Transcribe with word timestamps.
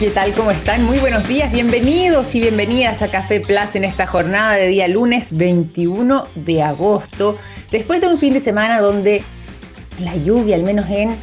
¿Qué 0.00 0.08
tal? 0.08 0.32
¿Cómo 0.32 0.50
están? 0.50 0.82
Muy 0.86 0.96
buenos 0.96 1.28
días, 1.28 1.52
bienvenidos 1.52 2.34
y 2.34 2.40
bienvenidas 2.40 3.02
a 3.02 3.10
Café 3.10 3.38
Plus 3.38 3.74
en 3.74 3.84
esta 3.84 4.06
jornada 4.06 4.54
de 4.54 4.68
día 4.68 4.88
lunes 4.88 5.36
21 5.36 6.26
de 6.36 6.62
agosto, 6.62 7.36
después 7.70 8.00
de 8.00 8.08
un 8.08 8.16
fin 8.16 8.32
de 8.32 8.40
semana 8.40 8.80
donde 8.80 9.22
la 9.98 10.16
lluvia, 10.16 10.56
al 10.56 10.62
menos 10.62 10.88
en 10.88 11.16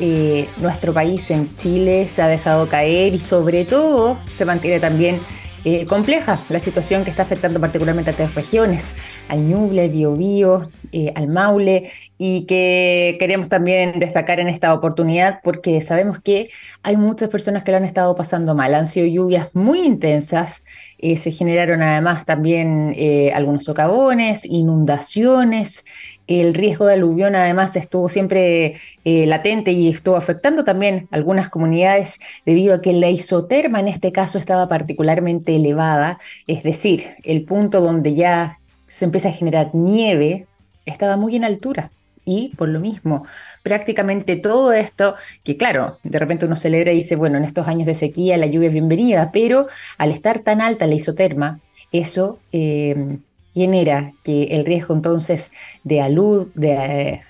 eh, 0.00 0.48
nuestro 0.56 0.94
país, 0.94 1.30
en 1.30 1.54
Chile, 1.56 2.08
se 2.10 2.22
ha 2.22 2.26
dejado 2.26 2.70
caer 2.70 3.12
y 3.12 3.18
sobre 3.18 3.66
todo 3.66 4.18
se 4.34 4.46
mantiene 4.46 4.80
también 4.80 5.20
eh, 5.66 5.84
compleja 5.84 6.40
la 6.48 6.58
situación 6.58 7.04
que 7.04 7.10
está 7.10 7.24
afectando 7.24 7.60
particularmente 7.60 8.12
a 8.12 8.14
tres 8.14 8.34
regiones, 8.34 8.94
al 9.28 9.46
Ñuble, 9.46 9.82
al 9.82 9.90
Biobío, 9.90 10.70
eh, 10.92 11.12
al 11.16 11.28
Maule, 11.28 11.90
y 12.18 12.46
que 12.46 13.16
queremos 13.18 13.48
también 13.48 13.98
destacar 13.98 14.38
en 14.38 14.48
esta 14.48 14.72
oportunidad 14.74 15.40
porque 15.42 15.80
sabemos 15.80 16.20
que 16.20 16.50
hay 16.82 16.96
muchas 16.96 17.28
personas 17.28 17.64
que 17.64 17.72
lo 17.72 17.78
han 17.78 17.84
estado 17.84 18.14
pasando 18.14 18.54
mal. 18.54 18.74
Han 18.74 18.86
sido 18.86 19.06
lluvias 19.06 19.48
muy 19.54 19.80
intensas, 19.80 20.62
eh, 20.98 21.16
se 21.16 21.32
generaron 21.32 21.82
además 21.82 22.24
también 22.24 22.94
algunos 23.34 23.64
socavones, 23.64 24.44
inundaciones, 24.44 25.84
el 26.26 26.54
riesgo 26.54 26.86
de 26.86 26.94
aluvión 26.94 27.34
además 27.34 27.74
estuvo 27.76 28.08
siempre 28.08 28.74
eh, 29.04 29.26
latente 29.26 29.72
y 29.72 29.88
estuvo 29.88 30.16
afectando 30.16 30.64
también 30.64 31.08
algunas 31.10 31.48
comunidades 31.48 32.20
debido 32.46 32.74
a 32.74 32.80
que 32.80 32.92
la 32.92 33.10
isoterma 33.10 33.80
en 33.80 33.88
este 33.88 34.12
caso 34.12 34.38
estaba 34.38 34.68
particularmente 34.68 35.56
elevada, 35.56 36.18
es 36.46 36.62
decir, 36.62 37.16
el 37.24 37.44
punto 37.44 37.80
donde 37.80 38.14
ya 38.14 38.58
se 38.86 39.04
empieza 39.04 39.30
a 39.30 39.32
generar 39.32 39.74
nieve 39.74 40.46
estaba 40.86 41.16
muy 41.16 41.36
en 41.36 41.44
altura. 41.44 41.90
Y 42.24 42.52
por 42.56 42.68
lo 42.68 42.78
mismo, 42.78 43.26
prácticamente 43.62 44.36
todo 44.36 44.72
esto, 44.72 45.16
que 45.42 45.56
claro, 45.56 45.98
de 46.04 46.18
repente 46.20 46.46
uno 46.46 46.54
celebra 46.54 46.92
y 46.92 46.96
dice, 46.96 47.16
bueno, 47.16 47.36
en 47.36 47.44
estos 47.44 47.66
años 47.66 47.86
de 47.86 47.94
sequía 47.94 48.36
la 48.36 48.46
lluvia 48.46 48.68
es 48.68 48.72
bienvenida, 48.72 49.30
pero 49.32 49.66
al 49.98 50.12
estar 50.12 50.38
tan 50.40 50.60
alta 50.60 50.86
la 50.86 50.94
isoterma, 50.94 51.60
eso 51.90 52.38
eh, 52.52 53.18
genera 53.52 54.12
que 54.22 54.44
el 54.44 54.64
riesgo 54.64 54.94
entonces 54.94 55.50
de, 55.82 56.00
alud, 56.00 56.46
de 56.54 56.70
eh, 56.70 57.22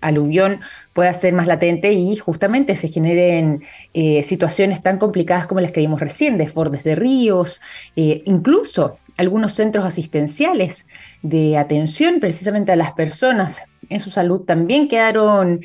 aluvión 0.00 0.60
pueda 0.94 1.12
ser 1.12 1.34
más 1.34 1.46
latente 1.46 1.92
y 1.92 2.16
justamente 2.16 2.76
se 2.76 2.88
generen 2.88 3.62
eh, 3.92 4.22
situaciones 4.22 4.82
tan 4.82 4.96
complicadas 4.98 5.46
como 5.46 5.60
las 5.60 5.70
que 5.70 5.80
vimos 5.80 6.00
recién, 6.00 6.38
desbordes 6.38 6.82
de 6.82 6.94
ríos, 6.96 7.60
incluso 7.94 8.98
algunos 9.16 9.52
centros 9.52 9.84
asistenciales 9.84 10.86
de 11.22 11.56
atención 11.56 12.20
precisamente 12.20 12.72
a 12.72 12.76
las 12.76 12.92
personas 12.92 13.62
en 13.88 14.00
su 14.00 14.10
salud 14.10 14.42
también 14.42 14.88
quedaron 14.88 15.60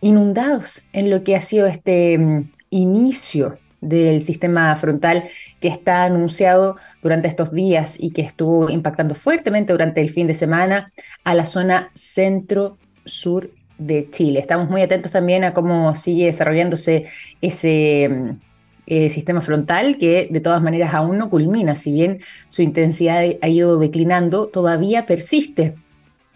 inundados 0.00 0.82
en 0.92 1.10
lo 1.10 1.24
que 1.24 1.36
ha 1.36 1.40
sido 1.40 1.66
este 1.66 2.18
mm, 2.18 2.50
inicio 2.70 3.58
del 3.80 4.20
sistema 4.20 4.76
frontal 4.76 5.24
que 5.58 5.68
está 5.68 6.04
anunciado 6.04 6.76
durante 7.02 7.28
estos 7.28 7.52
días 7.52 7.96
y 7.98 8.10
que 8.10 8.22
estuvo 8.22 8.68
impactando 8.68 9.14
fuertemente 9.14 9.72
durante 9.72 10.00
el 10.00 10.10
fin 10.10 10.26
de 10.26 10.34
semana 10.34 10.92
a 11.24 11.34
la 11.34 11.46
zona 11.46 11.90
centro-sur 11.94 13.50
de 13.78 14.10
Chile. 14.10 14.40
Estamos 14.40 14.68
muy 14.68 14.82
atentos 14.82 15.12
también 15.12 15.44
a 15.44 15.54
cómo 15.54 15.94
sigue 15.94 16.26
desarrollándose 16.26 17.06
ese 17.40 18.08
mm, 18.10 18.49
eh, 18.90 19.08
sistema 19.08 19.40
frontal 19.40 19.96
que 19.98 20.28
de 20.30 20.40
todas 20.40 20.60
maneras 20.60 20.92
aún 20.94 21.16
no 21.16 21.30
culmina, 21.30 21.76
si 21.76 21.92
bien 21.92 22.20
su 22.48 22.60
intensidad 22.60 23.22
ha 23.40 23.48
ido 23.48 23.78
declinando, 23.78 24.48
todavía 24.48 25.06
persiste 25.06 25.74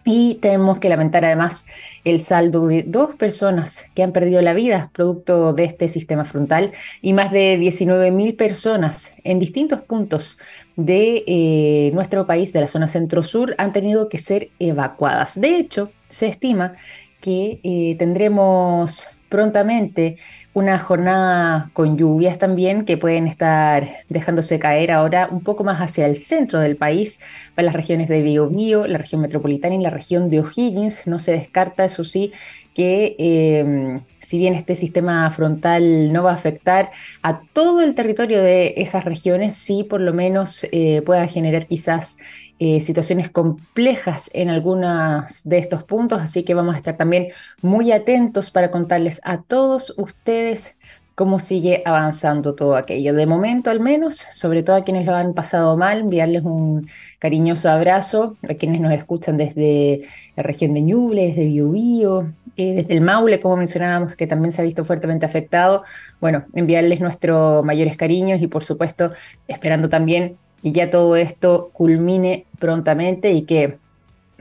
y 0.05 0.35
tenemos 0.37 0.79
que 0.79 0.89
lamentar 0.89 1.25
además 1.25 1.67
el 2.05 2.21
saldo 2.21 2.67
de 2.69 2.83
dos 2.83 3.17
personas 3.17 3.87
que 3.95 4.03
han 4.03 4.13
perdido 4.13 4.43
la 4.43 4.53
vida 4.53 4.91
producto 4.93 5.53
de 5.55 5.65
este 5.65 5.89
sistema 5.89 6.25
frontal 6.25 6.73
y 7.01 7.13
más 7.13 7.33
de 7.33 7.59
19.000 7.59 8.37
personas 8.37 9.15
en 9.25 9.39
distintos 9.39 9.81
puntos 9.81 10.39
de 10.77 11.25
eh, 11.27 11.91
nuestro 11.95 12.27
país, 12.27 12.53
de 12.53 12.61
la 12.61 12.67
zona 12.67 12.87
centro-sur, 12.87 13.55
han 13.59 13.73
tenido 13.73 14.09
que 14.09 14.19
ser 14.19 14.51
evacuadas. 14.59 15.41
De 15.41 15.57
hecho, 15.57 15.91
se 16.09 16.27
estima 16.27 16.75
que 17.21 17.61
eh, 17.63 17.97
tendremos 17.99 19.09
prontamente 19.31 20.19
una 20.55 20.79
jornada 20.79 21.71
con 21.73 21.99
lluvias 21.99 22.39
también 22.39 22.85
que 22.85 22.97
pueden 22.97 23.27
estar 23.27 23.89
dejándose 24.09 24.61
caer 24.61 24.93
ahora 24.93 25.29
un 25.31 25.43
poco 25.43 25.65
más 25.65 25.81
hacia 25.81 26.07
el 26.07 26.17
centro 26.17 26.61
del 26.61 26.77
país, 26.77 27.21
para 27.57 27.67
las 27.67 27.75
regiones 27.75 28.09
de 28.09 28.23
Biobío, 28.23 28.87
la 28.87 28.99
región 28.99 29.21
metropolitana 29.21 29.75
y 29.75 29.81
la 29.83 29.91
región 29.91 30.31
de 30.31 30.41
O'Higgins. 30.41 31.07
No 31.09 31.19
se 31.19 31.33
descarta, 31.33 31.85
eso 31.85 32.05
sí, 32.05 32.33
que 32.75 33.15
em, 33.19 34.03
si 34.19 34.39
bien 34.39 34.55
este 34.55 34.75
sistema 34.75 35.31
frontal 35.31 36.13
no 36.13 36.25
va 36.25 36.33
a 36.33 36.35
afectar 36.35 36.91
a 37.23 37.41
todo 37.53 37.83
el 37.83 37.95
territorio 37.95 38.43
de 38.43 38.75
esas 38.77 39.05
regiones, 39.05 39.55
sí 39.57 39.85
por 39.85 40.01
lo 40.01 40.13
menos 40.13 40.67
eh, 40.73 41.03
pueda 41.03 41.27
generar 41.29 41.67
quizás 41.67 42.17
eh, 42.59 42.81
situaciones 42.81 43.31
complejas 43.31 44.31
en 44.33 44.49
algunos 44.49 45.45
de 45.45 45.59
estos 45.59 45.85
puntos, 45.85 46.21
así 46.21 46.43
que 46.45 46.55
vamos 46.55 46.75
a 46.75 46.79
estar 46.79 46.97
también 46.97 47.29
muy 47.63 47.93
atentos 47.93 48.51
para 48.51 48.71
contarles 48.71 49.21
a 49.25 49.43
todos 49.43 49.95
ustedes 49.97 50.77
cómo 51.15 51.39
sigue 51.39 51.83
avanzando 51.85 52.55
todo 52.55 52.77
aquello. 52.77 53.15
De 53.15 53.27
momento 53.27 53.71
al 53.71 53.81
menos, 53.81 54.27
sobre 54.33 54.63
todo 54.63 54.77
a 54.77 54.85
quienes 54.85 55.07
lo 55.07 55.15
han 55.15 55.35
pasado 55.35 55.77
mal, 55.77 56.01
enviarles 56.01 56.43
un 56.43 56.89
cariñoso 57.19 57.71
abrazo, 57.71 58.37
a 58.49 58.55
quienes 58.55 58.81
nos 58.81 58.93
escuchan 58.93 59.37
desde 59.37 60.03
la 60.37 60.43
región 60.43 60.75
de 60.75 60.83
Ñuble, 60.83 61.29
desde 61.29 61.47
Biobío, 61.47 62.33
eh, 62.57 62.75
desde 62.75 62.95
el 62.95 63.01
Maule, 63.01 63.41
como 63.41 63.57
mencionábamos, 63.57 64.17
que 64.17 64.27
también 64.27 64.53
se 64.53 64.63
ha 64.63 64.65
visto 64.65 64.85
fuertemente 64.85 65.27
afectado. 65.27 65.83
Bueno, 66.21 66.45
enviarles 66.55 67.01
nuestros 67.01 67.65
mayores 67.65 67.97
cariños 67.97 68.41
y 68.41 68.47
por 68.47 68.65
supuesto 68.65 69.13
esperando 69.49 69.89
también 69.89 70.37
que 70.63 70.73
ya 70.73 70.91
todo 70.91 71.17
esto 71.17 71.71
culmine 71.73 72.47
prontamente 72.59 73.33
y 73.33 73.43
que 73.43 73.79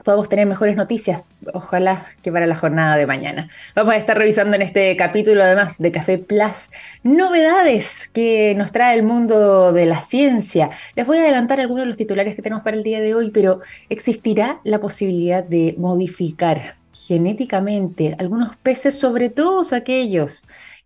podamos 0.04 0.28
tener 0.28 0.46
mejores 0.46 0.76
noticias, 0.76 1.22
ojalá 1.54 2.06
que 2.22 2.30
para 2.30 2.46
la 2.46 2.54
jornada 2.54 2.96
de 2.96 3.06
mañana. 3.06 3.48
Vamos 3.74 3.94
a 3.94 3.96
estar 3.96 4.16
revisando 4.16 4.54
en 4.54 4.62
este 4.62 4.96
capítulo, 4.96 5.42
además 5.42 5.78
de 5.78 5.90
Café 5.90 6.18
Plus, 6.18 6.70
novedades 7.02 8.10
que 8.12 8.54
nos 8.56 8.70
trae 8.70 8.96
el 8.96 9.02
mundo 9.02 9.72
de 9.72 9.86
la 9.86 10.02
ciencia. 10.02 10.70
Les 10.94 11.06
voy 11.06 11.18
a 11.18 11.22
adelantar 11.22 11.58
algunos 11.58 11.82
de 11.82 11.86
los 11.88 11.96
titulares 11.96 12.36
que 12.36 12.42
tenemos 12.42 12.62
para 12.62 12.76
el 12.76 12.82
día 12.82 13.00
de 13.00 13.14
hoy, 13.14 13.30
pero 13.30 13.60
existirá 13.88 14.60
la 14.62 14.78
posibilidad 14.78 15.42
de 15.42 15.74
modificar 15.78 16.76
genéticamente 16.94 18.16
algunos 18.18 18.56
peces, 18.56 18.98
sobre 18.98 19.30
todo 19.30 19.62
aquellos 19.72 20.44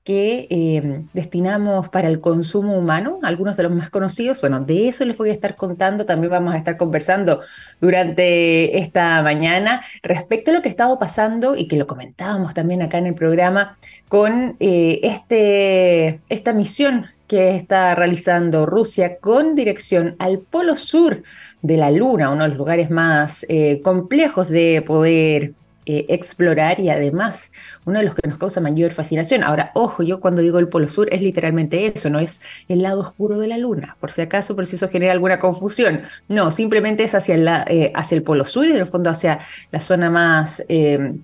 que 0.09 0.47
eh, 0.49 1.03
destinamos 1.13 1.91
para 1.91 2.09
el 2.09 2.23
consumo 2.23 2.79
humano, 2.79 3.19
algunos 3.23 3.59
de 3.59 3.65
los 3.65 3.73
más 3.73 3.91
conocidos. 3.91 4.41
Bueno, 4.41 4.61
de 4.61 4.89
eso 4.89 5.05
les 5.05 5.19
voy 5.19 5.29
a 5.29 5.35
estar 5.35 5.55
contando, 5.55 6.07
también 6.07 6.31
vamos 6.31 6.55
a 6.55 6.57
estar 6.57 6.79
conversando 6.79 7.43
durante 7.79 8.79
esta 8.79 9.23
mañana 9.23 9.83
respecto 10.03 10.51
a 10.51 10.55
lo 10.55 10.63
que 10.63 10.69
ha 10.69 10.71
estado 10.71 10.99
pasando 10.99 11.57
y 11.57 11.69
que 11.69 11.77
lo 11.77 11.87
comentábamos 11.87 12.55
también 12.55 12.81
acá 12.81 12.97
en 12.97 13.09
el 13.09 13.15
programa 13.15 13.77
con 14.09 14.57
eh, 14.61 15.01
este, 15.03 16.21
esta 16.31 16.55
misión 16.55 17.09
que 17.27 17.55
está 17.55 17.95
realizando 17.95 18.65
Rusia 18.65 19.19
con 19.19 19.55
dirección 19.55 20.17
al 20.19 20.39
polo 20.39 20.77
sur 20.77 21.23
de 21.61 21.77
la 21.77 21.91
Luna, 21.91 22.31
uno 22.31 22.45
de 22.45 22.49
los 22.49 22.57
lugares 22.57 22.91
más 22.91 23.45
eh, 23.51 23.83
complejos 23.83 24.49
de 24.49 24.83
poder 24.87 25.53
eh, 25.91 26.05
explorar 26.11 26.81
y 26.81 26.91
además 26.91 27.51
uno 27.87 27.99
de 27.99 28.05
los 28.05 28.15
que 28.15 28.29
nos 28.29 28.37
causa 28.37 28.61
mayor 28.61 28.93
fascinación. 28.93 29.43
Ahora, 29.43 29.73
ojo, 29.75 30.03
yo 30.03 30.21
cuando 30.21 30.43
digo 30.43 30.59
el 30.59 30.69
Polo 30.69 30.87
Sur 30.87 31.09
es 31.11 31.23
literalmente 31.23 31.87
eso, 31.87 32.11
no 32.11 32.19
es 32.19 32.43
el 32.69 32.83
lado 32.83 33.01
oscuro 33.01 33.39
de 33.39 33.49
la 33.49 33.57
Luna, 33.57 33.97
por 33.99 34.11
si 34.11 34.21
acaso, 34.21 34.55
por 34.55 34.67
si 34.67 34.77
eso 34.77 34.91
genera 34.91 35.15
alguna 35.15 35.39
confusión. 35.39 36.03
No, 36.29 36.51
simplemente 36.51 37.05
es 37.05 37.15
hacia 37.15 37.37
el, 37.37 37.49
eh, 37.69 37.91
hacia 37.95 38.17
el 38.17 38.23
Polo 38.23 38.45
Sur 38.45 38.69
y 38.69 38.73
en 38.73 38.77
el 38.77 38.87
fondo 38.87 39.09
hacia 39.09 39.39
la 39.73 39.81
zona 39.81 40.11
más... 40.11 40.63
Eh, 40.69 41.15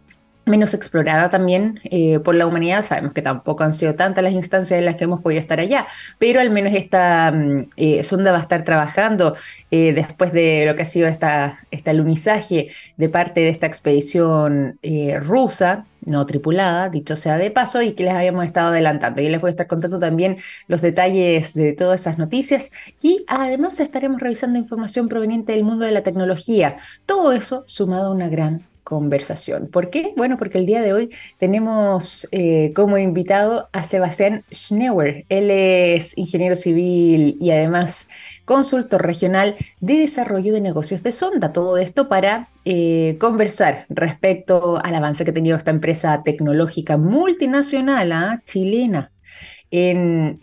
menos 0.47 0.75
explorada 0.75 1.31
también 1.31 1.81
eh, 1.85 2.21
por 2.21 2.35
la 2.35 2.47
humanidad. 2.47 2.83
Sabemos 2.83 3.13
que 3.13 3.23
tampoco 3.23 3.65
han 3.65 3.73
sido 3.73 3.95
tantas 3.95 4.25
las 4.25 4.33
instancias 4.33 4.79
en 4.79 4.85
las 4.85 4.97
que 4.97 5.05
hemos 5.05 5.21
podido 5.21 5.41
estar 5.41 5.61
allá, 5.61 5.87
pero 6.19 6.41
al 6.41 6.51
menos 6.51 6.75
esta 6.75 7.33
mm, 7.33 7.69
eh, 7.77 8.03
sonda 8.03 8.33
va 8.33 8.39
a 8.39 8.43
estar 8.43 8.65
trabajando 8.65 9.37
eh, 9.71 9.93
después 9.93 10.33
de 10.33 10.65
lo 10.67 10.77
que 10.77 10.83
ha 10.83 10.87
sido 10.87 11.09
esta, 11.09 11.59
este 11.71 11.91
alunizaje 11.91 12.69
de 12.97 13.09
parte 13.09 13.41
de 13.41 13.49
esta 13.49 13.67
expedición 13.67 14.79
rusa, 15.21 15.87
no 16.05 16.27
tripulada, 16.27 16.89
dicho 16.89 17.17
sea 17.17 17.39
de 17.39 17.51
paso, 17.51 17.83
y 17.83 17.93
que 17.93 18.05
les 18.05 18.13
habíamos 18.13 18.45
estado 18.45 18.69
adelantando. 18.69 19.23
Y 19.23 19.29
les 19.29 19.41
voy 19.41 19.49
a 19.49 19.53
estar 19.53 19.67
contando 19.67 19.99
también 19.99 20.39
los 20.69 20.81
detalles 20.81 21.55
de 21.55 21.73
todas 21.73 22.03
esas 22.03 22.19
noticias 22.19 22.71
y 23.01 23.25
además 23.29 23.81
estaremos 23.81 24.21
revisando 24.21 24.59
información 24.59 25.09
proveniente 25.09 25.53
del 25.53 25.65
mundo 25.65 25.85
de 25.85 25.93
la 25.93 26.03
tecnología. 26.03 26.77
Todo 27.07 27.33
eso 27.33 27.65
sumado 27.67 28.09
a 28.09 28.11
una 28.13 28.29
gran 28.29 28.67
conversación. 28.85 29.69
¿Por 29.69 29.91
qué? 29.91 30.13
Bueno, 30.17 30.37
porque 30.39 30.59
el 30.59 30.67
día 30.67 30.83
de 30.83 30.93
hoy 30.93 31.11
tenemos 31.39 32.29
eh, 32.31 32.73
como 32.77 32.99
invitado 32.99 33.69
a 33.73 33.83
Sebastián 33.83 34.45
Schneuer. 34.53 35.25
Él 35.31 35.51
es 35.51 36.17
ingeniero 36.17 36.55
civil 36.55 37.37
y 37.41 37.51
además 37.51 38.09
consultor 38.45 39.03
regional 39.05 39.57
de 39.81 39.95
desarrollo 39.95 40.53
de 40.53 40.61
negocios 40.61 41.03
de 41.03 41.13
sonda. 41.13 41.53
Todo 41.53 41.79
esto 41.79 42.09
para 42.09 42.51
eh, 42.67 43.17
conversar 43.19 43.87
respecto 43.89 44.79
al 44.85 44.95
avance 44.95 45.25
que 45.25 45.31
ha 45.31 45.35
tenido 45.35 45.57
esta 45.57 45.71
empresa 45.71 46.23
tecnológica 46.23 46.97
multinacional 46.97 48.13
¿ah? 48.13 48.43
chilena 48.45 49.11
en... 49.71 50.39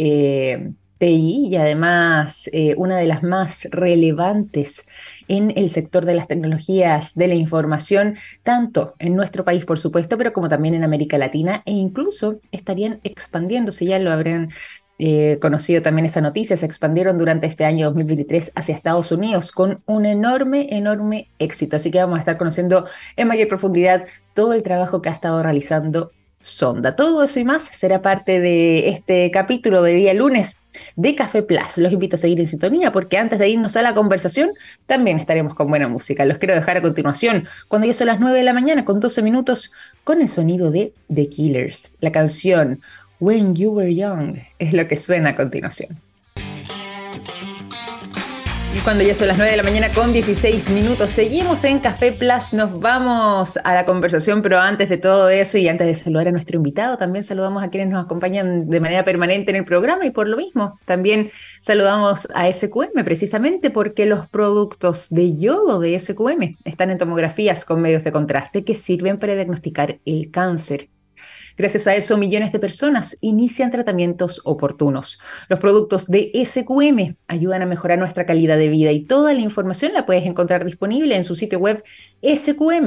TI 1.02 1.48
y 1.48 1.56
además 1.56 2.48
eh, 2.54 2.76
una 2.78 2.98
de 2.98 3.08
las 3.08 3.24
más 3.24 3.68
relevantes 3.72 4.86
en 5.28 5.52
el 5.56 5.70
sector 5.70 6.06
de 6.06 6.14
las 6.14 6.28
tecnologías 6.28 7.16
de 7.16 7.28
la 7.28 7.34
información, 7.34 8.18
tanto 8.44 8.94
en 9.00 9.16
nuestro 9.16 9.44
país, 9.44 9.66
por 9.66 9.80
supuesto, 9.80 10.16
pero 10.18 10.32
como 10.32 10.48
también 10.48 10.76
en 10.76 10.84
América 10.84 11.18
Latina 11.18 11.64
e 11.66 11.72
incluso 11.72 12.40
estarían 12.52 13.00
expandiéndose, 13.04 13.86
ya 13.86 13.98
lo 13.98 14.12
habrán 14.12 14.52
eh, 15.00 15.40
conocido 15.42 15.82
también 15.82 16.06
esta 16.06 16.22
noticia, 16.22 16.56
se 16.56 16.68
expandieron 16.68 17.18
durante 17.18 17.48
este 17.48 17.66
año 17.66 17.88
2023 17.88 18.52
hacia 18.54 18.76
Estados 18.76 19.12
Unidos 19.12 19.52
con 19.52 19.82
un 19.88 20.06
enorme, 20.06 20.68
enorme 20.70 21.30
éxito. 21.40 21.78
Así 21.78 21.90
que 21.90 21.98
vamos 21.98 22.18
a 22.18 22.20
estar 22.20 22.38
conociendo 22.38 22.88
en 23.16 23.28
mayor 23.28 23.48
profundidad 23.48 24.06
todo 24.36 24.54
el 24.54 24.62
trabajo 24.62 25.02
que 25.02 25.10
ha 25.10 25.14
estado 25.14 25.42
realizando 25.42 26.12
Sonda. 26.42 26.96
Todo 26.96 27.24
eso 27.24 27.40
y 27.40 27.44
más 27.44 27.64
será 27.64 28.02
parte 28.02 28.40
de 28.40 28.90
este 28.90 29.30
capítulo 29.32 29.84
de 29.84 29.94
día 29.94 30.14
lunes 30.14 30.58
de 30.96 31.16
Café 31.16 31.44
Plus. 31.44 31.78
Los 31.78 31.92
invito 31.92 32.16
a 32.16 32.20
seguir 32.20 32.40
en 32.40 32.48
sintonía 32.48 32.92
porque 32.92 33.18
antes 33.18 33.40
de 33.40 33.50
irnos 33.50 33.76
a 33.76 33.82
la 33.82 33.94
conversación 33.94 34.52
también 34.86 35.20
estaremos 35.20 35.54
con 35.56 35.70
buena 35.70 35.88
música. 35.88 36.26
Los 36.26 36.38
quiero 36.38 36.56
dejar 36.56 36.78
a 36.78 36.82
continuación 36.82 37.48
cuando 37.68 37.88
ya 37.88 37.94
son 37.94 38.08
las 38.08 38.20
9 38.20 38.38
de 38.38 38.44
la 38.44 38.54
mañana 38.54 38.86
con 38.86 39.00
12 39.00 39.22
minutos 39.22 39.72
con 40.04 40.22
el 40.22 40.28
sonido 40.28 40.72
de 40.72 40.94
The 41.14 41.30
Killers. 41.30 41.92
La 42.00 42.12
canción 42.12 42.82
When 43.20 43.56
You 43.56 43.72
Were 43.72 43.94
Young 43.94 44.40
es 44.60 44.74
lo 44.74 44.88
que 44.88 44.98
suena 44.98 45.32
a 45.32 45.36
continuación. 45.36 46.02
Cuando 48.84 49.04
ya 49.04 49.14
son 49.14 49.28
las 49.28 49.38
9 49.38 49.52
de 49.52 49.58
la 49.58 49.64
mañana 49.64 49.90
con 49.90 50.12
16 50.12 50.72
minutos, 50.72 51.12
seguimos 51.12 51.64
en 51.66 51.80
Café 51.80 52.14
Plus, 52.14 52.54
nos 52.54 52.80
vamos 52.80 53.58
a 53.64 53.76
la 53.76 53.86
conversación, 53.86 54.42
pero 54.42 54.60
antes 54.60 54.90
de 54.90 54.98
todo 54.98 55.30
eso 55.30 55.60
y 55.60 55.68
antes 55.68 55.86
de 55.86 55.94
saludar 55.94 56.30
a 56.30 56.32
nuestro 56.32 56.58
invitado, 56.58 56.98
también 56.98 57.24
saludamos 57.24 57.64
a 57.64 57.70
quienes 57.70 57.90
nos 57.90 58.04
acompañan 58.04 58.66
de 58.68 58.80
manera 58.80 59.04
permanente 59.04 59.52
en 59.52 59.58
el 59.58 59.66
programa 59.66 60.08
y 60.08 60.10
por 60.10 60.28
lo 60.28 60.36
mismo, 60.36 60.80
también 60.86 61.30
saludamos 61.62 62.28
a 62.34 62.52
SQM 62.52 63.04
precisamente 63.04 63.70
porque 63.70 64.08
los 64.08 64.28
productos 64.28 65.10
de 65.12 65.36
yodo 65.36 65.80
de 65.80 66.00
SQM 66.00 66.56
están 66.64 66.90
en 66.90 66.98
tomografías 66.98 67.66
con 67.66 67.82
medios 67.82 68.04
de 68.04 68.12
contraste 68.12 68.64
que 68.64 68.74
sirven 68.74 69.20
para 69.20 69.36
diagnosticar 69.36 70.00
el 70.06 70.32
cáncer. 70.32 70.90
Gracias 71.62 71.86
a 71.86 71.94
eso, 71.94 72.18
millones 72.18 72.52
de 72.52 72.58
personas 72.58 73.20
inician 73.22 73.70
tratamientos 73.70 74.42
oportunos. 74.46 75.20
Los 75.48 75.60
productos 75.60 76.08
de 76.08 76.32
SQM 76.44 77.18
ayudan 77.28 77.62
a 77.62 77.68
mejorar 77.68 78.00
nuestra 78.00 78.26
calidad 78.26 78.58
de 78.58 78.68
vida 78.68 78.92
y 78.92 79.04
toda 79.04 79.36
la 79.36 79.42
información 79.42 79.94
la 79.94 80.08
puedes 80.08 80.26
encontrar 80.26 80.66
disponible 80.66 81.16
en 81.16 81.24
su 81.24 81.36
sitio 81.36 81.60
web 81.60 81.84
sqm.com. 82.24 82.82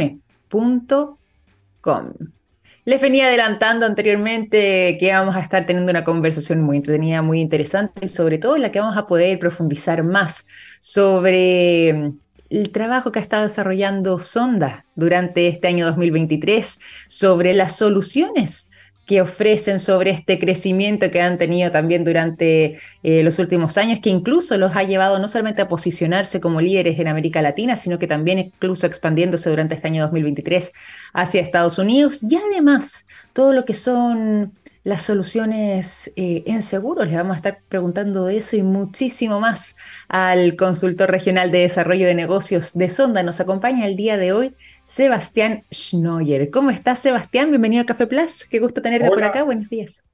Les 2.84 3.00
venía 3.00 3.26
adelantando 3.26 3.86
anteriormente 3.86 4.96
que 4.98 5.12
vamos 5.12 5.36
a 5.36 5.40
estar 5.40 5.66
teniendo 5.66 5.92
una 5.92 6.02
conversación 6.02 6.60
muy 6.60 6.78
entretenida, 6.78 7.22
muy 7.22 7.40
interesante 7.40 8.06
y 8.06 8.08
sobre 8.08 8.38
todo 8.38 8.56
en 8.56 8.62
la 8.62 8.72
que 8.72 8.80
vamos 8.80 8.96
a 8.96 9.06
poder 9.06 9.38
profundizar 9.38 10.02
más 10.02 10.48
sobre 10.80 12.12
el 12.60 12.70
trabajo 12.70 13.10
que 13.10 13.18
ha 13.18 13.22
estado 13.22 13.42
desarrollando 13.42 14.20
Sonda 14.20 14.84
durante 14.94 15.48
este 15.48 15.66
año 15.66 15.86
2023 15.86 16.78
sobre 17.08 17.52
las 17.52 17.76
soluciones 17.76 18.68
que 19.06 19.20
ofrecen 19.20 19.80
sobre 19.80 20.12
este 20.12 20.38
crecimiento 20.38 21.10
que 21.10 21.20
han 21.20 21.36
tenido 21.36 21.70
también 21.70 22.04
durante 22.04 22.78
eh, 23.02 23.22
los 23.22 23.38
últimos 23.38 23.76
años, 23.76 23.98
que 24.00 24.08
incluso 24.08 24.56
los 24.56 24.76
ha 24.76 24.82
llevado 24.82 25.18
no 25.18 25.28
solamente 25.28 25.60
a 25.60 25.68
posicionarse 25.68 26.40
como 26.40 26.62
líderes 26.62 26.98
en 26.98 27.08
América 27.08 27.42
Latina, 27.42 27.76
sino 27.76 27.98
que 27.98 28.06
también 28.06 28.38
incluso 28.38 28.86
expandiéndose 28.86 29.50
durante 29.50 29.74
este 29.74 29.88
año 29.88 30.02
2023 30.04 30.72
hacia 31.12 31.42
Estados 31.42 31.78
Unidos. 31.78 32.22
Y 32.22 32.36
además 32.36 33.06
todo 33.34 33.52
lo 33.52 33.66
que 33.66 33.74
son 33.74 34.52
las 34.84 35.02
soluciones 35.02 36.12
eh, 36.14 36.44
en 36.46 36.62
seguros. 36.62 37.08
Le 37.08 37.16
vamos 37.16 37.32
a 37.32 37.36
estar 37.36 37.60
preguntando 37.68 38.26
de 38.26 38.36
eso 38.36 38.54
y 38.56 38.62
muchísimo 38.62 39.40
más 39.40 39.76
al 40.08 40.56
consultor 40.56 41.10
regional 41.10 41.50
de 41.50 41.60
desarrollo 41.60 42.06
de 42.06 42.14
negocios 42.14 42.74
de 42.74 42.90
Sonda. 42.90 43.22
Nos 43.22 43.40
acompaña 43.40 43.86
el 43.86 43.96
día 43.96 44.18
de 44.18 44.32
hoy 44.32 44.54
Sebastián 44.84 45.64
Schnoyer. 45.72 46.50
¿Cómo 46.50 46.70
estás, 46.70 47.00
Sebastián? 47.00 47.50
Bienvenido 47.50 47.82
a 47.82 47.86
Café 47.86 48.06
Plus. 48.06 48.44
Qué 48.44 48.58
gusto 48.58 48.82
tenerte 48.82 49.08
por 49.08 49.24
acá. 49.24 49.42
Buenos 49.42 49.70
días. 49.70 50.04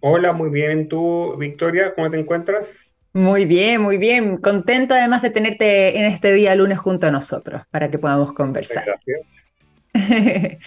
Hola, 0.00 0.32
muy 0.34 0.50
bien. 0.50 0.88
¿Tú, 0.88 1.34
Victoria, 1.38 1.92
cómo 1.94 2.10
te 2.10 2.20
encuentras? 2.20 2.98
Muy 3.14 3.46
bien, 3.46 3.80
muy 3.80 3.96
bien. 3.96 4.36
Contenta 4.36 4.96
además 4.96 5.22
de 5.22 5.30
tenerte 5.30 5.98
en 5.98 6.04
este 6.04 6.32
día 6.34 6.54
lunes 6.54 6.78
junto 6.78 7.06
a 7.06 7.10
nosotros 7.10 7.62
para 7.70 7.90
que 7.90 7.98
podamos 7.98 8.34
conversar. 8.34 8.84
Gracias. 8.84 9.48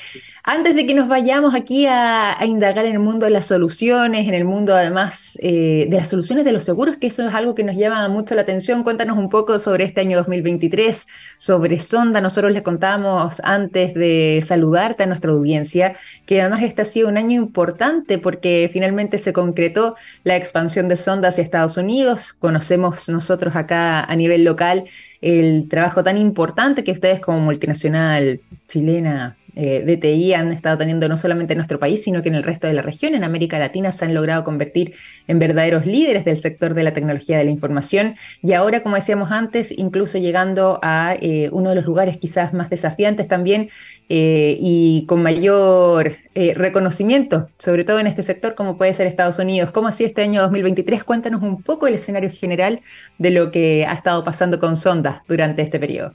Antes 0.43 0.75
de 0.75 0.88
que 0.88 0.95
nos 0.95 1.07
vayamos 1.07 1.53
aquí 1.53 1.85
a, 1.85 2.35
indagar 2.43 2.85
en 2.85 2.93
el 2.93 2.99
mundo 2.99 3.25
de 3.25 3.31
las 3.31 3.45
soluciones, 3.45 4.27
en 4.27 4.33
el 4.33 4.43
mundo 4.43 4.75
además 4.75 5.38
eh, 5.39 5.85
de 5.88 5.97
las 5.97 6.09
soluciones 6.09 6.45
de 6.45 6.51
los 6.51 6.63
seguros, 6.63 6.97
que 6.97 7.07
eso 7.07 7.27
es 7.27 7.33
algo 7.35 7.53
que 7.53 7.63
nos 7.63 7.75
llama 7.75 8.09
mucho 8.09 8.33
la 8.33 8.41
atención, 8.41 8.83
cuéntanos 8.83 9.19
un 9.19 9.29
poco 9.29 9.59
sobre 9.59 9.83
este 9.83 10.01
año 10.01 10.17
2023, 10.17 11.07
sobre 11.38 11.79
Sonda. 11.79 12.21
Nosotros 12.21 12.51
les 12.53 12.63
contamos 12.63 13.39
antes 13.43 13.93
de 13.93 14.41
saludarte 14.43 15.03
a 15.03 15.05
nuestra 15.05 15.31
audiencia 15.31 15.93
que 16.25 16.41
además 16.41 16.63
este 16.63 16.81
ha 16.81 16.85
sido 16.85 17.07
un 17.09 17.17
año 17.17 17.39
importante 17.39 18.17
porque 18.17 18.67
finalmente 18.73 19.19
se 19.19 19.33
concretó 19.33 19.95
la 20.23 20.37
expansión 20.37 20.87
de 20.87 20.95
Sonda 20.95 21.29
hacia 21.29 21.44
Estados 21.44 21.77
Unidos. 21.77 22.33
Conocemos 22.33 23.07
nosotros 23.09 23.55
acá 23.55 24.03
a 24.03 24.15
nivel 24.15 24.44
local 24.44 24.85
el 25.21 25.67
trabajo 25.69 26.03
tan 26.03 26.17
importante 26.17 26.83
que 26.83 26.91
ustedes 26.91 27.19
como 27.19 27.39
multinacional 27.39 28.39
chilena 28.67 29.37
eh, 29.56 29.83
DTI 29.86 30.33
han 30.33 30.51
estado 30.51 30.77
teniendo 30.77 31.07
no 31.07 31.18
solamente 31.18 31.53
en 31.53 31.57
nuestro 31.57 31.80
país, 31.80 32.03
sino 32.03 32.21
que 32.21 32.30
en 32.30 32.36
el 32.36 32.44
resto 32.44 32.68
de 32.68 32.74
la 32.74 32.81
región, 32.81 33.15
en 33.15 33.24
América 33.24 33.59
Latina, 33.59 33.92
se 33.92 34.06
han 34.06 34.13
logrado 34.13 34.44
convertir 34.44 34.94
en 35.27 35.39
verdaderos 35.39 35.86
líderes 35.86 36.25
del 36.25 36.38
sector 36.38 36.74
de 36.74 36.83
la 36.83 36.94
tecnología 36.94 37.38
de 37.38 37.44
la 37.44 37.51
información 37.51 38.15
y 38.42 38.53
ahora, 38.53 38.83
como 38.83 38.95
decíamos 38.95 39.31
antes, 39.31 39.71
incluso 39.77 40.18
llegando 40.18 40.80
a 40.81 41.15
eh, 41.19 41.50
uno 41.51 41.69
de 41.69 41.75
los 41.75 41.86
lugares 41.86 42.18
quizás 42.18 42.53
más 42.53 42.69
desafiantes 42.69 43.27
también 43.27 43.69
eh, 44.09 44.57
y 44.59 45.06
con 45.07 45.21
mayor 45.21 46.18
reconocimiento, 46.33 47.50
sobre 47.57 47.83
todo 47.83 48.00
en 48.00 48.07
este 48.07 48.24
sector 48.24 48.56
como 48.56 48.77
puede 48.77 48.94
ser 48.94 49.06
Estados 49.06 49.38
Unidos. 49.39 49.71
¿Cómo 49.71 49.89
ha 49.89 49.92
sido 49.92 50.07
este 50.07 50.21
año 50.21 50.42
2023? 50.42 51.04
Cuéntanos 51.04 51.42
un 51.44 51.62
poco 51.62 51.88
el 51.88 51.95
escenario 51.95 52.30
general 52.31 52.81
de 53.18 53.31
lo 53.31 53.51
que 53.51 53.86
ha 53.86 53.94
estado 53.94 54.24
pasando 54.24 54.59
con 54.59 54.77
Sonda 54.77 55.24
durante 55.27 55.62
este 55.62 55.77
periodo. 55.77 56.13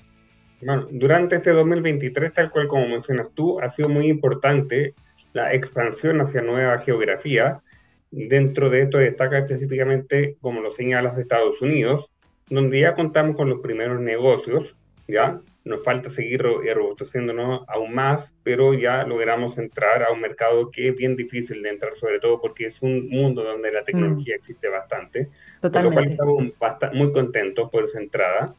Bueno, 0.62 0.88
durante 0.90 1.36
este 1.36 1.50
2023, 1.50 2.32
tal 2.32 2.50
cual 2.50 2.68
como 2.68 2.88
mencionas 2.88 3.30
tú, 3.34 3.60
ha 3.60 3.68
sido 3.68 3.88
muy 3.88 4.06
importante 4.06 4.94
la 5.32 5.52
expansión 5.52 6.20
hacia 6.20 6.40
nueva 6.40 6.78
geografía. 6.78 7.60
Dentro 8.10 8.70
de 8.70 8.82
esto 8.82 8.98
destaca 8.98 9.38
específicamente, 9.38 10.36
como 10.40 10.60
lo 10.60 10.72
señalas, 10.72 11.18
Estados 11.18 11.60
Unidos, 11.60 12.10
donde 12.48 12.80
ya 12.80 12.94
contamos 12.94 13.36
con 13.36 13.50
los 13.50 13.60
primeros 13.60 14.00
negocios, 14.00 14.74
¿ya? 15.06 15.40
Nos 15.64 15.84
falta 15.84 16.08
seguir 16.08 16.42
robusteciéndonos 16.42 17.64
aún 17.66 17.92
más, 17.92 18.34
pero 18.44 18.72
ya 18.72 19.04
logramos 19.04 19.58
entrar 19.58 20.04
a 20.04 20.12
un 20.12 20.20
mercado 20.20 20.70
que 20.70 20.88
es 20.88 20.96
bien 20.96 21.16
difícil 21.16 21.60
de 21.62 21.70
entrar, 21.70 21.96
sobre 21.96 22.20
todo 22.20 22.40
porque 22.40 22.66
es 22.66 22.80
un 22.80 23.08
mundo 23.10 23.42
donde 23.42 23.72
la 23.72 23.82
tecnología 23.82 24.36
mm. 24.36 24.38
existe 24.38 24.68
bastante. 24.68 25.28
Totalmente. 25.60 25.70
Por 25.70 25.84
lo 25.84 25.90
cual 25.90 26.78
estamos 26.78 26.94
muy 26.94 27.12
contentos 27.12 27.68
por 27.68 27.84
esa 27.84 28.00
entrada 28.00 28.54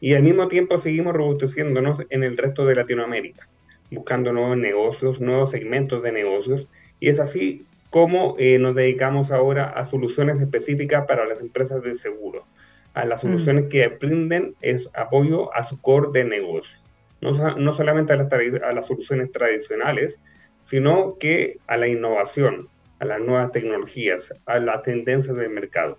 y 0.00 0.14
al 0.14 0.22
mismo 0.22 0.48
tiempo 0.48 0.78
seguimos 0.78 1.14
robusteciéndonos 1.14 2.02
en 2.10 2.22
el 2.24 2.36
resto 2.36 2.66
de 2.66 2.74
Latinoamérica, 2.74 3.48
buscando 3.90 4.32
nuevos 4.32 4.56
negocios, 4.56 5.20
nuevos 5.20 5.50
segmentos 5.50 6.02
de 6.02 6.12
negocios, 6.12 6.68
y 7.00 7.08
es 7.08 7.20
así 7.20 7.66
como 7.90 8.34
eh, 8.38 8.58
nos 8.58 8.74
dedicamos 8.74 9.30
ahora 9.30 9.70
a 9.70 9.86
soluciones 9.86 10.40
específicas 10.40 11.06
para 11.06 11.26
las 11.26 11.40
empresas 11.40 11.82
de 11.82 11.94
seguro, 11.94 12.44
a 12.92 13.04
las 13.04 13.22
mm. 13.22 13.26
soluciones 13.28 13.64
que 13.70 13.86
brinden 13.88 14.54
es 14.60 14.88
apoyo 14.94 15.54
a 15.54 15.62
su 15.62 15.80
core 15.80 16.08
de 16.12 16.24
negocio, 16.24 16.76
no, 17.20 17.56
no 17.56 17.74
solamente 17.74 18.12
a 18.12 18.16
las, 18.16 18.32
a 18.32 18.72
las 18.72 18.86
soluciones 18.86 19.30
tradicionales, 19.32 20.18
sino 20.60 21.18
que 21.18 21.58
a 21.66 21.76
la 21.76 21.86
innovación, 21.86 22.68
a 22.98 23.04
las 23.04 23.20
nuevas 23.20 23.52
tecnologías, 23.52 24.32
a 24.46 24.58
las 24.58 24.82
tendencias 24.82 25.36
del 25.36 25.50
mercado. 25.50 25.98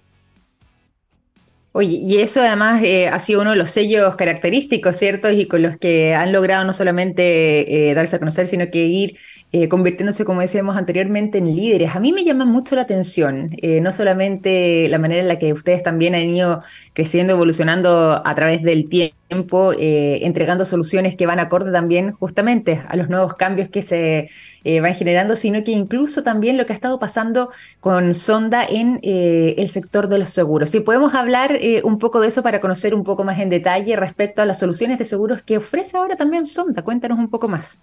Oye, 1.78 1.98
y 2.02 2.20
eso 2.22 2.40
además 2.40 2.82
eh, 2.84 3.10
ha 3.10 3.20
sido 3.20 3.42
uno 3.42 3.50
de 3.52 3.58
los 3.58 3.70
sellos 3.70 4.16
característicos, 4.16 4.96
¿cierto? 4.96 5.30
Y 5.30 5.46
con 5.46 5.62
los 5.62 5.78
que 5.78 6.14
han 6.16 6.32
logrado 6.32 6.64
no 6.64 6.72
solamente 6.72 7.90
eh, 7.90 7.94
darse 7.94 8.16
a 8.16 8.20
conocer, 8.20 8.48
sino 8.48 8.72
que 8.72 8.86
ir 8.86 9.18
eh, 9.64 9.70
convirtiéndose, 9.70 10.26
como 10.26 10.42
decíamos 10.42 10.78
anteriormente, 10.78 11.38
en 11.38 11.56
líderes. 11.56 11.96
A 11.96 12.00
mí 12.00 12.12
me 12.14 12.24
llama 12.24 12.46
mucho 12.46 12.76
la 12.76 12.82
atención, 12.82 13.52
no 13.82 13.92
solamente 13.92 14.88
la 14.90 15.00
manera 15.00 15.22
en 15.22 15.28
la 15.28 15.40
que 15.40 15.54
ustedes 15.54 15.84
también 15.84 16.16
han 16.16 16.30
ido 16.30 16.64
creciendo, 16.94 17.34
evolucionando 17.34 18.22
a 18.26 18.36
través 18.36 18.64
del 18.64 18.90
tiempo, 18.90 19.74
entregando 19.78 20.66
soluciones 20.66 21.16
que 21.16 21.26
van 21.26 21.40
acorde 21.40 21.72
también 21.72 22.12
justamente 22.12 22.82
a 22.88 22.96
los 22.96 23.10
nuevos 23.10 23.34
cambios 23.34 23.70
que 23.70 23.82
se 23.82 24.30
eh, 24.68 24.82
van 24.82 24.96
generando, 24.96 25.36
sino 25.36 25.64
que 25.64 25.70
incluso 25.70 26.24
también 26.24 26.58
lo 26.58 26.66
que 26.66 26.74
ha 26.74 26.76
estado 26.76 26.98
pasando 26.98 27.52
con 27.80 28.16
Sonda 28.16 28.66
en 28.66 29.00
eh, 29.04 29.54
el 29.60 29.70
sector 29.70 30.10
de 30.10 30.18
los 30.18 30.32
seguros. 30.32 30.72
Si 30.72 30.80
podemos 30.80 31.14
hablar 31.14 31.56
eh, 31.62 31.82
un 31.84 32.00
poco 32.00 32.20
de 32.20 32.30
eso 32.30 32.42
para 32.42 32.60
conocer 32.62 32.96
un 32.96 33.04
poco 33.04 33.24
más 33.24 33.40
en 33.40 33.52
detalle 33.52 33.96
respecto 33.96 34.42
a 34.42 34.46
las 34.48 34.58
soluciones 34.58 34.98
de 34.98 35.06
seguros 35.06 35.44
que 35.44 35.58
ofrece 35.58 35.98
ahora 35.98 36.16
también 36.16 36.48
Sonda. 36.48 36.82
Cuéntanos 36.82 37.20
un 37.20 37.30
poco 37.30 37.48
más. 37.48 37.78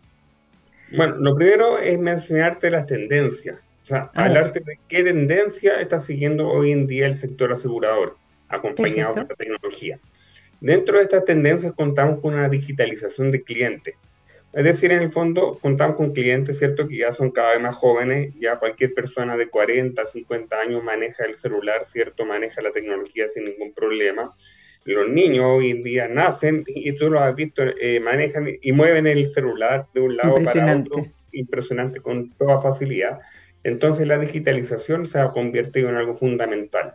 Bueno, 0.97 1.17
lo 1.17 1.35
primero 1.35 1.79
es 1.79 1.99
mencionarte 1.99 2.71
las 2.71 2.87
tendencias. 2.87 3.59
O 3.83 3.87
sea, 3.87 4.11
hablarte 4.15 4.61
de 4.61 4.79
qué 4.89 5.03
tendencia 5.03 5.81
está 5.81 5.99
siguiendo 5.99 6.49
hoy 6.49 6.71
en 6.71 6.87
día 6.87 7.07
el 7.07 7.15
sector 7.15 7.53
asegurador, 7.53 8.17
acompañado 8.49 9.15
por 9.15 9.29
la 9.31 9.35
tecnología. 9.35 9.99
Dentro 10.61 10.99
de 10.99 11.05
estas 11.05 11.25
tendencias 11.25 11.73
contamos 11.73 12.21
con 12.21 12.35
una 12.35 12.49
digitalización 12.49 13.33
de 13.33 13.43
clientes. 13.43 13.97
Es 14.53 14.65
decir, 14.65 14.93
en 14.93 15.03
el 15.03 15.11
fondo 15.11 15.59
contamos 15.61 15.97
con 15.97 16.13
clientes, 16.13 16.59
¿cierto?, 16.59 16.87
que 16.87 16.99
ya 16.99 17.13
son 17.15 17.31
cada 17.31 17.53
vez 17.53 17.61
más 17.63 17.75
jóvenes, 17.75 18.35
ya 18.39 18.59
cualquier 18.59 18.93
persona 18.93 19.37
de 19.37 19.49
40, 19.49 20.05
50 20.05 20.61
años 20.61 20.85
maneja 20.85 21.25
el 21.25 21.35
celular, 21.35 21.85
¿cierto?, 21.87 22.27
maneja 22.27 22.61
la 22.61 22.71
tecnología 22.71 23.29
sin 23.31 23.47
ningún 23.47 23.73
problema. 23.73 24.31
Los 24.85 25.09
niños 25.09 25.45
hoy 25.47 25.71
en 25.71 25.83
día 25.83 26.09
nacen, 26.09 26.65
y 26.67 26.93
tú 26.93 27.11
lo 27.11 27.21
has 27.21 27.35
visto, 27.35 27.63
eh, 27.63 28.01
manejan 28.01 28.49
y 28.61 28.73
mueven 28.73 29.07
el 29.07 29.29
celular 29.29 29.87
de 29.95 30.01
un 30.01 30.17
lado 30.17 30.35
para 30.43 30.77
otro, 30.77 31.07
impresionante, 31.33 32.01
con 32.01 32.31
toda 32.33 32.61
facilidad. 32.61 33.21
Entonces 33.65 34.07
la 34.07 34.19
digitalización 34.19 35.07
se 35.07 35.19
ha 35.19 35.31
convertido 35.31 35.89
en 35.89 35.97
algo 35.97 36.17
fundamental. 36.17 36.95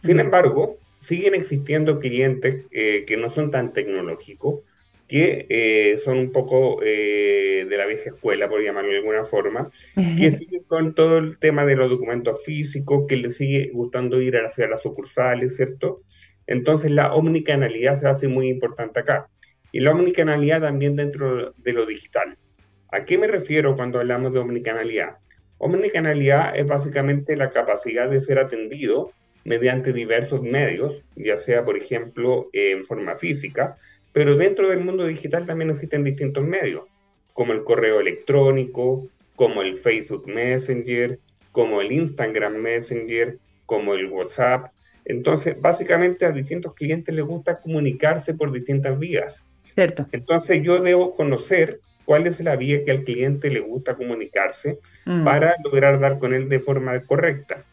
Sin 0.00 0.18
embargo, 0.18 0.78
siguen 1.00 1.34
existiendo 1.34 1.98
clientes 2.00 2.64
eh, 2.70 3.04
que 3.06 3.16
no 3.16 3.30
son 3.30 3.50
tan 3.50 3.72
tecnológicos, 3.72 4.60
que 5.06 5.46
eh, 5.48 5.98
son 6.04 6.18
un 6.18 6.30
poco 6.30 6.80
eh, 6.84 7.66
de 7.68 7.76
la 7.76 7.86
vieja 7.86 8.10
escuela, 8.10 8.48
por 8.48 8.62
llamarlo 8.62 8.90
de 8.90 8.98
alguna 8.98 9.24
forma, 9.24 9.70
que 9.94 10.30
siguen 10.32 10.62
con 10.64 10.94
todo 10.94 11.18
el 11.18 11.38
tema 11.38 11.64
de 11.64 11.74
los 11.74 11.90
documentos 11.90 12.44
físicos, 12.44 13.06
que 13.08 13.16
les 13.16 13.36
sigue 13.36 13.70
gustando 13.72 14.20
ir 14.20 14.36
hacia 14.36 14.68
las 14.68 14.82
sucursales, 14.82 15.56
¿cierto? 15.56 16.02
Entonces 16.50 16.90
la 16.90 17.14
omnicanalidad 17.14 17.94
se 17.94 18.08
hace 18.08 18.26
muy 18.26 18.48
importante 18.48 19.00
acá. 19.00 19.28
Y 19.72 19.80
la 19.80 19.92
omnicanalidad 19.92 20.60
también 20.60 20.96
dentro 20.96 21.52
de 21.56 21.72
lo 21.72 21.86
digital. 21.86 22.36
¿A 22.90 23.04
qué 23.04 23.18
me 23.18 23.28
refiero 23.28 23.76
cuando 23.76 24.00
hablamos 24.00 24.32
de 24.32 24.40
omnicanalidad? 24.40 25.18
Omnicanalidad 25.58 26.56
es 26.56 26.66
básicamente 26.66 27.36
la 27.36 27.50
capacidad 27.50 28.10
de 28.10 28.18
ser 28.18 28.40
atendido 28.40 29.12
mediante 29.44 29.92
diversos 29.92 30.42
medios, 30.42 31.04
ya 31.14 31.38
sea, 31.38 31.64
por 31.64 31.76
ejemplo, 31.76 32.48
en 32.52 32.84
forma 32.84 33.16
física, 33.16 33.76
pero 34.12 34.34
dentro 34.36 34.68
del 34.68 34.80
mundo 34.80 35.06
digital 35.06 35.46
también 35.46 35.70
existen 35.70 36.02
distintos 36.02 36.44
medios, 36.44 36.82
como 37.32 37.52
el 37.52 37.62
correo 37.62 38.00
electrónico, 38.00 39.06
como 39.36 39.62
el 39.62 39.76
Facebook 39.76 40.26
Messenger, 40.26 41.20
como 41.52 41.80
el 41.80 41.92
Instagram 41.92 42.56
Messenger, 42.56 43.38
como 43.66 43.94
el 43.94 44.06
WhatsApp. 44.06 44.72
Entonces, 45.04 45.60
básicamente 45.60 46.24
a 46.24 46.32
distintos 46.32 46.74
clientes 46.74 47.14
les 47.14 47.24
gusta 47.24 47.58
comunicarse 47.58 48.34
por 48.34 48.52
distintas 48.52 48.98
vías. 48.98 49.42
Cierto. 49.74 50.06
Entonces, 50.12 50.62
yo 50.62 50.80
debo 50.80 51.14
conocer 51.14 51.80
cuál 52.04 52.26
es 52.26 52.40
la 52.40 52.56
vía 52.56 52.84
que 52.84 52.90
al 52.90 53.04
cliente 53.04 53.50
le 53.50 53.60
gusta 53.60 53.94
comunicarse 53.94 54.78
mm. 55.06 55.24
para 55.24 55.54
lograr 55.62 56.00
dar 56.00 56.18
con 56.18 56.34
él 56.34 56.48
de 56.48 56.60
forma 56.60 57.00
correcta. 57.02 57.64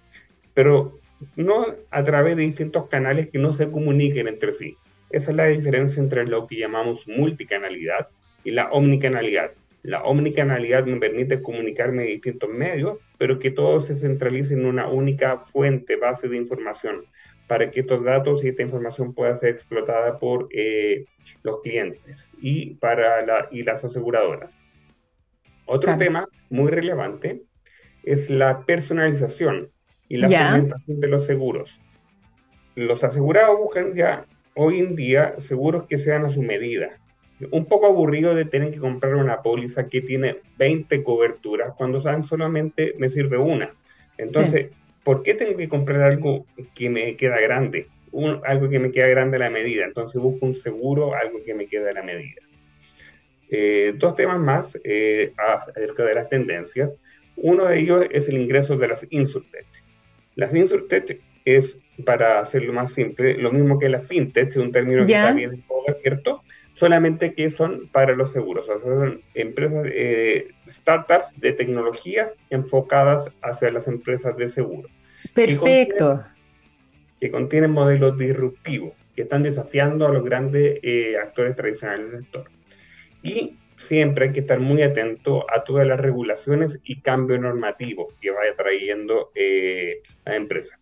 Pero 0.53 0.99
no 1.35 1.65
a 1.89 2.03
través 2.03 2.35
de 2.35 2.43
distintos 2.43 2.87
canales 2.87 3.29
que 3.29 3.39
no 3.39 3.53
se 3.53 3.71
comuniquen 3.71 4.27
entre 4.27 4.51
sí. 4.51 4.75
Esa 5.09 5.31
es 5.31 5.37
la 5.37 5.45
diferencia 5.47 6.01
entre 6.01 6.25
lo 6.25 6.47
que 6.47 6.57
llamamos 6.59 7.07
multicanalidad 7.07 8.09
y 8.43 8.51
la 8.51 8.69
omnicanalidad. 8.69 9.51
La 9.83 10.03
omnicanalidad 10.03 10.85
me 10.85 10.99
permite 10.99 11.41
comunicarme 11.41 12.03
de 12.03 12.09
distintos 12.09 12.49
medios, 12.49 12.99
pero 13.17 13.39
que 13.39 13.51
todo 13.51 13.79
se 13.81 13.95
centralice 13.95 14.53
en 14.53 14.65
una 14.65 14.87
única 14.87 15.37
fuente, 15.37 15.95
base 15.95 16.27
de 16.27 16.37
información, 16.37 17.05
para 17.47 17.71
que 17.71 17.79
estos 17.79 18.03
datos 18.03 18.43
y 18.43 18.49
esta 18.49 18.61
información 18.61 19.13
pueda 19.13 19.35
ser 19.35 19.51
explotada 19.51 20.19
por 20.19 20.49
eh, 20.51 21.05
los 21.43 21.61
clientes 21.61 22.29
y, 22.41 22.75
para 22.75 23.25
la, 23.25 23.47
y 23.51 23.63
las 23.63 23.83
aseguradoras. 23.83 24.57
Otro 25.65 25.97
tema 25.97 26.27
muy 26.49 26.71
relevante 26.71 27.43
es 28.03 28.29
la 28.29 28.65
personalización 28.65 29.69
y 30.07 30.17
la 30.17 30.27
implementación 30.27 30.99
de 30.99 31.07
los 31.07 31.25
seguros. 31.25 31.69
Los 32.75 33.03
asegurados 33.03 33.57
buscan 33.57 33.93
ya 33.93 34.25
hoy 34.55 34.79
en 34.79 34.95
día 34.95 35.35
seguros 35.39 35.85
que 35.87 35.97
sean 35.97 36.25
a 36.25 36.29
su 36.29 36.41
medida. 36.41 36.91
Un 37.51 37.65
poco 37.65 37.85
aburrido 37.85 38.33
de 38.33 38.45
tener 38.45 38.71
que 38.71 38.79
comprar 38.79 39.15
una 39.15 39.41
póliza 39.41 39.87
que 39.87 40.01
tiene 40.01 40.37
20 40.57 41.03
coberturas 41.03 41.73
cuando 41.77 42.01
saben 42.01 42.23
solamente 42.23 42.95
me 42.97 43.09
sirve 43.09 43.37
una. 43.37 43.71
Entonces, 44.17 44.71
¿por 45.07 45.23
qué 45.23 45.35
tengo 45.35 45.55
que 45.55 45.69
comprar 45.69 46.01
algo 46.01 46.45
que 46.75 46.89
me 46.89 47.15
queda 47.15 47.39
grande? 47.39 47.87
algo 48.45 48.69
que 48.69 48.79
me 48.79 48.91
queda 48.91 49.07
grande 49.07 49.37
a 49.37 49.41
la 49.41 49.49
medida. 49.49 49.85
Entonces 49.85 50.21
busco 50.21 50.45
un 50.45 50.53
seguro, 50.55 51.13
algo 51.15 51.41
que 51.45 51.53
me 51.53 51.67
queda 51.67 51.91
a 51.91 51.93
la 51.93 52.03
medida. 52.03 52.41
Eh, 53.49 53.93
dos 53.95 54.15
temas 54.15 54.39
más 54.39 54.77
eh, 54.83 55.31
acerca 55.37 56.03
de 56.03 56.15
las 56.15 56.27
tendencias. 56.27 56.97
Uno 57.37 57.65
de 57.65 57.79
ellos 57.79 58.05
es 58.11 58.27
el 58.27 58.37
ingreso 58.37 58.75
de 58.75 58.87
las 58.89 59.07
insurtech. 59.09 59.67
Las 60.35 60.53
insurtech 60.53 61.21
es, 61.45 61.77
para 62.03 62.39
hacerlo 62.39 62.73
más 62.73 62.91
simple, 62.91 63.37
lo 63.37 63.53
mismo 63.53 63.79
que 63.79 63.87
las 63.87 64.05
fintech, 64.05 64.57
un 64.57 64.73
término 64.73 65.05
que 65.05 65.13
está 65.13 65.31
bien 65.31 65.63
¿cierto? 66.01 66.36
Solamente 66.77 67.33
que 67.33 67.49
son 67.49 67.89
para 67.91 68.15
los 68.15 68.31
seguros, 68.31 68.69
o 68.69 68.79
sea, 68.79 68.81
son 68.81 69.21
empresas, 69.33 69.85
eh, 69.91 70.49
startups 70.69 71.39
de 71.39 71.53
tecnologías 71.53 72.33
enfocadas 72.49 73.29
hacia 73.41 73.71
las 73.71 73.87
empresas 73.87 74.37
de 74.37 74.47
seguro. 74.47 74.87
Perfecto. 75.33 76.23
Que 77.19 77.31
contienen, 77.31 77.71
modelos 77.71 78.17
disruptivos, 78.17 78.93
que 79.15 79.23
están 79.23 79.41
desafiando 79.41 80.05
a 80.05 80.13
los 80.13 80.23
grandes 80.23 80.79
eh, 80.83 81.17
actores 81.17 81.55
tradicionales 81.55 82.11
del 82.11 82.21
sector. 82.21 82.51
Y 83.23 83.57
siempre 83.77 84.25
hay 84.25 84.31
que 84.33 84.41
estar 84.41 84.59
muy 84.59 84.81
atento 84.81 85.45
a 85.51 85.63
todas 85.63 85.87
las 85.87 85.99
regulaciones 85.99 86.79
y 86.83 87.01
cambios 87.01 87.39
normativos 87.39 88.13
que 88.19 88.31
vaya 88.31 88.55
trayendo 88.55 89.31
eh, 89.35 90.01
la 90.25 90.35
empresa. 90.35 90.79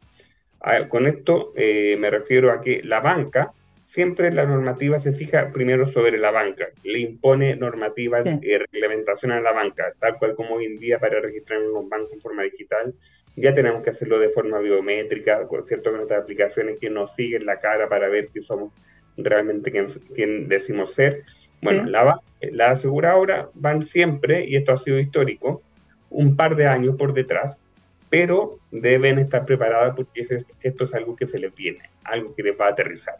con 0.89 1.05
esto 1.05 1.53
eh, 1.55 1.95
me 1.99 2.09
refiero 2.09 2.51
a 2.51 2.61
que 2.61 2.81
la 2.83 3.01
banca, 3.01 3.53
siempre 3.85 4.31
la 4.31 4.45
normativa 4.45 4.99
se 4.99 5.13
fija 5.13 5.51
primero 5.51 5.87
sobre 5.87 6.17
la 6.17 6.31
banca, 6.31 6.67
le 6.83 6.99
impone 6.99 7.55
normativa 7.55 8.21
y 8.41 8.57
reglamentación 8.57 9.31
a 9.31 9.41
la 9.41 9.51
banca, 9.51 9.93
tal 9.99 10.17
cual 10.17 10.35
como 10.35 10.55
hoy 10.55 10.65
en 10.65 10.77
día 10.77 10.99
para 10.99 11.19
registrar 11.19 11.61
en 11.61 11.69
un 11.69 11.89
banco 11.89 12.13
en 12.13 12.21
forma 12.21 12.43
digital, 12.43 12.93
ya 13.35 13.53
tenemos 13.53 13.83
que 13.83 13.89
hacerlo 13.89 14.19
de 14.19 14.29
forma 14.29 14.59
biométrica, 14.59 15.47
con 15.47 15.63
ciertas 15.63 15.93
aplicaciones 16.11 16.79
que 16.79 16.89
nos 16.89 17.15
siguen 17.15 17.45
la 17.45 17.59
cara 17.59 17.89
para 17.89 18.07
ver 18.07 18.29
que 18.29 18.41
somos 18.41 18.73
realmente 19.17 19.71
quien 20.13 20.47
decimos 20.47 20.93
ser. 20.93 21.23
Bueno, 21.61 21.85
la, 21.85 22.21
la 22.41 22.71
aseguradora 22.71 23.49
van 23.53 23.83
siempre, 23.83 24.45
y 24.45 24.55
esto 24.55 24.71
ha 24.71 24.77
sido 24.77 24.99
histórico, 24.99 25.61
un 26.09 26.35
par 26.35 26.55
de 26.55 26.67
años 26.67 26.95
por 26.95 27.13
detrás, 27.13 27.59
pero 28.09 28.59
deben 28.71 29.19
estar 29.19 29.45
preparadas 29.45 29.95
porque 29.95 30.27
esto 30.61 30.83
es 30.83 30.93
algo 30.93 31.15
que 31.15 31.25
se 31.25 31.39
les 31.39 31.53
viene, 31.53 31.89
algo 32.03 32.33
que 32.35 32.43
les 32.43 32.59
va 32.59 32.67
a 32.67 32.69
aterrizar. 32.69 33.15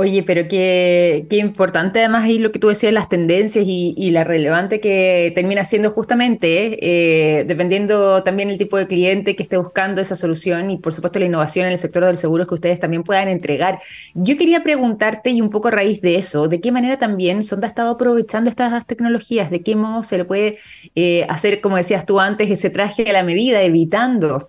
Oye, 0.00 0.22
pero 0.22 0.46
qué, 0.46 1.26
qué, 1.28 1.38
importante 1.38 1.98
además 1.98 2.22
ahí 2.22 2.38
lo 2.38 2.52
que 2.52 2.60
tú 2.60 2.68
decías, 2.68 2.92
las 2.92 3.08
tendencias 3.08 3.64
y, 3.66 4.10
la 4.12 4.22
relevante 4.22 4.78
que 4.78 5.32
termina 5.34 5.64
siendo 5.64 5.90
justamente, 5.90 7.38
eh, 7.40 7.44
dependiendo 7.44 8.22
también 8.22 8.48
el 8.48 8.58
tipo 8.58 8.76
de 8.76 8.86
cliente 8.86 9.34
que 9.34 9.42
esté 9.42 9.56
buscando 9.56 10.00
esa 10.00 10.14
solución 10.14 10.70
y 10.70 10.78
por 10.78 10.94
supuesto 10.94 11.18
la 11.18 11.24
innovación 11.24 11.66
en 11.66 11.72
el 11.72 11.78
sector 11.78 12.04
del 12.04 12.16
seguro 12.16 12.46
que 12.46 12.54
ustedes 12.54 12.78
también 12.78 13.02
puedan 13.02 13.26
entregar. 13.26 13.80
Yo 14.14 14.36
quería 14.38 14.62
preguntarte 14.62 15.30
y 15.30 15.40
un 15.40 15.50
poco 15.50 15.66
a 15.66 15.72
raíz 15.72 16.00
de 16.00 16.14
eso, 16.14 16.46
¿de 16.46 16.60
qué 16.60 16.70
manera 16.70 16.96
también 16.98 17.42
Sonda 17.42 17.66
ha 17.66 17.70
estado 17.70 17.90
aprovechando 17.90 18.50
estas 18.50 18.86
tecnologías? 18.86 19.50
¿De 19.50 19.64
qué 19.64 19.74
modo 19.74 20.04
se 20.04 20.16
le 20.16 20.24
puede 20.24 20.58
eh, 20.94 21.26
hacer, 21.28 21.60
como 21.60 21.76
decías 21.76 22.06
tú 22.06 22.20
antes, 22.20 22.48
ese 22.48 22.70
traje 22.70 23.10
a 23.10 23.12
la 23.12 23.24
medida, 23.24 23.62
evitando 23.62 24.48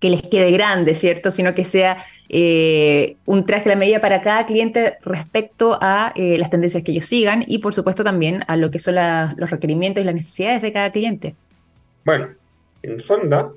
que 0.00 0.10
les 0.10 0.22
quede 0.22 0.50
grande, 0.50 0.94
¿cierto? 0.94 1.30
Sino 1.30 1.54
que 1.54 1.64
sea 1.64 1.98
eh, 2.28 3.16
un 3.26 3.46
traje 3.46 3.70
a 3.70 3.74
la 3.74 3.78
medida 3.78 4.00
para 4.00 4.20
cada 4.20 4.44
cliente 4.46 4.98
respecto 5.02 5.78
a 5.80 6.12
eh, 6.16 6.36
las 6.38 6.50
tendencias 6.50 6.82
que 6.82 6.92
ellos 6.92 7.06
sigan 7.06 7.44
y 7.46 7.58
por 7.58 7.74
supuesto 7.74 8.04
también 8.04 8.42
a 8.48 8.56
lo 8.56 8.70
que 8.70 8.78
son 8.78 8.96
los 9.36 9.50
requerimientos 9.50 10.02
y 10.02 10.04
las 10.04 10.14
necesidades 10.14 10.62
de 10.62 10.72
cada 10.72 10.90
cliente. 10.90 11.34
Bueno, 12.04 12.28
en 12.82 13.00
Sonda 13.00 13.50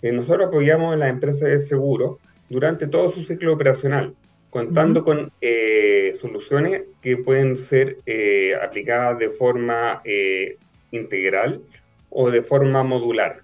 eh, 0.00 0.12
nosotros 0.12 0.48
apoyamos 0.48 0.94
a 0.94 0.96
la 0.96 1.08
empresa 1.08 1.46
de 1.46 1.58
seguro 1.58 2.18
durante 2.48 2.86
todo 2.86 3.12
su 3.12 3.24
ciclo 3.24 3.52
operacional, 3.52 4.14
contando 4.50 5.04
con 5.04 5.32
soluciones 6.20 6.82
que 7.00 7.16
pueden 7.16 7.56
ser 7.56 7.96
aplicadas 8.62 9.18
de 9.18 9.30
forma 9.30 10.02
integral 10.90 11.62
o 12.10 12.30
de 12.30 12.42
forma 12.42 12.82
modular. 12.82 13.40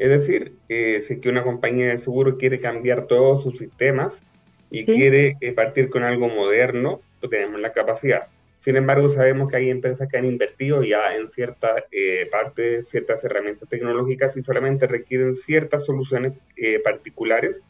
Es 0.00 0.08
decir, 0.08 0.54
eh, 0.70 1.02
si 1.02 1.20
que 1.20 1.28
una 1.28 1.42
compañía 1.42 1.88
de 1.88 1.98
seguro 1.98 2.38
quiere 2.38 2.58
cambiar 2.58 3.06
todos 3.06 3.42
sus 3.42 3.58
sistemas 3.58 4.22
y 4.70 4.86
quiere 4.86 5.36
eh, 5.42 5.52
partir 5.52 5.90
con 5.90 6.04
algo 6.04 6.26
moderno, 6.26 7.02
pues 7.20 7.28
tenemos 7.28 7.60
la 7.60 7.74
capacidad. 7.74 8.28
Sin 8.56 8.76
embargo, 8.76 9.10
sabemos 9.10 9.50
que 9.50 9.58
hay 9.58 9.68
empresas 9.68 10.08
que 10.08 10.16
han 10.16 10.24
invertido 10.24 10.82
ya 10.82 11.14
en 11.14 11.28
cierta 11.28 11.84
eh, 11.92 12.26
parte, 12.32 12.80
ciertas 12.80 13.22
herramientas 13.24 13.68
tecnológicas 13.68 14.38
y 14.38 14.42
solamente 14.42 14.86
requieren 14.86 15.34
ciertas 15.34 15.84
soluciones 15.84 16.32
eh, 16.56 16.78
particulares 16.78 17.60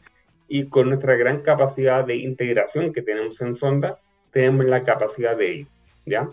y 0.47 0.67
con 0.67 0.87
nuestra 0.87 1.17
gran 1.17 1.41
capacidad 1.41 2.05
de 2.05 2.15
integración 2.15 2.93
que 2.93 3.01
tenemos 3.01 3.41
en 3.41 3.57
Sonda, 3.57 3.99
tenemos 4.31 4.67
la 4.67 4.83
capacidad 4.83 5.35
de 5.35 5.51
ello, 5.51 5.67
¿ya? 6.05 6.29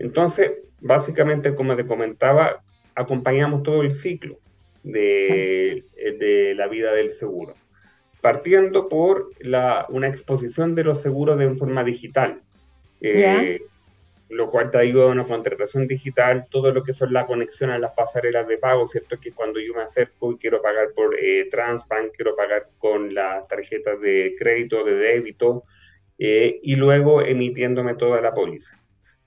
Entonces, 0.00 0.54
básicamente, 0.80 1.54
como 1.54 1.76
te 1.76 1.86
comentaba, 1.86 2.64
acompañamos 2.96 3.62
todo 3.62 3.82
el 3.82 3.92
ciclo 3.92 4.40
de, 4.86 5.82
de 6.18 6.54
la 6.54 6.68
vida 6.68 6.92
del 6.92 7.10
seguro. 7.10 7.54
Partiendo 8.20 8.88
por 8.88 9.30
la, 9.40 9.86
una 9.88 10.08
exposición 10.08 10.74
de 10.74 10.84
los 10.84 11.02
seguros 11.02 11.38
de 11.38 11.54
forma 11.54 11.84
digital. 11.84 12.40
Eh, 13.00 13.60
lo 14.28 14.50
cual 14.50 14.70
te 14.70 14.78
ayuda 14.78 15.04
a 15.04 15.08
una 15.08 15.24
contratación 15.24 15.86
digital, 15.86 16.46
todo 16.50 16.72
lo 16.72 16.82
que 16.82 16.92
son 16.92 17.12
la 17.12 17.26
conexión 17.26 17.70
a 17.70 17.78
las 17.78 17.92
pasarelas 17.92 18.48
de 18.48 18.58
pago, 18.58 18.88
¿cierto? 18.88 19.20
Que 19.20 19.32
cuando 19.32 19.60
yo 19.60 19.74
me 19.74 19.82
acerco 19.82 20.32
y 20.32 20.36
quiero 20.36 20.62
pagar 20.62 20.88
por 20.94 21.16
eh, 21.16 21.48
Transbank, 21.50 22.12
quiero 22.12 22.34
pagar 22.34 22.68
con 22.78 23.14
las 23.14 23.46
tarjetas 23.46 24.00
de 24.00 24.34
crédito, 24.36 24.82
de 24.82 24.96
débito, 24.96 25.64
eh, 26.18 26.58
y 26.62 26.74
luego 26.74 27.22
emitiéndome 27.22 27.94
toda 27.94 28.20
la 28.20 28.34
póliza. 28.34 28.80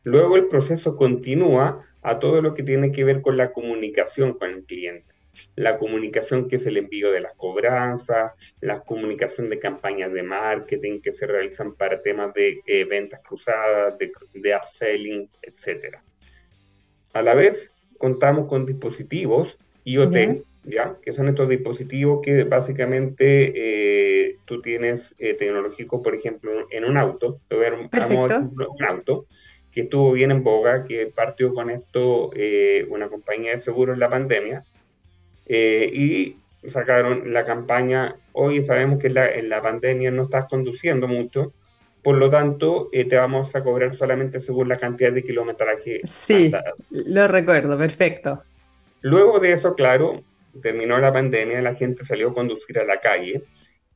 Luego 0.03 0.35
el 0.35 0.47
proceso 0.47 0.97
continúa 0.97 1.85
a 2.01 2.19
todo 2.19 2.41
lo 2.41 2.53
que 2.53 2.63
tiene 2.63 2.91
que 2.91 3.03
ver 3.03 3.21
con 3.21 3.37
la 3.37 3.53
comunicación 3.53 4.33
con 4.33 4.49
el 4.49 4.63
cliente 4.63 5.18
la 5.55 5.77
comunicación 5.77 6.48
que 6.48 6.55
es 6.55 6.65
el 6.65 6.77
envío 6.77 7.12
de 7.12 7.22
las 7.22 7.34
cobranzas, 7.36 8.34
la 8.62 8.81
comunicación 8.81 9.50
de 9.50 9.60
campañas 9.60 10.12
de 10.13 10.24
marketing 10.24 11.01
que 11.01 11.12
se 11.12 11.27
realizan 11.27 11.74
para 11.75 12.01
temas 12.01 12.34
de 12.34 12.62
eh, 12.65 12.86
ventas 12.86 13.22
cruzadas, 13.27 13.98
de, 13.98 14.12
de 14.34 14.55
upselling, 14.55 15.29
etc. 15.41 15.98
A 17.13 17.22
la 17.22 17.34
vez, 17.34 17.74
contamos 17.98 18.48
con 18.48 18.65
dispositivos 18.65 19.58
IoT, 19.84 20.43
¿ya? 20.63 20.96
que 21.01 21.12
son 21.12 21.27
estos 21.29 21.50
dispositivos 21.50 22.22
que 22.24 22.43
básicamente 22.43 23.53
eh, 23.55 24.38
tú 24.46 24.62
tienes 24.62 25.15
eh, 25.17 25.34
tecnológico, 25.34 26.01
por 26.01 26.15
ejemplo, 26.15 26.67
en 26.69 26.86
un 26.86 26.98
auto, 26.98 27.39
te 27.48 27.55
voy 27.55 27.65
a 27.65 27.74
un, 27.74 27.89
un 27.89 28.84
auto 28.86 29.25
que 29.72 29.81
estuvo 29.81 30.12
bien 30.12 30.31
en 30.31 30.43
boga, 30.43 30.84
que 30.84 31.08
partió 31.08 31.53
con 31.53 31.69
esto 31.69 32.31
una 32.89 33.08
compañía 33.08 33.51
de 33.51 33.60
seguros 33.60 33.93
en 33.93 34.00
la 34.00 34.10
pandemia, 34.10 34.63
eh, 35.49 35.89
y 35.91 36.37
sacaron 36.69 37.33
la 37.33 37.43
campaña, 37.43 38.15
hoy 38.33 38.63
sabemos 38.63 38.99
que 38.99 39.07
en 39.07 39.49
la, 39.49 39.61
pandemia 39.61 40.11
no 40.11 40.23
estás 40.23 40.45
conduciendo 40.45 41.07
mucho, 41.07 41.53
por 42.03 42.17
lo 42.17 42.29
tanto 42.29 42.89
eh, 42.93 43.05
te 43.05 43.17
vamos 43.17 43.55
a 43.55 43.63
cobrar 43.63 43.97
solamente 43.97 44.39
según 44.39 44.69
la 44.69 44.77
cantidad 44.77 45.11
de 45.11 45.23
kilometraje. 45.23 46.01
Sí, 46.05 46.51
lo 46.91 47.27
recuerdo, 47.27 47.77
perfecto. 47.77 48.43
Luego 49.01 49.39
de 49.39 49.53
eso, 49.53 49.73
claro, 49.75 50.23
terminó 50.61 50.99
la 50.99 51.11
pandemia, 51.11 51.61
la 51.61 51.75
gente 51.75 52.05
salió 52.05 52.29
a 52.29 52.33
conducir 52.33 52.79
a 52.79 52.85
la 52.85 52.99
calle 52.99 53.43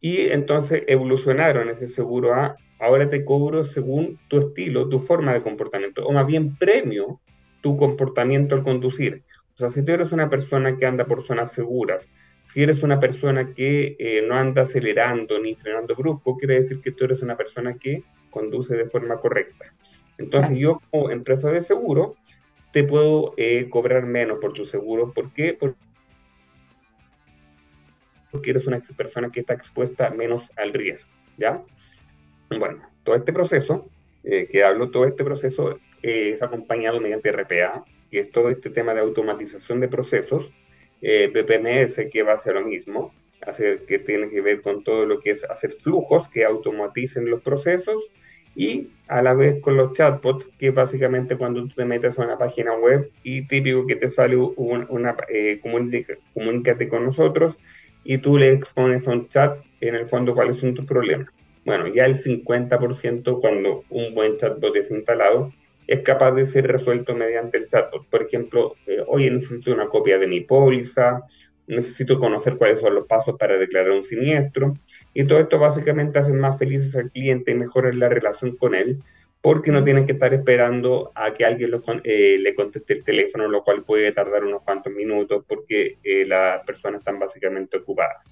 y 0.02 0.22
entonces 0.22 0.84
evolucionaron 0.88 1.70
ese 1.70 1.88
seguro 1.88 2.34
a 2.34 2.58
ahora 2.80 3.10
te 3.10 3.24
cobro 3.24 3.64
según 3.64 4.20
tu 4.28 4.40
estilo, 4.40 4.90
tu 4.90 5.00
forma 5.00 5.34
de 5.34 5.42
comportamiento, 5.42 6.06
o 6.06 6.12
más 6.12 6.28
bien 6.28 6.58
premio 6.58 7.22
tu 7.62 7.78
comportamiento 7.78 8.56
al 8.56 8.64
conducir. 8.64 9.24
O 9.56 9.58
sea, 9.58 9.70
si 9.70 9.84
tú 9.84 9.92
eres 9.92 10.12
una 10.12 10.30
persona 10.30 10.78
que 10.78 10.86
anda 10.86 11.06
por 11.06 11.26
zonas 11.26 11.52
seguras, 11.52 12.08
si 12.44 12.64
eres 12.64 12.84
una 12.84 13.00
persona 13.00 13.54
que 13.54 13.96
eh, 14.00 14.26
no 14.28 14.36
anda 14.36 14.64
acelerando 14.64 15.40
ni 15.40 15.56
frenando 15.56 15.96
brusco, 15.96 16.38
quiere 16.38 16.56
decir 16.56 16.82
que 16.82 16.92
tú 16.92 17.06
eres 17.06 17.22
una 17.22 17.38
persona 17.38 17.76
que 17.76 18.04
conduce 18.32 18.76
de 18.76 18.86
forma 18.86 19.18
correcta. 19.18 19.74
Entonces 20.18 20.58
yo 20.58 20.82
como 20.90 21.12
empresa 21.12 21.52
de 21.52 21.62
seguro 21.62 22.16
te 22.72 22.84
puedo 22.84 23.34
eh, 23.38 23.70
cobrar 23.70 24.06
menos 24.06 24.40
por 24.40 24.54
tu 24.54 24.66
seguro. 24.66 25.14
¿Por 25.14 25.32
qué? 25.32 25.58
Porque 28.32 28.50
eres 28.50 28.66
una 28.66 28.82
persona 28.98 29.32
que 29.32 29.42
está 29.42 29.54
expuesta 29.54 30.10
menos 30.10 30.52
al 30.58 30.74
riesgo. 30.74 31.12
¿Ya? 31.38 31.64
Bueno, 32.50 32.82
todo 33.04 33.16
este 33.16 33.32
proceso, 33.32 33.88
eh, 34.24 34.48
que 34.50 34.64
hablo, 34.64 34.90
todo 34.90 35.06
este 35.06 35.24
proceso 35.24 35.80
es 36.02 36.42
acompañado 36.42 37.00
mediante 37.00 37.32
RPA, 37.32 37.86
que 38.14 38.20
es 38.20 38.32
todo 38.32 38.52
este 38.52 38.70
tema 38.70 38.94
de 38.94 39.02
automatización 39.02 39.80
de 39.80 39.88
procesos, 39.88 40.52
eh, 41.02 41.32
BPMS, 41.34 42.12
que 42.12 42.22
va 42.22 42.34
a 42.34 42.38
ser 42.38 42.54
lo 42.54 42.62
mismo, 42.62 43.12
hacer, 43.42 43.88
que 43.88 43.98
tiene 43.98 44.30
que 44.30 44.40
ver 44.40 44.62
con 44.62 44.84
todo 44.84 45.08
lo 45.08 45.20
que 45.20 45.32
es 45.32 45.44
hacer 45.46 45.72
flujos 45.72 46.30
que 46.30 46.46
automaticen 46.46 47.28
los 47.28 47.42
procesos 47.42 48.04
y 48.56 48.90
a 49.08 49.24
la 49.24 49.34
vez 49.34 49.60
con 49.62 49.78
los 49.78 49.94
chatbots, 49.94 50.48
que 50.60 50.70
básicamente 50.70 51.36
cuando 51.38 51.64
tú 51.64 51.74
te 51.74 51.86
metes 51.86 52.20
a 52.20 52.24
una 52.24 52.38
página 52.38 52.78
web 52.78 53.10
y 53.24 53.48
típico 53.48 53.88
que 53.88 53.96
te 53.96 54.08
sale 54.10 54.38
una, 54.38 55.18
eh, 55.30 55.60
comunícate 55.64 56.88
con 56.88 57.06
nosotros 57.06 57.56
y 58.04 58.20
tú 58.20 58.38
le 58.38 58.52
expones 58.52 59.08
a 59.08 59.12
un 59.12 59.28
chat 59.28 59.58
en 59.82 59.96
el 59.96 60.08
fondo 60.08 60.36
cuáles 60.36 60.58
son 60.58 60.76
tus 60.76 60.86
problemas. 60.86 61.30
Bueno, 61.66 61.88
ya 61.88 62.06
el 62.06 62.16
50% 62.16 63.42
cuando 63.42 63.84
un 63.90 64.14
buen 64.14 64.38
chatbot 64.38 64.76
es 64.76 64.92
instalado, 64.92 65.52
es 65.88 66.02
capaz 66.02 66.32
de 66.32 66.46
ser 66.46 66.68
resuelto 66.68 67.16
mediante 67.16 67.58
el 67.58 67.68
chatbot. 67.68 68.08
Por 68.10 68.24
ejemplo, 68.24 68.76
eh, 68.88 69.04
oye, 69.08 69.30
necesito 69.30 69.72
una 69.72 69.88
copia 69.88 70.18
de 70.18 70.28
mi 70.28 70.42
póliza, 70.42 71.24
necesito 71.68 72.20
conocer 72.20 72.58
cuáles 72.58 72.80
son 72.80 72.96
los 72.96 73.08
pasos 73.08 73.36
para 73.38 73.58
declarar 73.58 73.92
un 73.92 74.04
siniestro. 74.04 74.74
Y 75.14 75.26
todo 75.26 75.40
esto 75.40 75.60
básicamente 75.60 76.20
hace 76.20 76.34
más 76.34 76.58
felices 76.58 76.96
al 76.96 77.12
cliente 77.12 77.52
y 77.52 77.56
mejora 77.56 77.92
la 77.94 78.10
relación 78.10 78.56
con 78.56 78.76
él, 78.76 79.00
porque 79.42 79.72
no 79.72 79.84
tienen 79.84 80.06
que 80.06 80.14
estar 80.14 80.34
esperando 80.34 81.12
a 81.16 81.34
que 81.34 81.46
alguien 81.46 81.72
eh, 82.04 82.38
le 82.40 82.56
conteste 82.56 82.94
el 82.94 83.04
teléfono, 83.04 83.48
lo 83.48 83.64
cual 83.64 83.84
puede 83.84 84.12
tardar 84.12 84.44
unos 84.44 84.62
cuantos 84.64 84.94
minutos 84.94 85.44
porque 85.48 85.98
eh, 86.04 86.26
las 86.26 86.64
personas 86.66 87.00
están 87.00 87.20
básicamente 87.20 87.78
ocupadas. 87.78 88.24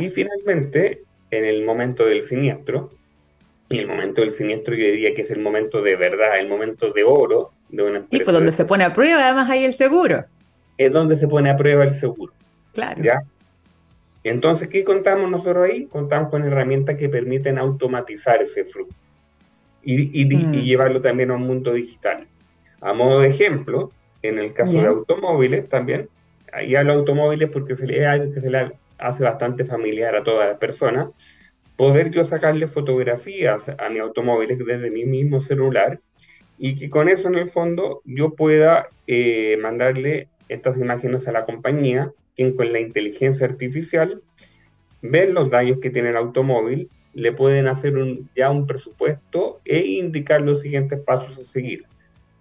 Y 0.00 0.10
finalmente, 0.10 1.02
en 1.30 1.44
el 1.46 1.64
momento 1.64 2.04
del 2.04 2.22
siniestro, 2.22 2.97
y 3.70 3.78
el 3.78 3.86
momento 3.86 4.22
del 4.22 4.30
siniestro 4.30 4.74
yo 4.74 4.84
diría 4.84 5.14
que 5.14 5.22
es 5.22 5.30
el 5.30 5.40
momento 5.40 5.82
de 5.82 5.96
verdad, 5.96 6.38
el 6.38 6.48
momento 6.48 6.90
de 6.90 7.04
oro 7.04 7.52
de 7.68 7.82
una 7.82 7.98
empresa. 7.98 8.22
Y 8.22 8.24
pues 8.24 8.34
donde 8.34 8.52
se 8.52 8.64
pone 8.64 8.84
a 8.84 8.94
prueba 8.94 9.24
además 9.24 9.50
hay 9.50 9.64
el 9.64 9.74
seguro. 9.74 10.24
Es 10.78 10.92
donde 10.92 11.16
se 11.16 11.28
pone 11.28 11.50
a 11.50 11.56
prueba 11.56 11.84
el 11.84 11.92
seguro. 11.92 12.32
Claro. 12.72 13.02
¿Ya? 13.02 13.22
Entonces, 14.24 14.68
¿qué 14.68 14.84
contamos 14.84 15.30
nosotros 15.30 15.68
ahí? 15.68 15.86
Contamos 15.86 16.30
con 16.30 16.44
herramientas 16.44 16.96
que 16.96 17.08
permiten 17.08 17.58
automatizar 17.58 18.42
ese 18.42 18.64
flujo 18.64 18.90
y, 19.82 20.22
y, 20.22 20.24
mm. 20.26 20.52
llevarlo 20.52 21.00
también 21.00 21.30
a 21.30 21.34
un 21.34 21.46
mundo 21.46 21.72
digital. 21.72 22.26
A 22.80 22.92
modo 22.92 23.20
de 23.20 23.28
ejemplo, 23.28 23.90
en 24.22 24.38
el 24.38 24.52
caso 24.52 24.72
de 24.72 24.86
automóviles 24.86 25.68
también, 25.68 26.08
ahí 26.52 26.72
los 26.72 26.94
automóviles 26.94 27.50
porque 27.50 27.74
le, 27.74 28.06
algo 28.06 28.32
que 28.32 28.40
se 28.40 28.50
le 28.50 28.72
hace 28.98 29.22
bastante 29.22 29.64
familiar 29.64 30.14
a 30.16 30.22
todas 30.22 30.48
las 30.48 30.58
personas, 30.58 31.08
poder 31.78 32.10
yo 32.10 32.24
sacarle 32.24 32.66
fotografías 32.66 33.68
a 33.68 33.88
mi 33.88 34.00
automóvil 34.00 34.58
desde 34.58 34.90
mi 34.90 35.04
mismo 35.04 35.40
celular 35.40 36.00
y 36.58 36.76
que 36.76 36.90
con 36.90 37.08
eso 37.08 37.28
en 37.28 37.36
el 37.36 37.48
fondo 37.48 38.02
yo 38.04 38.34
pueda 38.34 38.88
eh, 39.06 39.56
mandarle 39.62 40.26
estas 40.48 40.76
imágenes 40.76 41.28
a 41.28 41.32
la 41.32 41.44
compañía, 41.44 42.12
quien 42.34 42.56
con 42.56 42.72
la 42.72 42.80
inteligencia 42.80 43.46
artificial 43.46 44.20
ver 45.02 45.30
los 45.30 45.50
daños 45.50 45.78
que 45.78 45.90
tiene 45.90 46.10
el 46.10 46.16
automóvil, 46.16 46.88
le 47.14 47.30
pueden 47.30 47.68
hacer 47.68 47.96
un, 47.96 48.28
ya 48.34 48.50
un 48.50 48.66
presupuesto 48.66 49.60
e 49.64 49.78
indicar 49.78 50.40
los 50.42 50.62
siguientes 50.62 50.98
pasos 50.98 51.38
a 51.38 51.44
seguir 51.44 51.84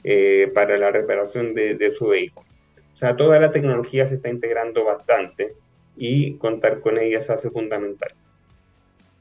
eh, 0.04 0.52
para 0.52 0.80
la 0.80 0.90
reparación 0.90 1.54
de, 1.54 1.76
de 1.76 1.92
su 1.92 2.08
vehículo. 2.08 2.50
O 2.92 2.98
sea, 2.98 3.16
toda 3.16 3.40
la 3.40 3.52
tecnología 3.52 4.08
se 4.08 4.16
está 4.16 4.30
integrando 4.30 4.84
bastante 4.84 5.54
y 5.96 6.38
contar 6.38 6.80
con 6.80 6.98
ella 6.98 7.22
se 7.22 7.34
hace 7.34 7.52
fundamental. 7.52 8.16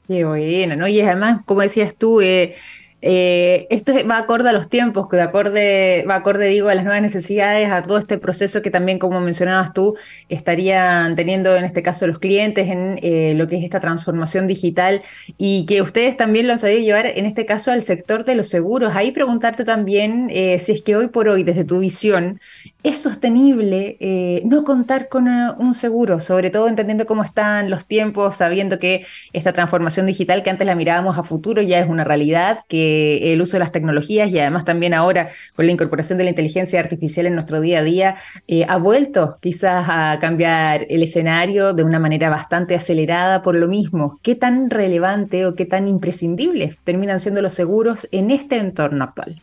Qué 0.07 0.23
bueno, 0.23 0.75
¿no? 0.77 0.87
Y 0.87 1.01
además, 1.01 1.41
como 1.45 1.61
decías 1.61 1.93
tú, 1.97 2.21
eh, 2.21 2.55
eh, 3.01 3.67
esto 3.69 3.93
va 4.09 4.19
acorde 4.19 4.49
a 4.49 4.53
los 4.53 4.69
tiempos, 4.69 5.09
que 5.09 5.17
va 5.17 5.23
acorde, 5.25 6.05
va 6.09 6.15
acorde, 6.15 6.47
digo, 6.47 6.69
a 6.69 6.75
las 6.75 6.85
nuevas 6.85 7.01
necesidades, 7.01 7.69
a 7.69 7.81
todo 7.81 7.97
este 7.97 8.17
proceso 8.17 8.61
que 8.61 8.71
también, 8.71 8.99
como 8.99 9.19
mencionabas 9.19 9.73
tú, 9.73 9.97
estarían 10.29 11.17
teniendo 11.17 11.57
en 11.57 11.65
este 11.65 11.83
caso 11.83 12.07
los 12.07 12.19
clientes 12.19 12.69
en 12.69 12.99
eh, 13.03 13.33
lo 13.35 13.47
que 13.49 13.57
es 13.57 13.65
esta 13.65 13.81
transformación 13.81 14.47
digital 14.47 15.01
y 15.37 15.65
que 15.65 15.81
ustedes 15.81 16.15
también 16.15 16.47
lo 16.47 16.53
han 16.53 16.59
sabido 16.59 16.79
llevar, 16.79 17.05
en 17.05 17.25
este 17.25 17.45
caso, 17.45 17.73
al 17.73 17.81
sector 17.81 18.23
de 18.23 18.35
los 18.35 18.47
seguros. 18.47 18.93
Ahí 18.95 19.11
preguntarte 19.11 19.65
también 19.65 20.29
si 20.29 20.71
es 20.71 20.81
que 20.83 20.95
hoy 20.95 21.09
por 21.09 21.27
hoy, 21.27 21.43
desde 21.43 21.65
tu 21.65 21.79
visión, 21.79 22.39
es 22.83 23.01
sostenible 23.01 23.97
no 24.45 24.63
contar 24.63 25.09
con 25.09 25.27
un 25.27 25.73
seguro, 25.73 26.19
sobre 26.19 26.49
todo 26.49 26.67
entendiendo 26.67 27.05
cómo 27.05 27.23
están 27.23 27.69
los 27.69 27.85
tiempos, 27.85 28.35
sabiendo 28.35 28.79
que 28.79 29.05
esta 29.33 29.51
transformación 29.51 30.05
digital 30.05 30.43
que 30.43 30.49
antes 30.49 30.65
la 30.65 30.75
mirábamos 30.75 31.17
a 31.17 31.23
futuro 31.23 31.61
ya 31.61 31.79
es 31.79 31.89
una 31.89 32.03
realidad, 32.03 32.59
que 32.67 33.33
el 33.33 33.41
uso 33.41 33.57
de 33.57 33.59
las 33.59 33.71
tecnologías 33.71 34.29
y 34.29 34.39
además 34.39 34.65
también 34.65 34.93
ahora 34.93 35.29
con 35.55 35.65
la 35.65 35.71
incorporación 35.71 36.17
de 36.17 36.23
la 36.25 36.29
inteligencia 36.29 36.79
artificial 36.79 37.25
en 37.25 37.33
nuestro 37.33 37.61
día 37.61 37.79
a 37.79 37.83
día, 37.83 38.15
eh, 38.47 38.65
ha 38.67 38.77
vuelto 38.77 39.37
quizás 39.41 39.85
a 39.89 40.17
cambiar 40.19 40.85
el 40.89 41.03
escenario 41.03 41.73
de 41.73 41.83
una 41.83 41.99
manera 41.99 42.29
bastante 42.29 42.75
acelerada 42.75 43.41
por 43.41 43.55
lo 43.55 43.67
mismo. 43.67 44.19
¿Qué 44.21 44.35
tan 44.35 44.69
relevante 44.69 45.45
o 45.45 45.55
qué 45.55 45.65
tan 45.65 45.87
imprescindibles 45.87 46.77
terminan 46.83 47.19
siendo 47.19 47.41
los 47.41 47.53
seguros 47.53 48.07
en 48.11 48.31
este 48.31 48.57
entorno 48.57 49.03
actual? 49.03 49.41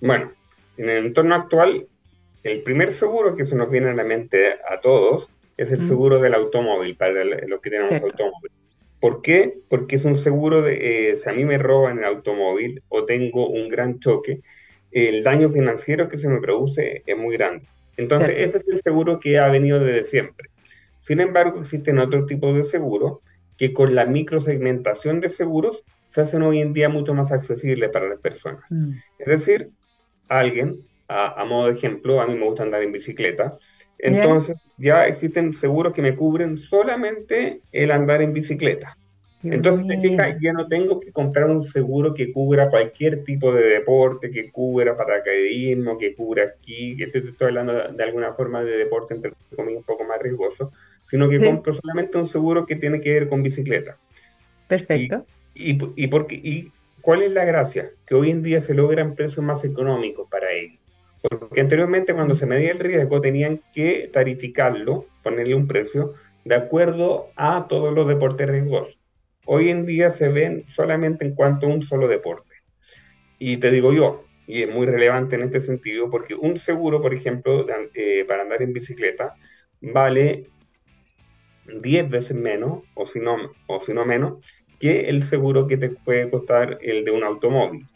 Bueno, 0.00 0.32
en 0.76 0.88
el 0.88 1.06
entorno 1.06 1.34
actual, 1.34 1.86
el 2.42 2.62
primer 2.62 2.92
seguro 2.92 3.34
que 3.34 3.44
se 3.44 3.54
nos 3.54 3.70
viene 3.70 3.90
a 3.90 3.94
la 3.94 4.04
mente 4.04 4.54
a 4.68 4.80
todos 4.80 5.28
es 5.56 5.70
el 5.72 5.86
seguro 5.86 6.18
del 6.18 6.34
automóvil, 6.34 6.96
para 6.96 7.24
los 7.24 7.60
que 7.60 7.70
tenemos 7.70 7.92
automóvil. 7.92 8.50
¿Por 8.98 9.20
qué? 9.20 9.58
Porque 9.68 9.96
es 9.96 10.04
un 10.04 10.16
seguro 10.16 10.62
de, 10.62 11.10
eh, 11.10 11.16
si 11.16 11.28
a 11.28 11.32
mí 11.32 11.44
me 11.44 11.58
roban 11.58 11.98
el 11.98 12.04
automóvil 12.04 12.82
o 12.88 13.04
tengo 13.04 13.48
un 13.48 13.68
gran 13.68 13.98
choque, 13.98 14.40
el 14.90 15.22
daño 15.22 15.50
financiero 15.50 16.08
que 16.08 16.18
se 16.18 16.28
me 16.28 16.40
produce 16.40 17.02
es 17.04 17.16
muy 17.16 17.36
grande. 17.36 17.66
Entonces, 17.96 18.34
ese 18.38 18.58
es 18.58 18.68
el 18.68 18.80
seguro 18.80 19.20
que 19.20 19.38
ha 19.38 19.48
venido 19.48 19.80
desde 19.80 20.04
siempre. 20.04 20.48
Sin 21.00 21.20
embargo, 21.20 21.60
existen 21.60 21.98
otros 21.98 22.26
tipos 22.26 22.54
de 22.54 22.62
seguros 22.62 23.18
que 23.56 23.72
con 23.74 23.94
la 23.94 24.06
microsegmentación 24.06 25.20
de 25.20 25.28
seguros 25.28 25.82
se 26.06 26.22
hacen 26.22 26.42
hoy 26.42 26.60
en 26.60 26.72
día 26.72 26.88
mucho 26.88 27.14
más 27.14 27.32
accesibles 27.32 27.90
para 27.90 28.08
las 28.08 28.18
personas. 28.18 28.64
Mm. 28.70 28.92
Es 29.18 29.26
decir, 29.26 29.70
alguien, 30.28 30.80
a, 31.10 31.44
modo 31.44 31.66
de 31.66 31.72
ejemplo, 31.72 32.20
a 32.20 32.26
mí 32.26 32.34
me 32.34 32.46
gusta 32.46 32.62
andar 32.62 32.82
en 32.82 32.92
bicicleta, 32.92 33.58
entonces 33.98 34.58
ya 34.78 35.06
existen 35.06 35.52
seguros 35.52 35.92
que 35.92 36.02
me 36.02 36.16
cubren 36.16 36.56
solamente 36.56 37.60
el 37.72 37.90
andar 37.90 38.22
en 38.22 38.32
bicicleta. 38.32 38.96
Entonces, 39.42 39.86
te 39.86 39.98
fijas, 39.98 40.36
ya 40.40 40.52
no 40.52 40.68
tengo 40.68 41.00
que 41.00 41.12
comprar 41.12 41.48
un 41.48 41.66
seguro 41.66 42.12
que 42.12 42.30
cubra 42.30 42.68
cualquier 42.68 43.24
tipo 43.24 43.52
de 43.52 43.64
deporte, 43.68 44.30
que 44.30 44.50
cubra 44.50 44.96
paracaidismo, 44.96 45.96
que 45.96 46.14
cubra 46.14 46.44
aquí, 46.44 46.94
que 46.96 47.04
estoy, 47.04 47.30
estoy 47.30 47.48
hablando 47.48 47.72
de, 47.72 48.04
alguna 48.04 48.34
forma 48.34 48.62
de 48.62 48.76
deporte, 48.76 49.14
entre 49.14 49.32
comillas, 49.56 49.78
un 49.78 49.84
poco 49.84 50.04
más 50.04 50.20
riesgoso, 50.20 50.72
sino 51.08 51.28
que 51.28 51.42
compro 51.42 51.72
solamente 51.72 52.18
un 52.18 52.26
seguro 52.26 52.66
que 52.66 52.76
tiene 52.76 53.00
que 53.00 53.14
ver 53.14 53.28
con 53.28 53.42
bicicleta. 53.42 53.96
Perfecto. 54.68 55.24
Y, 55.54 55.78
y, 55.96 56.06
porque, 56.08 56.34
¿Y 56.34 56.70
cuál 57.00 57.22
es 57.22 57.32
la 57.32 57.46
gracia? 57.46 57.90
Que 58.06 58.14
hoy 58.14 58.30
en 58.30 58.42
día 58.42 58.60
se 58.60 58.74
logran 58.74 59.14
precios 59.14 59.44
más 59.44 59.64
económicos 59.64 60.28
para 60.30 60.52
ellos. 60.52 60.79
Porque 61.22 61.60
anteriormente 61.60 62.14
cuando 62.14 62.36
se 62.36 62.46
medía 62.46 62.72
el 62.72 62.78
riesgo 62.78 63.20
tenían 63.20 63.60
que 63.74 64.10
tarificarlo, 64.12 65.06
ponerle 65.22 65.54
un 65.54 65.66
precio, 65.66 66.14
de 66.44 66.54
acuerdo 66.54 67.30
a 67.36 67.66
todos 67.68 67.92
los 67.94 68.08
deportes 68.08 68.48
riesgosos 68.48 69.00
hoy 69.52 69.68
en 69.68 69.84
día 69.84 70.10
se 70.10 70.28
ven 70.28 70.64
solamente 70.68 71.24
en 71.24 71.34
cuanto 71.34 71.66
a 71.66 71.70
un 71.70 71.82
solo 71.82 72.06
deporte. 72.06 72.54
Y 73.40 73.56
te 73.56 73.72
digo 73.72 73.92
yo, 73.92 74.24
y 74.46 74.62
es 74.62 74.72
muy 74.72 74.86
relevante 74.86 75.34
en 75.34 75.42
este 75.42 75.58
sentido, 75.58 76.08
porque 76.08 76.36
un 76.36 76.56
seguro, 76.56 77.02
por 77.02 77.12
ejemplo, 77.12 77.66
eh, 77.94 78.24
para 78.28 78.42
andar 78.42 78.62
en 78.62 78.72
bicicleta, 78.72 79.34
vale 79.80 80.46
10 81.66 82.08
veces 82.08 82.36
menos, 82.36 82.84
o 82.94 83.06
si, 83.06 83.20
o 83.66 83.84
si 83.84 83.92
no 83.92 84.04
menos, 84.04 84.44
que 84.78 85.08
el 85.08 85.24
seguro 85.24 85.66
que 85.66 85.76
te 85.76 85.90
puede 85.90 86.30
costar 86.30 86.78
el 86.80 87.04
de 87.04 87.10
un 87.10 87.24
automóvil. 87.24 87.86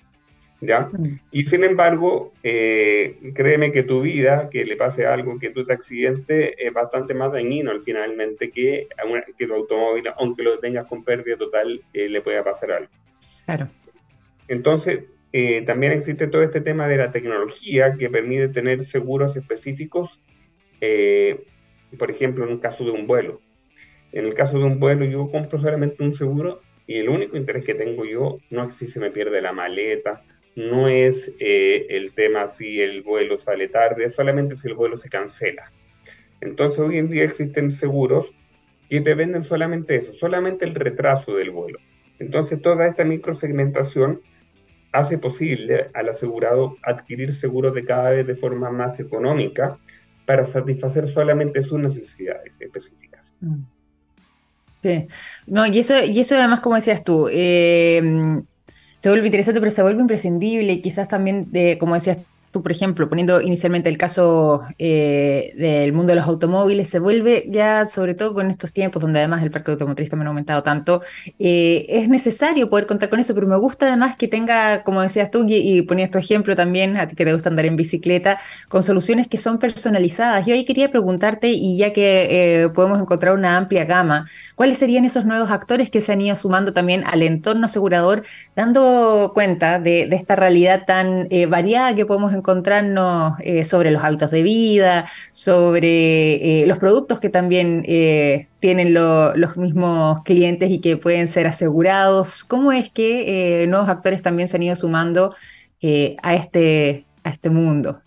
¿Ya? 0.66 0.88
Mm. 0.92 1.20
Y 1.31 1.44
sin 1.44 1.64
embargo, 1.64 2.33
eh, 2.42 3.33
créeme 3.35 3.72
que 3.72 3.83
tu 3.83 4.00
vida, 4.03 4.48
que 4.50 4.64
le 4.64 4.77
pase 4.77 5.07
algo, 5.07 5.38
que 5.38 5.50
tu 5.50 5.61
accidente 5.70 6.55
es 6.64 6.72
bastante 6.72 7.14
más 7.14 7.33
dañino 7.33 7.70
al 7.70 7.83
finalmente 7.83 8.50
que, 8.50 8.88
que 9.37 9.46
tu 9.46 9.55
automóvil, 9.55 10.05
aunque 10.16 10.42
lo 10.42 10.59
tengas 10.59 10.87
con 10.87 11.05
pérdida 11.05 11.37
total, 11.37 11.83
eh, 11.92 12.09
le 12.09 12.20
pueda 12.20 12.42
pasar 12.42 12.72
algo. 12.72 12.90
Claro. 13.44 13.68
Entonces, 14.48 15.05
eh, 15.33 15.62
también 15.62 15.92
existe 15.92 16.27
todo 16.27 16.42
este 16.42 16.61
tema 16.61 16.87
de 16.88 16.96
la 16.96 17.11
tecnología 17.11 17.94
que 17.98 18.09
permite 18.09 18.48
tener 18.48 18.85
seguros 18.85 19.37
específicos, 19.37 20.20
por 21.98 22.11
ejemplo, 22.11 22.44
en 22.44 22.53
un 22.53 22.59
caso 22.59 22.85
de 22.85 22.90
un 22.90 23.07
vuelo. 23.07 23.40
En 24.12 24.27
el 24.27 24.35
caso 24.35 24.59
de 24.59 24.64
un 24.64 24.79
vuelo, 24.79 25.05
yo 25.05 25.31
compro 25.31 25.61
solamente 25.61 26.05
un 26.05 26.14
seguro 26.14 26.61
y 26.87 26.98
el 26.98 27.09
único 27.09 27.37
interés 27.37 27.64
que 27.64 27.74
tengo 27.74 28.05
yo 28.05 28.38
no 28.50 28.64
es 28.64 28.74
si 28.74 28.87
se 28.87 29.00
me 29.00 29.11
pierde 29.11 29.40
la 29.40 29.53
maleta, 29.53 30.22
no 30.57 30.88
es 30.88 31.33
eh, 31.40 31.87
el 31.90 32.12
tema 32.12 32.49
si 32.49 32.81
el 32.81 33.03
vuelo 33.03 33.40
sale 33.40 33.69
tarde, 33.69 34.11
solamente 34.11 34.57
si 34.57 34.69
el 34.69 34.75
vuelo 34.75 34.99
se 34.99 35.09
cancela. 35.09 35.73
Entonces 36.40 36.79
hoy 36.79 36.99
en 36.99 37.11
día 37.11 37.25
existen 37.25 37.73
seguros 37.73 38.27
que 38.88 39.01
te 39.01 39.14
venden 39.14 39.43
solamente 39.43 39.97
eso, 39.97 40.12
solamente 40.14 40.64
el 40.64 40.75
retraso 40.75 41.35
del 41.35 41.51
vuelo. 41.51 41.79
Entonces 42.19 42.61
toda 42.62 42.87
esta 42.87 43.05
microsegmentación 43.05 44.21
hace 44.93 45.19
posible 45.19 45.90
al 45.95 46.09
asegurado 46.09 46.77
adquirir 46.83 47.33
seguros 47.33 47.75
de 47.75 47.85
cada 47.85 48.11
vez 48.11 48.27
de 48.27 48.37
forma 48.37 48.71
más 48.71 49.01
económica 49.01 49.77
para 50.25 50.45
satisfacer 50.45 51.09
solamente 51.09 51.62
sus 51.62 51.81
necesidades 51.81 52.53
específicas. 52.61 53.35
Mm. 53.40 53.62
Sí, 54.81 55.07
no, 55.47 55.67
y 55.67 55.79
eso, 55.79 55.95
y 56.05 56.21
eso 56.21 56.37
además, 56.37 56.61
como 56.61 56.77
decías 56.77 57.03
tú, 57.03 57.29
eh, 57.33 58.03
se 59.05 59.11
vuelve 59.11 59.27
interesante, 59.27 59.61
pero 59.61 59.71
se 59.71 59.83
vuelve 59.83 60.01
imprescindible 60.01 60.73
y 60.73 60.81
quizás 60.81 61.09
también, 61.09 61.53
de, 61.53 61.77
como 61.77 61.93
decías 61.93 62.17
tú, 62.55 62.62
por 62.62 62.71
ejemplo, 62.71 63.09
poniendo 63.09 63.40
inicialmente 63.40 63.88
el 63.88 63.99
caso 63.99 64.62
eh, 64.79 65.53
del 65.57 65.93
mundo 65.93 66.12
de 66.12 66.17
los 66.17 66.27
automóviles, 66.27 66.88
se 66.88 67.01
vuelve 67.01 67.47
ya, 67.51 67.85
sobre 67.87 68.14
todo 68.14 68.33
con 68.33 68.49
estos 68.49 68.73
tiempos 68.73 69.03
donde 69.03 69.19
además 69.19 69.43
el 69.43 69.51
parque 69.51 69.73
automotriz 69.73 70.09
también 70.09 70.29
ha 70.29 70.31
aumentado 70.31 70.62
tanto, 70.62 71.03
eh, 71.40 71.85
es 71.88 72.09
necesario 72.09 72.71
poder 72.71 72.87
contar 72.87 73.11
con 73.11 73.19
eso, 73.19 73.35
pero 73.35 73.49
me 73.49 73.57
gusta 73.57 73.88
además 73.88 74.14
que 74.14 74.29
tenga, 74.29 74.85
como 74.85 75.03
decías 75.03 75.33
tú, 75.33 75.45
y, 75.49 75.83
ponías 75.83 76.12
tu 76.12 76.19
ejemplo 76.19 76.55
también, 76.55 76.97
a 76.97 77.09
ti 77.09 77.17
que 77.17 77.25
te 77.25 77.33
gusta 77.33 77.49
andar 77.49 77.67
en 77.67 77.75
bicicleta, 77.75 78.38
con 78.69 78.85
soluciones 78.85 79.27
que 79.27 79.37
son 79.37 79.59
personalizadas. 79.59 80.47
Yo 80.47 80.55
ahí 80.55 80.64
quería 80.64 80.93
preguntarte, 80.93 81.49
y 81.49 81.77
ya 81.77 81.93
que 81.93 82.62
eh, 82.62 82.69
podemos 82.69 83.01
encontrar 83.01 83.35
una 83.35 83.57
amplia 83.57 83.85
gama, 83.85 84.27
¿cuáles 84.55 84.79
serían 84.79 85.05
esos 85.05 85.25
nuevos 85.25 85.51
actores 85.51 85.90
que 85.90 86.01
se 86.01 86.12
han 86.12 86.21
ido 86.21 86.37
sumando 86.37 86.73
también 86.73 87.03
al 87.05 87.23
entorno 87.23 87.67
asegurador, 87.67 88.23
dando 88.55 89.33
cuenta 89.35 89.81
de, 89.81 90.07
de 90.07 90.14
esta 90.14 90.37
realidad 90.37 90.85
tan 90.87 91.29
variada 91.49 91.97
que 91.97 92.07
podemos 92.07 92.31
encontrar? 92.31 92.43
Encontrarnos 92.44 93.40
eh, 93.40 93.64
sobre 93.64 93.90
los 93.90 94.04
hábitos 94.04 94.30
de 94.30 94.42
vida, 94.42 95.11
sobre 95.33 96.62
eh, 96.62 96.66
los 96.66 96.78
productos 96.78 97.18
que 97.18 97.30
también 97.30 97.83
eh, 97.87 98.48
tienen 98.61 98.92
los 98.92 99.57
mismos 99.57 100.22
clientes 100.24 100.70
y 100.70 100.83
que 100.83 100.98
pueden 100.98 101.26
ser 101.26 101.46
asegurados. 101.46 102.44
¿Cómo 102.44 102.70
es 102.70 102.90
que 102.90 103.64
nuevos 103.66 103.88
actores 103.88 104.20
también 104.20 104.46
se 104.46 104.59
han 104.59 104.62
ido 104.62 104.76
sumando 104.76 105.35
a, 106.22 106.35
este, 106.35 107.07
a 107.24 107.30
este 107.30 107.48
mundo? 107.48 108.00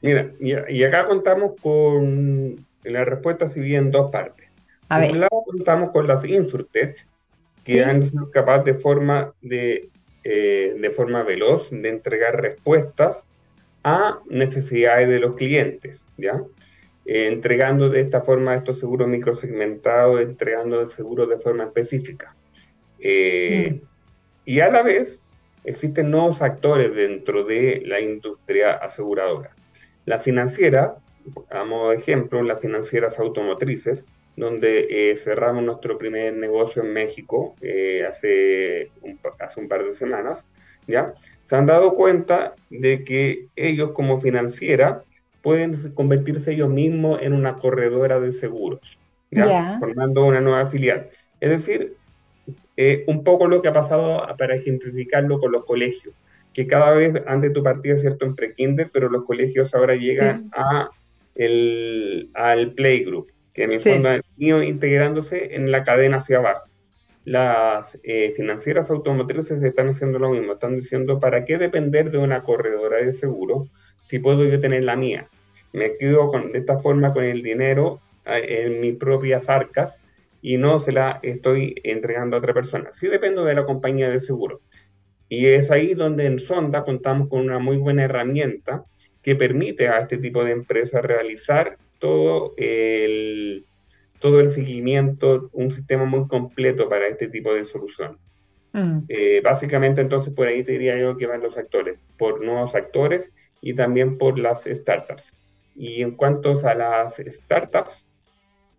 Mira, 0.00 0.30
y, 0.40 0.82
acá 0.82 1.04
contamos 1.04 1.52
con 1.60 2.56
la 2.84 3.04
respuesta, 3.04 3.48
si 3.50 3.60
bien, 3.60 3.90
dos 3.90 4.10
partes. 4.10 4.48
A 4.88 5.00
Por 5.00 5.10
un 5.10 5.20
lado, 5.20 5.42
contamos 5.46 5.90
con 5.90 6.06
las 6.06 6.24
Insurtech, 6.24 7.06
que 7.64 7.84
han 7.84 8.02
sido 8.02 8.30
capaces 8.30 8.64
de 8.64 8.74
forma 8.74 9.32
de 9.42 9.90
de 10.24 10.90
forma 10.96 11.22
veloz 11.22 11.68
de 11.70 11.86
entregar 11.90 12.40
respuestas 12.40 13.24
a 13.84 14.20
necesidades 14.26 15.08
de 15.08 15.20
los 15.20 15.36
clientes, 15.36 16.04
¿ya? 16.16 16.42
Eh, 17.04 17.26
entregando 17.26 17.90
de 17.90 18.00
esta 18.00 18.22
forma 18.22 18.54
estos 18.54 18.80
seguros 18.80 19.06
microsegmentados, 19.08 20.22
entregando 20.22 20.88
seguros 20.88 21.28
de 21.28 21.36
forma 21.36 21.64
específica. 21.64 22.34
Eh, 22.98 23.72
mm. 23.74 23.86
Y 24.46 24.60
a 24.60 24.70
la 24.70 24.82
vez 24.82 25.22
existen 25.64 26.10
nuevos 26.10 26.40
actores 26.40 26.94
dentro 26.94 27.44
de 27.44 27.82
la 27.84 28.00
industria 28.00 28.72
aseguradora. 28.72 29.54
La 30.06 30.18
financiera, 30.18 30.96
a 31.50 31.64
modo 31.64 31.90
de 31.90 31.96
ejemplo, 31.96 32.42
las 32.42 32.60
financieras 32.60 33.18
automotrices, 33.18 34.04
donde 34.36 34.86
eh, 34.90 35.16
cerramos 35.16 35.62
nuestro 35.62 35.96
primer 35.98 36.34
negocio 36.34 36.82
en 36.82 36.92
México 36.92 37.54
hace, 38.08 38.90
hace 39.38 39.60
un 39.60 39.68
par 39.68 39.84
de 39.84 39.94
semanas, 39.94 40.44
¿ya? 40.86 41.14
Se 41.44 41.56
han 41.56 41.66
dado 41.66 41.94
cuenta 41.94 42.54
de 42.70 43.04
que 43.04 43.46
ellos 43.56 43.92
como 43.92 44.20
financiera 44.20 45.02
pueden 45.42 45.74
convertirse 45.92 46.52
ellos 46.52 46.70
mismos 46.70 47.20
en 47.22 47.34
una 47.34 47.56
corredora 47.56 48.18
de 48.18 48.32
seguros, 48.32 48.98
¿ya? 49.30 49.78
formando 49.78 50.24
una 50.24 50.40
nueva 50.40 50.66
filial. 50.66 51.08
Es 51.40 51.50
decir, 51.50 51.94
eh, 52.76 53.04
un 53.06 53.24
poco 53.24 53.46
lo 53.46 53.60
que 53.60 53.68
ha 53.68 53.72
pasado 53.72 54.26
para 54.38 54.54
ejemplificarlo 54.54 55.38
con 55.38 55.52
los 55.52 55.64
colegios, 55.64 56.14
que 56.54 56.66
cada 56.66 56.92
vez 56.92 57.14
antes 57.26 57.52
tu 57.52 57.62
partida, 57.62 57.96
¿cierto?, 57.96 58.24
en 58.24 58.34
pre-kinder, 58.34 58.90
pero 58.92 59.10
los 59.10 59.24
colegios 59.24 59.74
ahora 59.74 59.96
llegan 59.96 60.50
a 60.52 60.88
el, 61.34 62.30
al 62.32 62.72
playgroup, 62.72 63.30
que 63.52 63.64
en 63.64 63.72
el 63.72 63.80
fondo 63.80 64.08
han 64.08 64.22
ido 64.38 64.62
integrándose 64.62 65.56
en 65.56 65.70
la 65.70 65.82
cadena 65.82 66.18
hacia 66.18 66.38
abajo 66.38 66.68
las 67.24 67.98
eh, 68.02 68.32
financieras 68.36 68.90
automotrices 68.90 69.62
están 69.62 69.88
haciendo 69.88 70.18
lo 70.18 70.30
mismo, 70.30 70.52
están 70.52 70.76
diciendo, 70.76 71.20
¿para 71.20 71.44
qué 71.44 71.56
depender 71.56 72.10
de 72.10 72.18
una 72.18 72.42
corredora 72.42 72.98
de 72.98 73.12
seguro 73.12 73.68
si 74.02 74.18
puedo 74.18 74.44
yo 74.44 74.60
tener 74.60 74.84
la 74.84 74.96
mía? 74.96 75.28
Me 75.72 75.96
quedo 75.96 76.28
con, 76.28 76.52
de 76.52 76.58
esta 76.58 76.78
forma 76.78 77.12
con 77.12 77.24
el 77.24 77.42
dinero 77.42 78.00
eh, 78.26 78.64
en 78.66 78.80
mis 78.80 78.96
propias 78.96 79.48
arcas 79.48 79.98
y 80.42 80.58
no 80.58 80.78
se 80.80 80.92
la 80.92 81.20
estoy 81.22 81.74
entregando 81.82 82.36
a 82.36 82.40
otra 82.40 82.52
persona. 82.52 82.92
Sí 82.92 83.08
dependo 83.08 83.44
de 83.44 83.54
la 83.54 83.64
compañía 83.64 84.10
de 84.10 84.20
seguro. 84.20 84.60
Y 85.28 85.46
es 85.46 85.70
ahí 85.70 85.94
donde 85.94 86.26
en 86.26 86.38
Sonda 86.38 86.84
contamos 86.84 87.28
con 87.28 87.40
una 87.40 87.58
muy 87.58 87.78
buena 87.78 88.04
herramienta 88.04 88.84
que 89.22 89.34
permite 89.34 89.88
a 89.88 90.00
este 90.00 90.18
tipo 90.18 90.44
de 90.44 90.52
empresas 90.52 91.02
realizar 91.02 91.78
todo 91.98 92.52
el 92.58 93.64
todo 94.24 94.40
el 94.40 94.48
seguimiento, 94.48 95.50
un 95.52 95.70
sistema 95.70 96.06
muy 96.06 96.26
completo 96.28 96.88
para 96.88 97.08
este 97.08 97.28
tipo 97.28 97.52
de 97.52 97.66
solución. 97.66 98.16
Mm. 98.72 99.00
Eh, 99.06 99.42
básicamente, 99.44 100.00
entonces, 100.00 100.32
por 100.32 100.46
ahí 100.46 100.64
te 100.64 100.72
diría 100.72 100.98
yo 100.98 101.18
que 101.18 101.26
van 101.26 101.42
los 101.42 101.58
actores, 101.58 101.98
por 102.16 102.42
nuevos 102.42 102.74
actores 102.74 103.30
y 103.60 103.74
también 103.74 104.16
por 104.16 104.38
las 104.38 104.64
startups. 104.64 105.34
Y 105.76 106.00
en 106.00 106.12
cuanto 106.12 106.58
a 106.66 106.74
las 106.74 107.18
startups, 107.18 108.06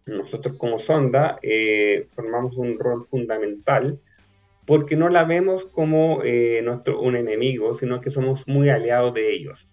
nosotros 0.07 0.57
como 0.57 0.79
Sonda 0.79 1.37
eh, 1.43 2.07
formamos 2.13 2.57
un 2.57 2.79
rol 2.79 3.05
fundamental 3.05 3.99
porque 4.65 4.95
no 4.95 5.09
la 5.09 5.25
vemos 5.25 5.65
como 5.65 6.23
eh, 6.23 6.61
nuestro, 6.63 6.99
un 6.99 7.15
enemigo, 7.15 7.75
sino 7.75 8.01
que 8.01 8.09
somos 8.09 8.47
muy 8.47 8.69
aliados 8.69 9.13
de 9.13 9.31
ellos. 9.31 9.67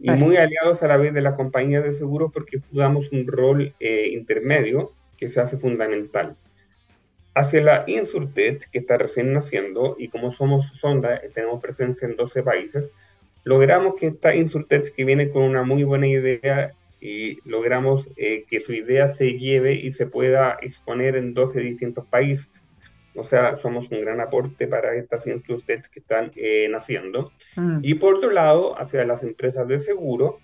Y 0.00 0.10
muy 0.10 0.36
aliados 0.36 0.82
a 0.82 0.88
la 0.88 0.96
vez 0.96 1.14
de 1.14 1.22
la 1.22 1.36
compañía 1.36 1.80
de 1.80 1.92
seguros 1.92 2.32
porque 2.34 2.58
jugamos 2.58 3.12
un 3.12 3.28
rol 3.28 3.72
intermedio 3.78 4.94
que 5.22 5.28
se 5.28 5.40
hace 5.40 5.56
fundamental. 5.56 6.34
Hacia 7.32 7.62
la 7.62 7.84
Insurtech, 7.86 8.68
que 8.72 8.80
está 8.80 8.98
recién 8.98 9.32
naciendo, 9.32 9.94
y 9.96 10.08
como 10.08 10.32
somos 10.32 10.66
Sonda, 10.80 11.20
tenemos 11.32 11.62
presencia 11.62 12.08
en 12.08 12.16
12 12.16 12.42
países, 12.42 12.90
logramos 13.44 13.94
que 13.94 14.08
esta 14.08 14.34
Insurtech, 14.34 14.92
que 14.92 15.04
viene 15.04 15.30
con 15.30 15.44
una 15.44 15.62
muy 15.62 15.84
buena 15.84 16.08
idea, 16.08 16.74
y 17.00 17.38
logramos 17.48 18.04
eh, 18.16 18.44
que 18.50 18.58
su 18.58 18.72
idea 18.72 19.06
se 19.06 19.38
lleve 19.38 19.74
y 19.74 19.92
se 19.92 20.06
pueda 20.06 20.58
exponer 20.60 21.14
en 21.14 21.34
12 21.34 21.60
distintos 21.60 22.04
países. 22.06 22.50
O 23.14 23.22
sea, 23.22 23.56
somos 23.58 23.88
un 23.92 24.00
gran 24.00 24.20
aporte 24.20 24.66
para 24.66 24.96
estas 24.96 25.28
Insurtech 25.28 25.88
que 25.88 26.00
están 26.00 26.32
eh, 26.34 26.66
naciendo. 26.68 27.30
Mm. 27.54 27.78
Y 27.82 27.94
por 27.94 28.16
otro 28.16 28.32
lado, 28.32 28.76
hacia 28.76 29.04
las 29.04 29.22
empresas 29.22 29.68
de 29.68 29.78
seguro, 29.78 30.40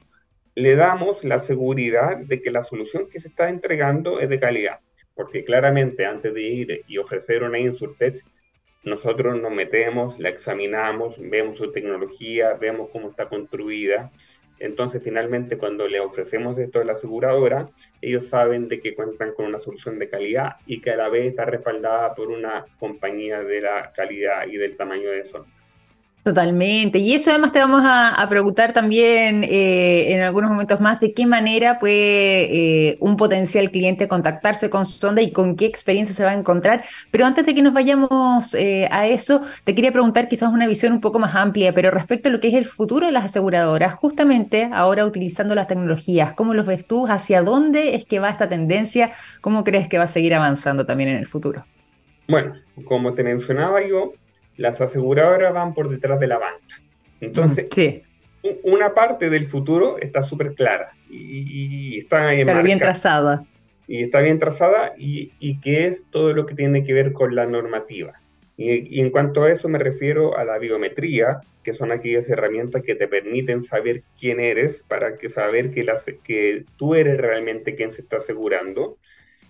le 0.59 0.77
damos 0.77 1.25
la 1.25 1.39
seguridad 1.39 2.17
de 2.19 2.41
que 2.41 2.51
la 2.51 2.63
solución 2.63 3.09
que 3.09 3.21
se 3.21 3.29
está 3.29 3.49
entregando 3.49 4.21
es 4.21 4.29
de 4.29 4.41
calidad 4.41 4.81
porque 5.19 5.43
claramente 5.43 6.07
antes 6.07 6.33
de 6.33 6.43
ir 6.43 6.85
y 6.87 6.97
ofrecer 6.97 7.43
una 7.43 7.59
Insurtech, 7.59 8.25
nosotros 8.85 9.37
nos 9.43 9.51
metemos, 9.51 10.17
la 10.21 10.29
examinamos, 10.29 11.17
vemos 11.19 11.59
su 11.59 11.73
tecnología, 11.73 12.55
vemos 12.55 12.89
cómo 12.93 13.11
está 13.11 13.29
construida. 13.29 14.13
Entonces, 14.61 15.03
finalmente, 15.03 15.59
cuando 15.59 15.89
le 15.89 15.99
ofrecemos 15.99 16.57
esto 16.57 16.81
a 16.81 16.85
la 16.85 16.93
aseguradora, 16.93 17.69
ellos 18.01 18.29
saben 18.29 18.69
de 18.69 18.81
que 18.81 18.95
cuentan 18.95 19.33
con 19.33 19.47
una 19.47 19.59
solución 19.59 19.99
de 19.99 20.09
calidad 20.09 20.53
y 20.67 20.81
que 20.81 20.93
a 20.93 20.97
la 20.97 21.09
vez 21.09 21.27
está 21.27 21.45
respaldada 21.45 22.15
por 22.15 22.29
una 22.29 22.65
compañía 22.79 23.43
de 23.43 23.61
la 23.61 23.93
calidad 23.93 24.47
y 24.47 24.57
del 24.57 24.77
tamaño 24.77 25.11
de 25.11 25.19
eso. 25.19 25.45
Totalmente. 26.29 26.99
Y 26.99 27.15
eso 27.15 27.31
además 27.31 27.53
te 27.53 27.59
vamos 27.59 27.81
a, 27.83 28.27
preguntar 28.29 28.75
también 28.75 29.45
eh, 29.45 30.13
en 30.13 30.21
algunos 30.21 30.51
momentos 30.51 30.79
más 30.79 31.01
de 31.01 31.15
qué 31.15 31.25
manera 31.25 31.79
puede 31.79 32.91
eh, 32.91 32.99
un 33.01 33.17
potencial 33.17 33.71
cliente 33.71 34.09
contactarse 34.09 34.69
con 34.69 34.85
Sonda 34.85 35.23
y 35.23 35.33
con 35.33 35.57
qué 35.57 35.65
experiencia 35.65 36.15
se 36.15 36.27
va 36.27 36.33
a 36.33 36.35
encontrar. 36.35 36.85
Pero 37.11 37.25
antes 37.25 37.47
de 37.47 37.55
que 37.55 37.63
nos 37.63 37.73
vayamos 37.73 38.53
eh, 38.53 38.89
a 38.91 39.07
eso, 39.07 39.41
te 39.65 39.75
quería 39.75 39.91
preguntar 39.91 40.29
quizás 40.29 40.53
una 40.53 40.67
visión 40.67 40.93
un 40.93 41.01
poco 41.01 41.19
más 41.19 41.35
amplia, 41.35 41.73
pero 41.73 41.91
respecto 41.91 42.29
a 42.29 42.33
lo 42.33 42.41
que 42.41 42.49
es 42.49 42.55
el 42.55 42.67
futuro 42.67 43.07
de 43.07 43.13
las 43.13 43.25
aseguradoras, 43.25 43.95
justamente 43.95 44.69
ahora 44.71 45.07
utilizando 45.07 45.55
las 45.55 45.67
tecnologías, 45.67 46.35
¿cómo 46.35 46.53
los 46.53 46.67
ves 46.67 46.87
tú? 46.87 47.07
¿Hacia 47.07 47.41
dónde 47.41 47.95
es 47.95 48.05
que 48.05 48.19
va 48.19 48.29
esta 48.29 48.51
tendencia? 48.51 49.13
¿Cómo 49.41 49.65
crees 49.65 49.89
que 49.89 49.97
va 49.97 50.05
a 50.05 50.09
seguir 50.09 50.35
avanzando 50.35 50.85
también 50.85 51.09
en 51.09 51.17
el 51.17 51.27
futuro? 51.27 51.65
Bueno, 52.29 52.53
como 52.85 53.15
te 53.15 53.25
mencionaba 53.25 53.81
yo, 53.81 54.13
las 54.59 54.81
aseguradoras 54.81 55.55
van 55.55 55.73
por 55.73 55.89
detrás 55.89 56.21
de 56.21 56.27
la 56.27 56.39
banca. 56.39 56.83
Entonces, 57.21 57.71
una 58.63 58.93
parte 58.93 59.31
del 59.31 59.47
futuro 59.47 59.99
está 59.99 60.21
súper 60.23 60.55
clara 60.55 60.93
y, 61.09 61.99
está 61.99 62.31
bien 62.63 62.79
trazada. 62.79 63.47
Y 63.87 64.03
está 64.03 64.21
bien 64.21 64.39
trazada 64.39 64.93
y, 64.99 65.33
y, 65.39 65.61
que 65.61 65.87
es 65.87 66.05
todo 66.11 66.35
lo 66.35 66.45
que 66.45 66.55
tiene 66.55 66.85
que 66.85 66.93
ver 66.93 67.13
con 67.13 67.35
la 67.35 67.47
normativa. 67.47 68.21
Y, 68.59 69.01
en 69.01 69.11
cuanto 69.11 69.45
a 69.45 69.53
eso 69.53 69.69
me 69.69 69.79
refiero 69.79 70.37
a 70.37 70.45
la 70.45 70.59
biometría, 70.59 71.41
que 71.63 71.75
son 71.75 71.93
aquellas 71.93 72.29
herramientas 72.29 72.83
que 72.83 72.97
te 72.97 73.07
permiten 73.07 73.63
saber 73.63 74.03
quién 74.19 74.41
eres 74.41 74.85
para 74.89 75.17
que 75.17 75.29
saber 75.29 75.71
que, 75.71 75.85
las, 75.85 76.07
que 76.25 76.65
tú 76.77 76.97
eres 76.97 77.19
realmente 77.19 77.77
quien 77.77 77.93
se 77.93 78.03
está 78.03 78.17
asegurando 78.17 78.99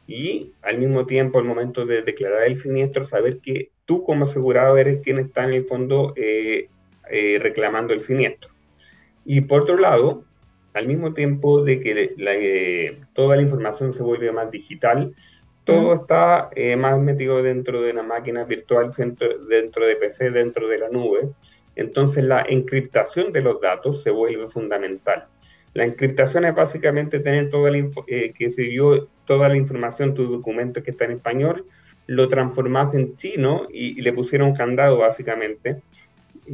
y 0.07 0.53
al 0.63 0.79
mismo 0.79 1.07
tiempo 1.07 1.39
al 1.39 1.45
momento 1.45 1.87
de 1.87 2.03
declarar 2.03 2.45
el 2.45 2.57
siniestro 2.57 3.05
saber 3.05 3.39
que 3.39 3.71
tú 3.89 4.05
como 4.05 4.27
asegurado 4.27 4.77
eres 4.77 5.01
quien 5.03 5.19
está 5.19 5.45
en 5.45 5.55
el 5.55 5.65
fondo 5.65 6.13
eh, 6.15 6.69
eh, 7.11 7.39
reclamando 7.41 7.95
el 7.95 8.03
siniestro. 8.03 8.51
Y 9.25 9.41
por 9.41 9.63
otro 9.63 9.79
lado, 9.79 10.25
al 10.75 10.87
mismo 10.87 11.15
tiempo 11.15 11.65
de 11.65 11.81
que 11.81 12.15
eh, 12.19 13.01
toda 13.15 13.37
la 13.37 13.43
información 13.43 13.95
se 13.95 14.03
vuelve 14.03 14.31
más 14.31 14.51
digital, 14.51 15.15
todo 15.65 15.95
está 15.95 16.51
más 16.79 16.99
metido 16.99 17.43
dentro 17.43 17.83
de 17.83 17.93
una 17.93 18.03
máquina 18.03 18.45
virtual, 18.45 18.91
dentro, 18.97 19.39
dentro 19.47 19.87
de 19.87 19.97
PC, 19.97 20.31
dentro 20.31 20.67
de 20.67 20.79
la 20.79 20.89
nube. 20.89 21.31
Entonces 21.75 22.25
la 22.25 22.45
encriptación 22.49 23.33
de 23.33 23.43
los 23.43 23.61
datos 23.61 24.03
se 24.03 24.11
vuelve 24.11 24.49
fundamental. 24.49 25.27
La 25.75 25.85
encriptación 25.85 26.45
es 26.47 26.55
básicamente 26.55 27.21
tener 27.21 27.51
toda 27.51 27.71
la, 27.71 27.87
que 28.07 28.51
se 28.51 28.63
dio 28.63 29.09
toda 29.27 29.49
la 29.49 29.57
información, 29.57 30.15
tu 30.15 30.25
documento 30.27 30.83
que 30.83 30.91
está 30.91 31.05
en 31.05 31.13
español, 31.13 31.67
lo 32.09 32.29
transformas 32.29 32.95
en 32.95 33.17
chino 33.17 33.67
y, 33.71 34.01
le 34.01 34.13
pusieron 34.15 34.55
candado 34.55 34.97
básicamente, 34.99 35.83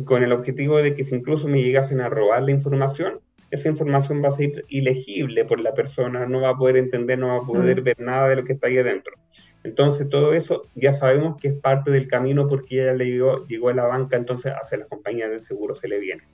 con 0.04 0.24
el 0.24 0.32
objetivo 0.32 0.78
de 0.78 0.94
que 0.94 1.04
si 1.04 1.14
incluso 1.14 1.46
me 1.46 1.62
llegasen 1.62 2.00
a 2.00 2.08
robar 2.08 2.42
la 2.42 2.50
información, 2.50 3.20
esa 3.52 3.68
información 3.68 4.20
va 4.22 4.28
a 4.28 4.32
ser 4.32 4.64
ilegible 4.68 5.44
por 5.44 5.60
la 5.60 5.72
persona, 5.72 6.26
no 6.26 6.40
va 6.40 6.50
a 6.50 6.56
poder 6.56 6.76
entender, 6.76 7.20
no 7.20 7.28
va 7.28 7.36
a 7.36 7.46
poder 7.46 7.82
ver 7.82 8.00
nada 8.00 8.28
de 8.28 8.36
lo 8.36 8.44
que 8.44 8.54
está 8.54 8.66
ahí 8.66 8.78
adentro. 8.78 9.14
Entonces 9.62 10.08
todo 10.08 10.34
eso 10.34 10.62
ya 10.74 10.92
sabemos 10.92 11.40
que 11.40 11.48
es 11.48 11.54
parte 11.54 11.92
del 11.92 12.08
camino 12.08 12.48
porque 12.48 12.76
ya 12.76 12.92
le 12.92 13.06
llegó, 13.06 13.46
llegó 13.46 13.68
a 13.68 13.74
la 13.74 13.86
banca, 13.86 14.16
entonces 14.16 14.52
hacia 14.60 14.78
las 14.78 14.88
compañías 14.88 15.30
de 15.30 15.38
seguro 15.38 15.76
se 15.76 15.86
le 15.86 16.00
viene. 16.00 16.24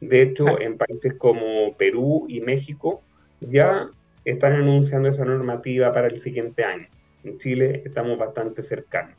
De 0.00 0.20
hecho, 0.20 0.60
en 0.60 0.76
países 0.78 1.14
como 1.14 1.76
Perú 1.76 2.26
y 2.28 2.40
México 2.40 3.02
ya 3.40 3.88
están 4.24 4.54
anunciando 4.54 5.08
esa 5.08 5.24
normativa 5.24 5.92
para 5.92 6.08
el 6.08 6.18
siguiente 6.18 6.64
año. 6.64 6.88
En 7.28 7.38
Chile 7.38 7.82
estamos 7.84 8.18
bastante 8.18 8.62
cercanos. 8.62 9.14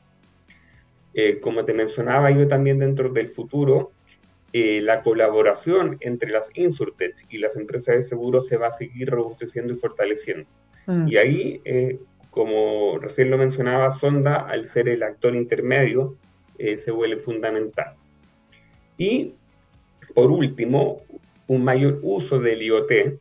Eh, 1.13 1.39
como 1.39 1.63
te 1.63 1.73
mencionaba 1.73 2.31
yo 2.31 2.47
también 2.47 2.79
dentro 2.79 3.09
del 3.09 3.29
futuro, 3.29 3.91
eh, 4.51 4.81
la 4.81 5.03
colaboración 5.03 5.97
entre 5.99 6.31
las 6.31 6.49
Insurtech 6.55 7.15
y 7.29 7.37
las 7.37 7.55
empresas 7.55 7.95
de 7.95 8.03
seguro 8.03 8.41
se 8.41 8.57
va 8.57 8.67
a 8.67 8.71
seguir 8.71 9.09
robusteciendo 9.11 9.73
y 9.73 9.75
fortaleciendo. 9.75 10.47
Mm. 10.87 11.07
Y 11.07 11.17
ahí, 11.17 11.61
eh, 11.65 11.99
como 12.31 12.97
recién 12.99 13.29
lo 13.29 13.37
mencionaba, 13.37 13.91
Sonda, 13.91 14.47
al 14.47 14.65
ser 14.65 14.89
el 14.89 15.03
actor 15.03 15.35
intermedio, 15.35 16.15
se 16.57 16.91
vuelve 16.91 17.21
fundamental. 17.21 17.95
Y, 18.97 19.33
por 20.13 20.29
último, 20.29 21.01
un 21.47 21.63
mayor 21.63 21.99
uso 22.03 22.37
del 22.41 22.61
IoT 22.61 23.17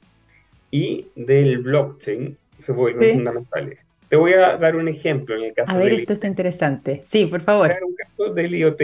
y 0.73 1.07
del 1.15 1.59
blockchain 1.59 2.37
se 2.59 2.73
vuelven 2.73 3.15
fundamentales. 3.15 3.79
Te 4.09 4.17
voy 4.17 4.33
a 4.33 4.57
dar 4.57 4.77
un 4.77 4.89
ejemplo 4.89 5.37
en 5.37 5.45
el 5.45 5.53
caso 5.53 5.71
A 5.71 5.77
ver, 5.77 5.93
esto 5.93 6.15
está 6.15 6.27
interesante. 6.27 7.03
Sí, 7.05 7.27
por 7.27 7.43
favor. 7.43 7.71
un 7.87 7.95
caso 7.95 8.33
del 8.33 8.55
IoT, 8.55 8.81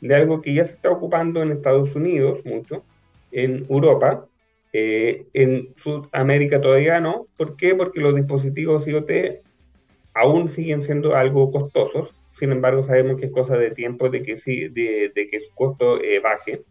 de 0.00 0.14
algo 0.14 0.40
que 0.40 0.54
ya 0.54 0.64
se 0.64 0.72
está 0.72 0.90
ocupando 0.90 1.42
en 1.42 1.50
Estados 1.52 1.94
Unidos 1.94 2.40
mucho, 2.44 2.84
en 3.32 3.66
Europa, 3.68 4.26
eh, 4.72 5.26
en 5.32 5.74
Sudamérica 5.76 6.60
todavía 6.60 7.00
no. 7.00 7.26
¿Por 7.36 7.56
qué? 7.56 7.74
Porque 7.74 8.00
los 8.00 8.14
dispositivos 8.14 8.86
IoT 8.86 9.10
aún 10.14 10.48
siguen 10.48 10.82
siendo 10.82 11.16
algo 11.16 11.50
costosos. 11.50 12.10
Sin 12.30 12.52
embargo, 12.52 12.82
sabemos 12.82 13.18
que 13.18 13.26
es 13.26 13.32
cosa 13.32 13.56
de 13.56 13.72
tiempo 13.72 14.08
de 14.08 14.22
que, 14.22 14.36
sí, 14.36 14.68
de, 14.68 15.10
que 15.14 15.40
su 15.40 15.54
costo 15.54 16.00
eh, 16.00 16.20
baje 16.20 16.62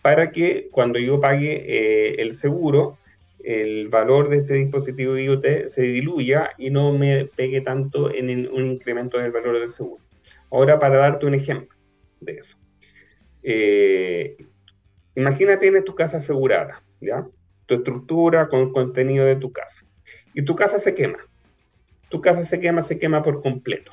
para 0.00 0.30
que 0.30 0.68
cuando 0.70 0.98
yo 0.98 1.20
pague 1.20 1.64
eh, 1.66 2.22
el 2.22 2.34
seguro, 2.34 2.96
el 3.44 3.88
valor 3.88 4.28
de 4.28 4.38
este 4.38 4.54
dispositivo 4.54 5.16
IoT 5.16 5.68
se 5.68 5.82
diluya 5.82 6.50
y 6.58 6.70
no 6.70 6.92
me 6.92 7.26
pegue 7.26 7.60
tanto 7.60 8.12
en 8.12 8.48
un 8.48 8.66
incremento 8.66 9.18
del 9.18 9.32
valor 9.32 9.58
del 9.60 9.70
seguro. 9.70 10.02
Ahora, 10.50 10.78
para 10.78 10.98
darte 10.98 11.26
un 11.26 11.34
ejemplo 11.34 11.76
de 12.20 12.32
eso. 12.32 12.56
Eh, 13.42 14.36
imagínate 15.14 15.58
tienes 15.58 15.84
tu 15.84 15.94
casa 15.94 16.18
asegurada, 16.18 16.82
¿ya? 17.00 17.26
Tu 17.66 17.74
estructura 17.74 18.48
con 18.48 18.72
contenido 18.72 19.24
de 19.24 19.36
tu 19.36 19.52
casa. 19.52 19.84
Y 20.34 20.44
tu 20.44 20.54
casa 20.54 20.78
se 20.78 20.94
quema. 20.94 21.18
Tu 22.08 22.20
casa 22.20 22.44
se 22.44 22.60
quema, 22.60 22.82
se 22.82 22.98
quema 22.98 23.22
por 23.22 23.42
completo. 23.42 23.92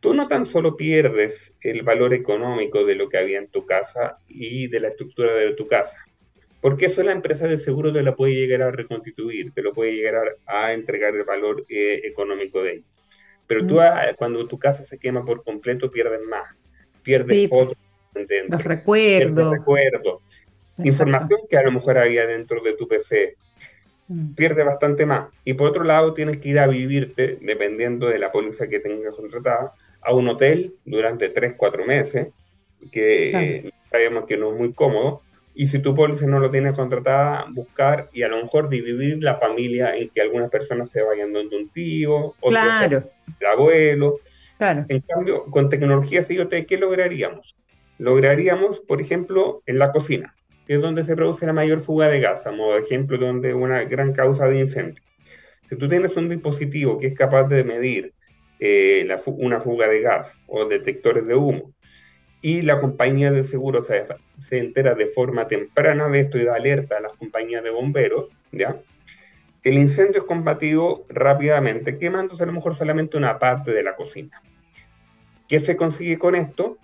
Tú 0.00 0.12
no 0.12 0.28
tan 0.28 0.44
solo 0.44 0.76
pierdes 0.76 1.54
el 1.60 1.82
valor 1.82 2.12
económico 2.12 2.84
de 2.84 2.94
lo 2.94 3.08
que 3.08 3.18
había 3.18 3.38
en 3.38 3.48
tu 3.48 3.64
casa 3.64 4.18
y 4.28 4.68
de 4.68 4.80
la 4.80 4.88
estructura 4.88 5.32
de 5.32 5.54
tu 5.54 5.66
casa, 5.66 5.96
porque 6.64 6.86
eso 6.86 7.02
la 7.02 7.12
empresa 7.12 7.46
de 7.46 7.58
seguro 7.58 7.92
te 7.92 8.02
la 8.02 8.16
puede 8.16 8.32
llegar 8.32 8.62
a 8.62 8.70
reconstituir, 8.70 9.52
te 9.52 9.60
lo 9.60 9.74
puede 9.74 9.92
llegar 9.92 10.38
a, 10.46 10.72
entregar 10.72 11.14
el 11.14 11.24
valor 11.24 11.66
eh, 11.68 12.00
económico 12.04 12.62
de 12.62 12.70
él. 12.70 12.84
Pero 13.46 13.66
tú, 13.66 13.82
ah, 13.82 14.06
cuando 14.16 14.48
tu 14.48 14.58
casa 14.58 14.82
se 14.82 14.98
quema 14.98 15.26
por 15.26 15.44
completo, 15.44 15.90
pierdes 15.90 16.22
más. 16.26 16.56
Pierdes 17.02 17.50
fotos. 17.50 17.76
Los 18.48 18.64
recuerdos. 18.64 19.52
recuerdos. 19.52 20.22
Información 20.78 21.40
que 21.50 21.58
a 21.58 21.64
lo 21.64 21.70
mejor 21.70 21.98
había 21.98 22.26
dentro 22.26 22.62
de 22.62 22.72
tu 22.72 22.88
PC. 22.88 23.36
Mm. 24.08 24.32
Pierde 24.32 24.64
bastante 24.64 25.04
más. 25.04 25.28
Y 25.44 25.52
por 25.52 25.68
otro 25.68 25.84
lado, 25.84 26.14
tienes 26.14 26.38
que 26.38 26.48
ir 26.48 26.58
a 26.58 26.66
vivirte, 26.66 27.36
dependiendo 27.42 28.08
de 28.08 28.18
la 28.18 28.32
póliza 28.32 28.68
que 28.68 28.80
tengas 28.80 29.14
contratada, 29.14 29.74
a 30.00 30.14
un 30.14 30.28
hotel 30.28 30.72
durante 30.86 31.28
3, 31.28 31.56
4 31.58 31.84
meses, 31.84 32.28
que 32.90 33.70
sabemos 33.90 34.24
que 34.24 34.38
no 34.38 34.50
es 34.50 34.58
muy 34.58 34.72
cómodo, 34.72 35.23
y 35.54 35.68
si 35.68 35.78
tu 35.78 35.94
póliza 35.94 36.26
no 36.26 36.40
lo 36.40 36.50
tienes 36.50 36.76
contratada, 36.76 37.46
buscar 37.50 38.08
y 38.12 38.22
a 38.22 38.28
lo 38.28 38.42
mejor 38.42 38.68
dividir 38.68 39.22
la 39.22 39.36
familia 39.36 39.96
en 39.96 40.10
que 40.10 40.20
algunas 40.20 40.50
personas 40.50 40.90
se 40.90 41.02
vayan 41.02 41.32
donde 41.32 41.56
un 41.56 41.68
tío, 41.68 42.34
otros 42.40 42.50
claro. 42.50 43.10
el 43.40 43.46
abuelo. 43.46 44.18
Claro. 44.58 44.84
En 44.88 45.00
cambio, 45.00 45.44
con 45.46 45.68
tecnologías 45.68 46.30
IoT, 46.30 46.66
¿qué 46.66 46.76
lograríamos? 46.76 47.54
Lograríamos, 47.98 48.80
por 48.80 49.00
ejemplo, 49.00 49.62
en 49.66 49.78
la 49.78 49.92
cocina, 49.92 50.34
que 50.66 50.74
es 50.74 50.80
donde 50.80 51.04
se 51.04 51.14
produce 51.14 51.46
la 51.46 51.52
mayor 51.52 51.80
fuga 51.80 52.08
de 52.08 52.20
gas, 52.20 52.46
a 52.46 52.52
modo 52.52 52.74
de 52.74 52.80
ejemplo, 52.80 53.16
donde 53.18 53.54
una 53.54 53.84
gran 53.84 54.12
causa 54.12 54.46
de 54.46 54.58
incendio. 54.60 55.02
Si 55.68 55.76
tú 55.76 55.88
tienes 55.88 56.16
un 56.16 56.28
dispositivo 56.28 56.98
que 56.98 57.06
es 57.06 57.14
capaz 57.14 57.44
de 57.44 57.62
medir 57.62 58.12
eh, 58.58 59.06
una 59.26 59.60
fuga 59.60 59.88
de 59.88 60.00
gas 60.00 60.40
o 60.46 60.64
detectores 60.66 61.26
de 61.26 61.34
humo, 61.34 61.73
y 62.44 62.60
la 62.60 62.78
compañía 62.78 63.32
de 63.32 63.42
seguro 63.42 63.82
se, 63.82 64.04
se, 64.36 64.58
entera 64.58 64.94
de 64.94 65.06
forma 65.06 65.48
temprana 65.48 66.10
de 66.10 66.20
esto 66.20 66.36
y 66.36 66.44
da 66.44 66.56
alerta 66.56 66.98
a 66.98 67.00
las 67.00 67.14
compañías 67.14 67.64
de 67.64 67.70
bomberos, 67.70 68.26
¿ya? 68.52 68.76
El 69.62 69.78
incendio 69.78 70.18
es 70.20 70.26
combatido 70.26 71.06
rápidamente, 71.08 71.96
quemándose 71.96 72.42
a 72.42 72.46
lo 72.46 72.52
mejor 72.52 72.76
solamente 72.76 73.16
una 73.16 73.38
parte 73.38 73.72
de 73.72 73.82
la 73.82 73.96
cocina. 73.96 74.42
¿Qué 75.48 75.58
se 75.58 75.74
consigue 75.74 76.18
con 76.18 76.34
esto? 76.34 76.76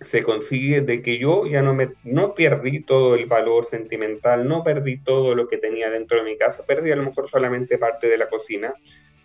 Se 0.00 0.22
consigue 0.22 0.80
de 0.80 1.02
que 1.02 1.18
yo 1.18 1.48
ya 1.48 1.60
no, 1.60 1.74
me, 1.74 1.94
no 2.04 2.34
perdí 2.34 2.78
todo 2.78 3.16
el 3.16 3.26
valor 3.26 3.64
sentimental, 3.64 4.46
no 4.46 4.62
perdí 4.62 4.98
todo 4.98 5.34
lo 5.34 5.48
que 5.48 5.58
tenía 5.58 5.90
dentro 5.90 6.18
de 6.18 6.22
mi 6.30 6.38
casa, 6.38 6.64
perdí 6.64 6.92
a 6.92 6.96
lo 6.96 7.02
mejor 7.02 7.28
solamente 7.28 7.78
parte 7.78 8.06
de 8.06 8.16
la 8.16 8.28
cocina, 8.28 8.74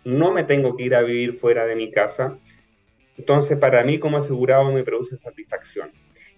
no 0.02 0.32
me 0.32 0.42
tengo 0.42 0.76
que 0.76 0.82
ir 0.82 0.96
a 0.96 1.02
vivir 1.02 1.34
fuera 1.34 1.64
de 1.64 1.76
mi 1.76 1.92
casa, 1.92 2.40
entonces, 3.16 3.58
para 3.58 3.82
mí 3.84 3.98
como 3.98 4.16
asegurado 4.16 4.72
me 4.72 4.82
produce 4.82 5.16
satisfacción. 5.16 5.92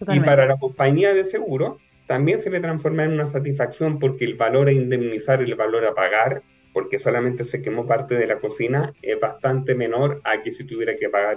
Y 0.09 0.21
para 0.21 0.47
la 0.47 0.59
compañía 0.59 1.15
de 1.15 1.25
seguro, 1.25 1.79
también 2.07 2.41
se 2.41 2.51
me 2.51 2.61
transforma 2.61 3.05
en 3.05 3.13
una 3.13 3.27
satisfacción 3.27 3.99
porque 3.99 4.25
el 4.25 4.35
valor 4.35 4.69
a 4.69 4.73
indemnizar 4.73 5.43
el 5.43 5.55
valor 5.55 5.87
a 5.87 5.95
pagar, 5.95 6.43
porque 6.73 6.99
solamente 6.99 7.45
se 7.45 7.63
quemó 7.63 7.87
parte 7.87 8.15
de 8.15 8.27
la 8.27 8.39
cocina, 8.39 8.93
es 9.01 9.19
bastante 9.19 9.75
menor 9.75 10.21
a 10.25 10.43
que 10.43 10.53
si 10.53 10.65
tuviera 10.65 10.97
que 10.97 11.09
pagar 11.09 11.37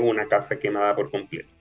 una 0.00 0.26
casa 0.26 0.56
quemada 0.58 0.94
por 0.94 1.10
completo. 1.10 1.55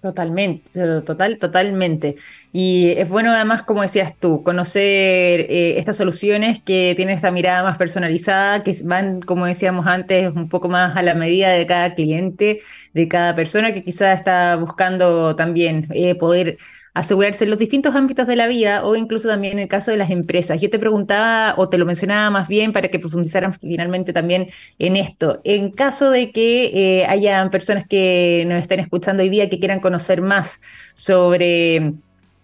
Totalmente, 0.00 0.70
total, 1.04 1.38
totalmente. 1.40 2.14
Y 2.52 2.90
es 2.92 3.08
bueno 3.08 3.32
además, 3.32 3.64
como 3.64 3.82
decías 3.82 4.16
tú, 4.16 4.44
conocer 4.44 5.40
eh, 5.40 5.74
estas 5.78 5.96
soluciones 5.96 6.62
que 6.62 6.92
tienen 6.94 7.16
esta 7.16 7.32
mirada 7.32 7.64
más 7.64 7.76
personalizada, 7.78 8.62
que 8.62 8.76
van, 8.84 9.20
como 9.20 9.44
decíamos 9.46 9.88
antes, 9.88 10.30
un 10.32 10.48
poco 10.48 10.68
más 10.68 10.96
a 10.96 11.02
la 11.02 11.14
medida 11.16 11.50
de 11.50 11.66
cada 11.66 11.96
cliente, 11.96 12.60
de 12.94 13.08
cada 13.08 13.34
persona 13.34 13.74
que 13.74 13.82
quizás 13.82 14.16
está 14.16 14.54
buscando 14.54 15.34
también 15.34 15.88
eh, 15.90 16.14
poder 16.14 16.58
asegurarse 16.98 17.44
en 17.44 17.50
los 17.50 17.58
distintos 17.60 17.94
ámbitos 17.94 18.26
de 18.26 18.34
la 18.34 18.48
vida 18.48 18.84
o 18.84 18.96
incluso 18.96 19.28
también 19.28 19.52
en 19.54 19.58
el 19.60 19.68
caso 19.68 19.92
de 19.92 19.96
las 19.96 20.10
empresas. 20.10 20.60
Yo 20.60 20.68
te 20.68 20.80
preguntaba 20.80 21.54
o 21.56 21.68
te 21.68 21.78
lo 21.78 21.86
mencionaba 21.86 22.28
más 22.30 22.48
bien 22.48 22.72
para 22.72 22.88
que 22.88 22.98
profundizaran 22.98 23.54
finalmente 23.54 24.12
también 24.12 24.48
en 24.80 24.96
esto. 24.96 25.40
En 25.44 25.70
caso 25.70 26.10
de 26.10 26.32
que 26.32 26.70
eh, 26.74 27.06
hayan 27.06 27.50
personas 27.50 27.86
que 27.86 28.44
nos 28.48 28.60
estén 28.60 28.80
escuchando 28.80 29.22
hoy 29.22 29.28
día 29.28 29.48
que 29.48 29.60
quieran 29.60 29.78
conocer 29.78 30.22
más 30.22 30.60
sobre 30.94 31.94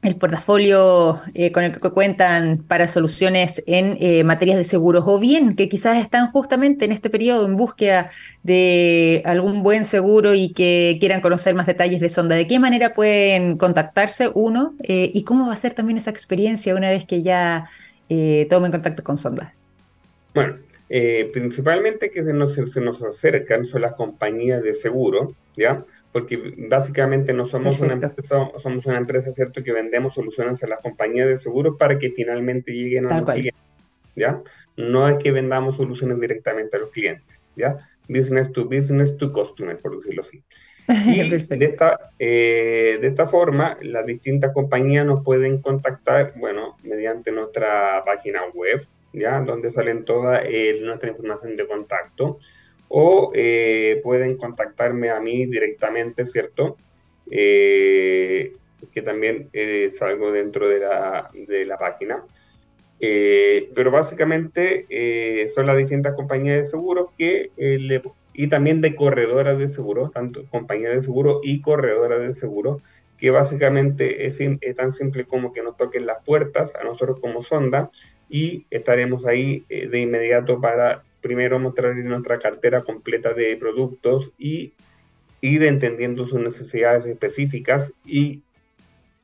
el 0.04 0.16
portafolio 0.16 1.20
eh, 1.34 1.52
con 1.52 1.64
el 1.64 1.72
que 1.72 1.90
cuentan 1.90 2.58
para 2.68 2.88
soluciones 2.88 3.62
en 3.66 3.96
eh, 4.00 4.24
materias 4.24 4.56
de 4.56 4.64
seguros 4.64 5.04
o 5.06 5.18
bien 5.18 5.56
que 5.56 5.68
quizás 5.68 5.98
están 5.98 6.30
justamente 6.30 6.84
en 6.84 6.92
este 6.92 7.10
periodo 7.10 7.46
en 7.46 7.56
búsqueda 7.56 8.10
de 8.42 9.22
algún 9.24 9.62
buen 9.62 9.84
seguro 9.84 10.34
y 10.34 10.52
que 10.52 10.98
quieran 11.00 11.20
conocer 11.20 11.54
más 11.54 11.66
detalles 11.66 12.00
de 12.00 12.08
Sonda. 12.08 12.36
¿De 12.36 12.46
qué 12.46 12.58
manera 12.58 12.92
pueden 12.92 13.56
contactarse 13.56 14.30
uno 14.34 14.74
eh, 14.82 15.10
y 15.12 15.24
cómo 15.24 15.46
va 15.46 15.54
a 15.54 15.56
ser 15.56 15.74
también 15.74 15.96
esa 15.96 16.10
experiencia 16.10 16.74
una 16.74 16.90
vez 16.90 17.04
que 17.04 17.22
ya 17.22 17.70
tomen 18.48 18.70
contacto 18.70 19.02
con 19.02 19.18
Sonda? 19.18 19.54
Bueno, 20.34 20.54
principalmente 20.88 22.10
que 22.10 22.22
se 22.22 22.32
nos, 22.32 22.54
se 22.54 22.80
nos 22.80 23.02
acercan 23.02 23.64
son 23.64 23.82
las 23.82 23.94
compañías 23.94 24.62
de 24.62 24.74
seguro, 24.74 25.34
¿ya? 25.56 25.84
porque 26.14 26.54
básicamente 26.68 27.32
no 27.32 27.48
somos 27.48 27.80
una 27.80 27.94
empresa, 27.94 28.48
somos 28.62 28.86
una 28.86 28.98
empresa, 28.98 29.32
¿cierto?, 29.32 29.64
que 29.64 29.72
vendemos 29.72 30.14
soluciones 30.14 30.62
a 30.62 30.68
las 30.68 30.80
compañías 30.80 31.26
de 31.26 31.36
seguros 31.36 31.74
para 31.76 31.98
que 31.98 32.12
finalmente 32.12 32.70
lleguen 32.70 33.06
a 33.06 33.18
los 33.18 33.28
clientes, 33.28 33.60
¿ya? 34.14 34.40
No 34.76 35.08
es 35.08 35.18
que 35.18 35.32
vendamos 35.32 35.76
soluciones 35.76 36.20
directamente 36.20 36.76
a 36.76 36.80
los 36.80 36.90
clientes, 36.90 37.40
¿ya? 37.56 37.78
Business 38.08 38.52
to 38.52 38.66
business 38.66 39.16
to 39.16 39.32
customer, 39.32 39.76
por 39.76 39.96
decirlo 39.96 40.22
así. 40.22 40.40
Y 41.08 41.28
de 41.28 41.64
esta, 41.64 41.98
eh, 42.20 42.98
de 43.00 43.08
esta 43.08 43.26
forma, 43.26 43.76
las 43.82 44.06
distintas 44.06 44.52
compañías 44.52 45.04
nos 45.04 45.24
pueden 45.24 45.60
contactar, 45.60 46.34
bueno, 46.36 46.76
mediante 46.84 47.32
nuestra 47.32 48.04
página 48.06 48.42
web, 48.54 48.86
¿ya? 49.14 49.40
Donde 49.40 49.70
salen 49.70 50.04
toda 50.04 50.42
eh, 50.44 50.80
nuestra 50.82 51.08
información 51.08 51.56
de 51.56 51.66
contacto 51.66 52.38
o 52.88 53.32
eh, 53.34 54.00
pueden 54.02 54.36
contactarme 54.36 55.10
a 55.10 55.20
mí 55.20 55.46
directamente, 55.46 56.26
¿cierto? 56.26 56.76
Eh, 57.30 58.52
que 58.92 59.02
también 59.02 59.48
eh, 59.52 59.90
salgo 59.96 60.30
dentro 60.30 60.68
de 60.68 60.78
la, 60.78 61.30
de 61.32 61.64
la 61.64 61.76
página. 61.76 62.24
pero 63.00 63.90
básicamente 63.90 64.86
son 65.54 65.66
las 65.66 65.76
distintas 65.76 66.14
compañías 66.14 66.58
de 66.58 66.64
seguros 66.64 67.08
que 67.18 67.50
y 68.32 68.48
también 68.48 68.80
de 68.80 68.94
corredoras 68.94 69.58
de 69.58 69.68
seguro, 69.68 70.10
tanto 70.10 70.44
compañías 70.50 70.94
de 70.94 71.02
seguro 71.02 71.40
y 71.42 71.60
corredoras 71.60 72.20
de 72.20 72.32
seguro, 72.32 72.80
que 73.18 73.30
básicamente 73.30 74.26
es, 74.26 74.38
es, 74.40 74.76
tan 74.76 74.92
simple 74.92 75.24
como 75.24 75.52
que 75.52 75.62
nos 75.62 75.76
toquen 75.76 76.06
las 76.06 76.22
puertas 76.24 76.74
a 76.76 76.84
nosotros 76.84 77.18
como 77.20 77.42
sonda 77.42 77.90
y 78.34 78.66
estaremos 78.68 79.24
ahí 79.26 79.64
de 79.68 80.00
inmediato 80.00 80.60
para 80.60 81.04
primero 81.20 81.60
mostrar 81.60 81.94
nuestra 81.94 82.40
cartera 82.40 82.82
completa 82.82 83.32
de 83.32 83.56
productos 83.56 84.32
y 84.36 84.72
ir 85.40 85.62
entendiendo 85.62 86.26
sus 86.26 86.40
necesidades 86.40 87.06
específicas 87.06 87.92
y 88.04 88.42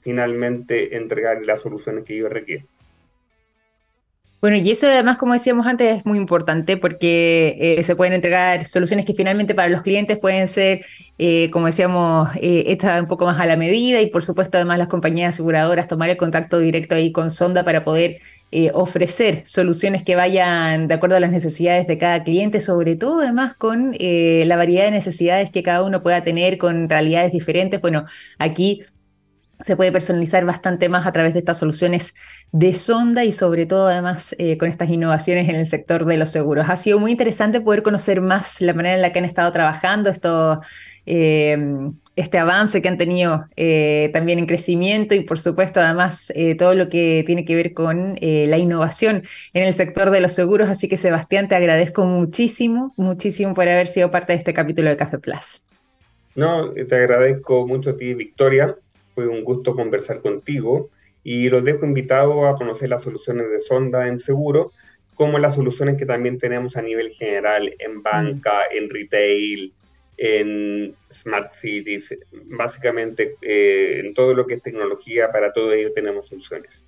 finalmente 0.01 0.97
entregar 0.97 1.45
las 1.45 1.61
soluciones 1.61 2.05
que 2.05 2.15
ellos 2.15 2.31
requieren. 2.31 2.67
Bueno, 4.41 4.57
y 4.57 4.71
eso 4.71 4.87
además, 4.87 5.19
como 5.19 5.35
decíamos 5.35 5.67
antes, 5.67 5.99
es 5.99 6.07
muy 6.07 6.17
importante 6.17 6.79
porque 6.79 7.57
eh, 7.59 7.83
se 7.83 7.95
pueden 7.97 8.15
entregar 8.15 8.65
soluciones 8.65 9.05
que 9.05 9.13
finalmente 9.13 9.55
para 9.55 9.69
los 9.69 9.83
clientes 9.83 10.19
pueden 10.19 10.49
ser, 10.49 10.87
eh, 11.19 11.51
como 11.51 11.67
decíamos, 11.67 12.31
eh, 12.37 12.79
un 13.01 13.07
poco 13.07 13.27
más 13.27 13.39
a 13.39 13.45
la 13.45 13.57
medida 13.57 14.01
y 14.01 14.07
por 14.07 14.25
supuesto 14.25 14.57
además 14.57 14.79
las 14.79 14.89
compañías 14.89 15.35
aseguradoras 15.35 15.89
tomar 15.89 16.09
el 16.09 16.17
contacto 16.17 16.59
directo 16.59 16.95
ahí 16.95 17.13
con 17.13 17.31
Sonda 17.31 17.65
para 17.65 17.85
poder 17.85 18.17
eh, 18.53 18.73
ofrecer 18.75 19.43
soluciones 19.45 20.03
que 20.03 20.17
vayan 20.17 20.89
de 20.89 20.95
acuerdo 20.95 21.17
a 21.17 21.21
las 21.21 21.31
necesidades 21.31 21.87
de 21.87 21.99
cada 21.99 22.25
cliente, 22.25 22.61
sobre 22.61 22.97
todo 22.97 23.21
además 23.21 23.55
con 23.55 23.95
eh, 23.99 24.43
la 24.47 24.57
variedad 24.57 24.85
de 24.85 24.91
necesidades 24.91 25.51
que 25.51 25.63
cada 25.63 25.85
uno 25.85 26.03
pueda 26.03 26.25
tener 26.25 26.59
con 26.59 26.89
realidades 26.89 27.31
diferentes. 27.31 27.81
Bueno, 27.81 28.07
aquí 28.39 28.83
se 29.61 29.77
puede 29.77 29.93
personalizar 29.93 30.45
bastante 30.45 30.89
más 30.89 31.07
a 31.07 31.13
través 31.13 31.33
de 31.33 31.41
estas 31.41 31.59
soluciones 31.59 32.15
de 32.51 32.75
sonda 32.75 33.25
y 33.25 33.33
sobre 33.33 33.67
todo 33.67 33.89
además 33.89 34.35
eh, 34.39 34.59
con 34.59 34.69
estas 34.69 34.89
innovaciones 34.89 35.49
en 35.49 35.57
el 35.57 35.67
sector 35.67 36.05
de 36.05 36.17
los 36.17 36.31
seguros. 36.31 36.69
Ha 36.69 36.77
sido 36.77 36.99
muy 36.99 37.13
interesante 37.13 37.61
poder 37.61 37.83
conocer 37.83 38.21
más 38.21 38.61
la 38.61 38.75
manera 38.75 38.97
en 38.97 39.03
la 39.03 39.13
que 39.13 39.19
han 39.19 39.25
estado 39.25 39.53
trabajando 39.53 40.11
esto, 40.11 40.61
eh, 41.13 41.59
este 42.15 42.39
avance 42.39 42.81
que 42.81 42.89
han 42.89 42.99
tenido 42.99 43.47
eh, 43.57 44.11
también 44.13 44.39
en 44.39 44.47
crecimiento 44.47 45.15
y 45.15 45.23
por 45.23 45.41
supuesto 45.41 45.81
además 45.81 46.33
todo 46.59 46.75
lo 46.75 46.89
que 46.89 47.25
tiene 47.27 47.45
que 47.45 47.57
ver 47.57 47.73
con 47.73 48.15
la 48.21 48.59
innovación 48.59 49.25
en 49.53 49.63
el 49.65 49.75
sector 49.75 50.11
de 50.11 50.21
los 50.21 50.33
seguros. 50.33 50.69
Así 50.69 50.89
que 50.89 50.97
Sebastián, 50.97 51.49
te 51.49 51.57
agradezco 51.57 52.05
muchísimo, 52.05 52.93
muchísimo 52.97 53.55
por 53.55 53.69
haber 53.69 53.87
sido 53.87 54.11
parte 54.11 54.35
de 54.35 54.39
este 54.39 54.55
capítulo 54.55 54.91
de 54.91 54.97
Café 54.97 55.19
Plus. 55.19 55.63
No, 56.35 56.71
te 56.73 56.95
agradezco 56.95 57.67
mucho 57.67 57.91
a 57.91 57.97
ti, 57.97 58.15
Victoria 58.15 58.77
fue 59.15 59.27
un 59.27 59.45
gusto 59.45 59.75
conversar 59.75 60.21
contigo 60.21 60.91
y 61.23 61.49
los 61.49 61.65
dejo 61.65 61.85
invitados 61.85 62.47
a 62.47 62.55
conocer 62.55 62.89
las 62.89 63.03
soluciones 63.03 63.51
de 63.51 63.61
Sonda 63.61 64.07
en 64.07 64.19
seguro, 64.19 64.73
como 65.15 65.39
las 65.39 65.55
soluciones 65.55 65.99
que 65.99 66.07
también 66.07 66.39
tenemos 66.39 66.77
a 66.77 66.83
nivel 66.83 67.11
general 67.11 67.75
en 67.79 68.03
banca, 68.03 68.63
en 68.73 68.89
retail, 68.89 69.73
en 70.23 70.95
smart 71.11 71.55
cities, 71.55 72.15
básicamente 72.31 73.37
eh, 73.41 74.03
en 74.05 74.13
todo 74.13 74.35
lo 74.35 74.47
que 74.47 74.55
es 74.55 74.63
tecnología, 74.63 75.31
para 75.31 75.51
todo 75.51 75.73
ello 75.73 75.93
tenemos 75.95 76.29
soluciones. 76.29 76.85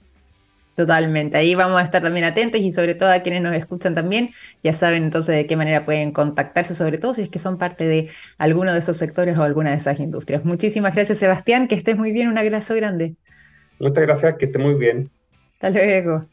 Totalmente, 0.77 1.39
ahí 1.39 1.55
vamos 1.55 1.81
a 1.81 1.85
estar 1.85 2.03
también 2.03 2.27
atentos 2.27 2.61
y 2.61 2.73
sobre 2.73 2.95
todo 2.95 3.11
a 3.11 3.21
quienes 3.21 3.43
nos 3.43 3.55
escuchan 3.55 3.95
también, 3.95 4.31
ya 4.63 4.75
saben 4.75 5.05
entonces 5.05 5.35
de 5.35 5.47
qué 5.47 5.57
manera 5.57 5.87
pueden 5.87 6.13
contactarse, 6.13 6.75
sobre 6.75 6.99
todo 6.99 7.15
si 7.15 7.23
es 7.23 7.31
que 7.31 7.39
son 7.39 7.57
parte 7.57 7.87
de 7.87 8.11
alguno 8.37 8.73
de 8.73 8.81
esos 8.81 8.99
sectores 8.99 9.39
o 9.39 9.43
alguna 9.43 9.71
de 9.71 9.77
esas 9.77 9.99
industrias. 9.99 10.45
Muchísimas 10.45 10.95
gracias 10.95 11.19
Sebastián, 11.19 11.69
que 11.69 11.75
estés 11.75 11.97
muy 11.97 12.13
bien, 12.13 12.29
un 12.29 12.37
abrazo 12.37 12.75
grande. 12.75 13.17
Muchas 13.79 14.05
gracias, 14.05 14.37
que 14.37 14.45
esté 14.45 14.59
muy 14.59 14.75
bien. 14.75 15.11
Hasta 15.55 15.71
luego. 15.71 16.32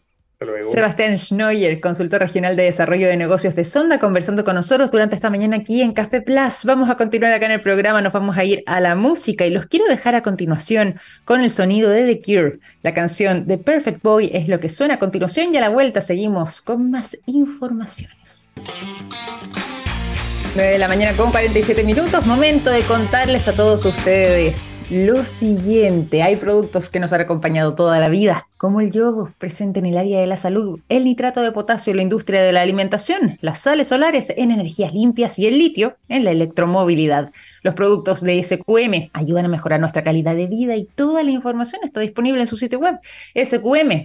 Sebastián 0.71 1.17
Schnoyer, 1.17 1.81
consultor 1.81 2.21
regional 2.21 2.55
de 2.55 2.63
desarrollo 2.63 3.09
de 3.09 3.17
negocios 3.17 3.55
de 3.55 3.65
Sonda, 3.65 3.99
conversando 3.99 4.45
con 4.45 4.55
nosotros 4.55 4.89
durante 4.89 5.15
esta 5.15 5.29
mañana 5.29 5.57
aquí 5.57 5.81
en 5.81 5.91
Café 5.91 6.21
Plus. 6.21 6.63
Vamos 6.63 6.89
a 6.89 6.95
continuar 6.95 7.33
acá 7.33 7.47
en 7.47 7.51
el 7.51 7.59
programa, 7.59 8.01
nos 8.01 8.13
vamos 8.13 8.37
a 8.37 8.45
ir 8.45 8.63
a 8.65 8.79
la 8.79 8.95
música 8.95 9.45
y 9.45 9.49
los 9.49 9.65
quiero 9.65 9.85
dejar 9.87 10.15
a 10.15 10.23
continuación 10.23 10.97
con 11.25 11.41
el 11.41 11.49
sonido 11.49 11.89
de 11.89 12.05
The 12.05 12.21
Cure. 12.21 12.59
La 12.83 12.93
canción 12.93 13.47
The 13.47 13.57
Perfect 13.57 14.01
Boy 14.01 14.31
es 14.33 14.47
lo 14.47 14.61
que 14.61 14.69
suena 14.69 14.93
a 14.93 14.99
continuación 14.99 15.53
y 15.53 15.57
a 15.57 15.61
la 15.61 15.69
vuelta 15.69 15.99
seguimos 15.99 16.61
con 16.61 16.89
más 16.89 17.17
informaciones. 17.25 18.47
9 20.55 20.71
de 20.71 20.79
la 20.79 20.87
mañana 20.87 21.15
con 21.15 21.31
47 21.31 21.83
minutos. 21.83 22.25
Momento 22.25 22.69
de 22.69 22.81
contarles 22.81 23.47
a 23.47 23.53
todos 23.53 23.85
ustedes 23.85 24.73
lo 24.89 25.23
siguiente. 25.23 26.23
Hay 26.23 26.35
productos 26.37 26.89
que 26.89 26.99
nos 26.99 27.13
han 27.13 27.21
acompañado 27.21 27.75
toda 27.75 27.99
la 27.99 28.09
vida, 28.09 28.47
como 28.57 28.81
el 28.81 28.91
yodo, 28.91 29.31
presente 29.37 29.77
en 29.79 29.85
el 29.85 29.97
área 29.97 30.19
de 30.19 30.25
la 30.25 30.37
salud, 30.37 30.79
el 30.89 31.05
nitrato 31.05 31.41
de 31.41 31.51
potasio 31.51 31.91
en 31.91 31.97
la 31.97 32.03
industria 32.03 32.41
de 32.41 32.51
la 32.51 32.61
alimentación, 32.61 33.37
las 33.41 33.59
sales 33.59 33.89
solares 33.89 34.33
en 34.35 34.49
energías 34.49 34.93
limpias 34.93 35.37
y 35.37 35.45
el 35.45 35.59
litio 35.59 35.97
en 36.07 36.23
la 36.23 36.31
electromovilidad. 36.31 37.31
Los 37.61 37.75
productos 37.75 38.21
de 38.21 38.41
SQM 38.41 39.11
ayudan 39.13 39.45
a 39.45 39.49
mejorar 39.49 39.79
nuestra 39.79 40.03
calidad 40.03 40.35
de 40.35 40.47
vida 40.47 40.75
y 40.75 40.85
toda 40.85 41.23
la 41.23 41.31
información 41.31 41.81
está 41.83 41.99
disponible 41.99 42.41
en 42.41 42.47
su 42.47 42.57
sitio 42.57 42.79
web, 42.79 42.99
sqm.com. 43.35 43.99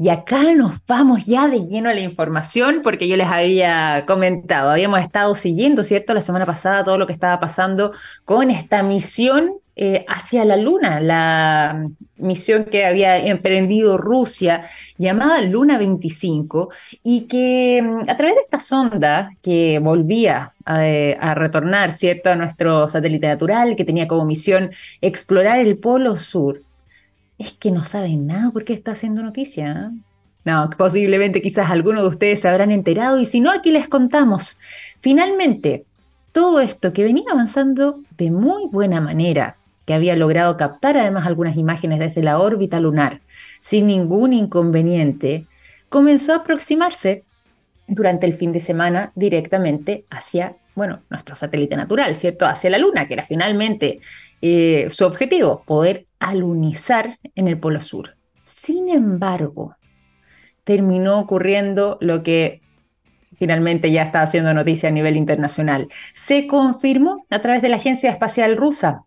Y 0.00 0.10
acá 0.10 0.54
nos 0.54 0.74
vamos 0.86 1.26
ya 1.26 1.48
de 1.48 1.66
lleno 1.66 1.90
a 1.90 1.94
la 1.94 2.00
información, 2.00 2.82
porque 2.84 3.08
yo 3.08 3.16
les 3.16 3.26
había 3.26 4.04
comentado, 4.06 4.70
habíamos 4.70 5.00
estado 5.00 5.34
siguiendo, 5.34 5.82
¿cierto? 5.82 6.14
La 6.14 6.20
semana 6.20 6.46
pasada 6.46 6.84
todo 6.84 6.98
lo 6.98 7.06
que 7.08 7.12
estaba 7.12 7.40
pasando 7.40 7.92
con 8.24 8.52
esta 8.52 8.84
misión 8.84 9.54
eh, 9.74 10.04
hacia 10.08 10.44
la 10.44 10.56
Luna, 10.56 11.00
la 11.00 11.88
misión 12.16 12.66
que 12.66 12.84
había 12.84 13.18
emprendido 13.26 13.98
Rusia, 13.98 14.68
llamada 14.98 15.40
Luna 15.42 15.78
25, 15.78 16.68
y 17.02 17.22
que 17.22 17.82
mm, 17.82 18.08
a 18.08 18.16
través 18.16 18.36
de 18.36 18.42
esta 18.42 18.60
sonda 18.60 19.30
que 19.42 19.80
volvía 19.80 20.52
a, 20.64 20.80
a 21.20 21.34
retornar, 21.34 21.90
¿cierto?, 21.90 22.30
a 22.30 22.36
nuestro 22.36 22.86
satélite 22.86 23.26
natural, 23.26 23.74
que 23.74 23.84
tenía 23.84 24.06
como 24.06 24.24
misión 24.24 24.70
explorar 25.00 25.58
el 25.58 25.76
Polo 25.78 26.16
Sur, 26.16 26.62
es 27.38 27.52
que 27.52 27.70
no 27.70 27.84
saben 27.84 28.26
nada 28.26 28.50
porque 28.52 28.72
está 28.72 28.92
haciendo 28.92 29.22
noticia. 29.22 29.90
¿eh? 29.92 29.98
No, 30.44 30.70
posiblemente 30.76 31.40
quizás 31.40 31.70
algunos 31.70 32.02
de 32.02 32.08
ustedes 32.08 32.40
se 32.40 32.48
habrán 32.48 32.70
enterado 32.70 33.18
y 33.18 33.24
si 33.24 33.40
no, 33.40 33.50
aquí 33.50 33.70
les 33.70 33.88
contamos. 33.88 34.58
Finalmente, 34.98 35.84
todo 36.32 36.60
esto 36.60 36.92
que 36.92 37.04
venía 37.04 37.24
avanzando 37.30 38.00
de 38.16 38.30
muy 38.30 38.66
buena 38.66 39.00
manera, 39.00 39.56
que 39.84 39.94
había 39.94 40.16
logrado 40.16 40.56
captar 40.56 40.98
además 40.98 41.26
algunas 41.26 41.56
imágenes 41.56 41.98
desde 41.98 42.22
la 42.22 42.38
órbita 42.38 42.80
lunar 42.80 43.20
sin 43.58 43.86
ningún 43.86 44.32
inconveniente, 44.32 45.46
comenzó 45.88 46.34
a 46.34 46.36
aproximarse 46.36 47.24
durante 47.86 48.26
el 48.26 48.34
fin 48.34 48.52
de 48.52 48.60
semana 48.60 49.12
directamente 49.14 50.04
hacia, 50.10 50.56
bueno, 50.78 51.02
nuestro 51.10 51.36
satélite 51.36 51.76
natural, 51.76 52.14
¿cierto? 52.14 52.46
Hacia 52.46 52.70
la 52.70 52.78
Luna, 52.78 53.06
que 53.06 53.14
era 53.14 53.24
finalmente 53.24 54.00
eh, 54.40 54.88
su 54.90 55.04
objetivo, 55.04 55.62
poder 55.66 56.06
alunizar 56.18 57.18
en 57.34 57.48
el 57.48 57.58
Polo 57.58 57.82
Sur. 57.82 58.16
Sin 58.42 58.88
embargo, 58.88 59.76
terminó 60.64 61.18
ocurriendo 61.18 61.98
lo 62.00 62.22
que 62.22 62.62
finalmente 63.34 63.90
ya 63.90 64.02
está 64.02 64.22
haciendo 64.22 64.54
noticia 64.54 64.88
a 64.88 64.92
nivel 64.92 65.16
internacional. 65.16 65.88
Se 66.14 66.46
confirmó 66.46 67.26
a 67.28 67.40
través 67.40 67.60
de 67.60 67.68
la 67.68 67.76
Agencia 67.76 68.10
Espacial 68.10 68.56
Rusa, 68.56 69.02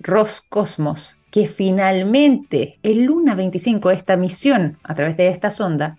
Roscosmos, 0.00 1.18
que 1.30 1.46
finalmente 1.46 2.78
el 2.82 3.02
Luna 3.02 3.34
25, 3.34 3.90
esta 3.90 4.16
misión 4.16 4.78
a 4.82 4.94
través 4.94 5.16
de 5.16 5.28
esta 5.28 5.50
sonda, 5.50 5.98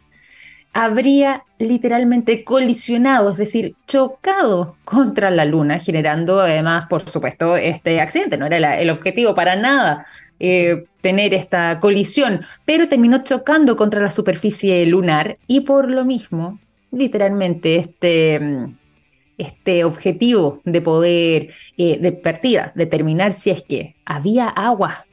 habría 0.74 1.44
literalmente 1.58 2.44
colisionado, 2.44 3.32
es 3.32 3.38
decir, 3.38 3.76
chocado 3.88 4.76
contra 4.86 5.32
la 5.32 5.46
Luna, 5.46 5.80
generando 5.80 6.40
además, 6.40 6.86
por 6.90 7.08
supuesto, 7.10 7.58
este 7.58 8.00
accidente. 8.02 8.38
No 8.38 8.46
era 8.46 8.80
el 8.80 8.90
objetivo 8.90 9.36
para 9.36 9.56
nada 9.56 10.06
eh, 10.40 10.86
tener 11.02 11.34
esta 11.34 11.80
colisión, 11.80 12.42
pero 12.66 12.88
terminó 12.88 13.24
chocando 13.24 13.76
contra 13.76 14.02
la 14.02 14.12
superficie 14.12 14.86
lunar 14.86 15.38
y 15.48 15.62
por 15.62 15.90
lo 15.90 16.06
mismo, 16.06 16.60
literalmente, 16.92 17.78
este, 17.78 18.40
mm, 18.40 18.78
este 19.38 19.84
objetivo 19.84 20.62
de 20.66 20.82
poder, 20.82 21.50
eh, 21.78 21.98
de 22.00 22.12
partida, 22.12 22.72
determinar 22.76 23.34
si 23.34 23.50
es 23.50 23.64
que 23.64 23.96
había 24.06 24.48
agua 24.50 25.06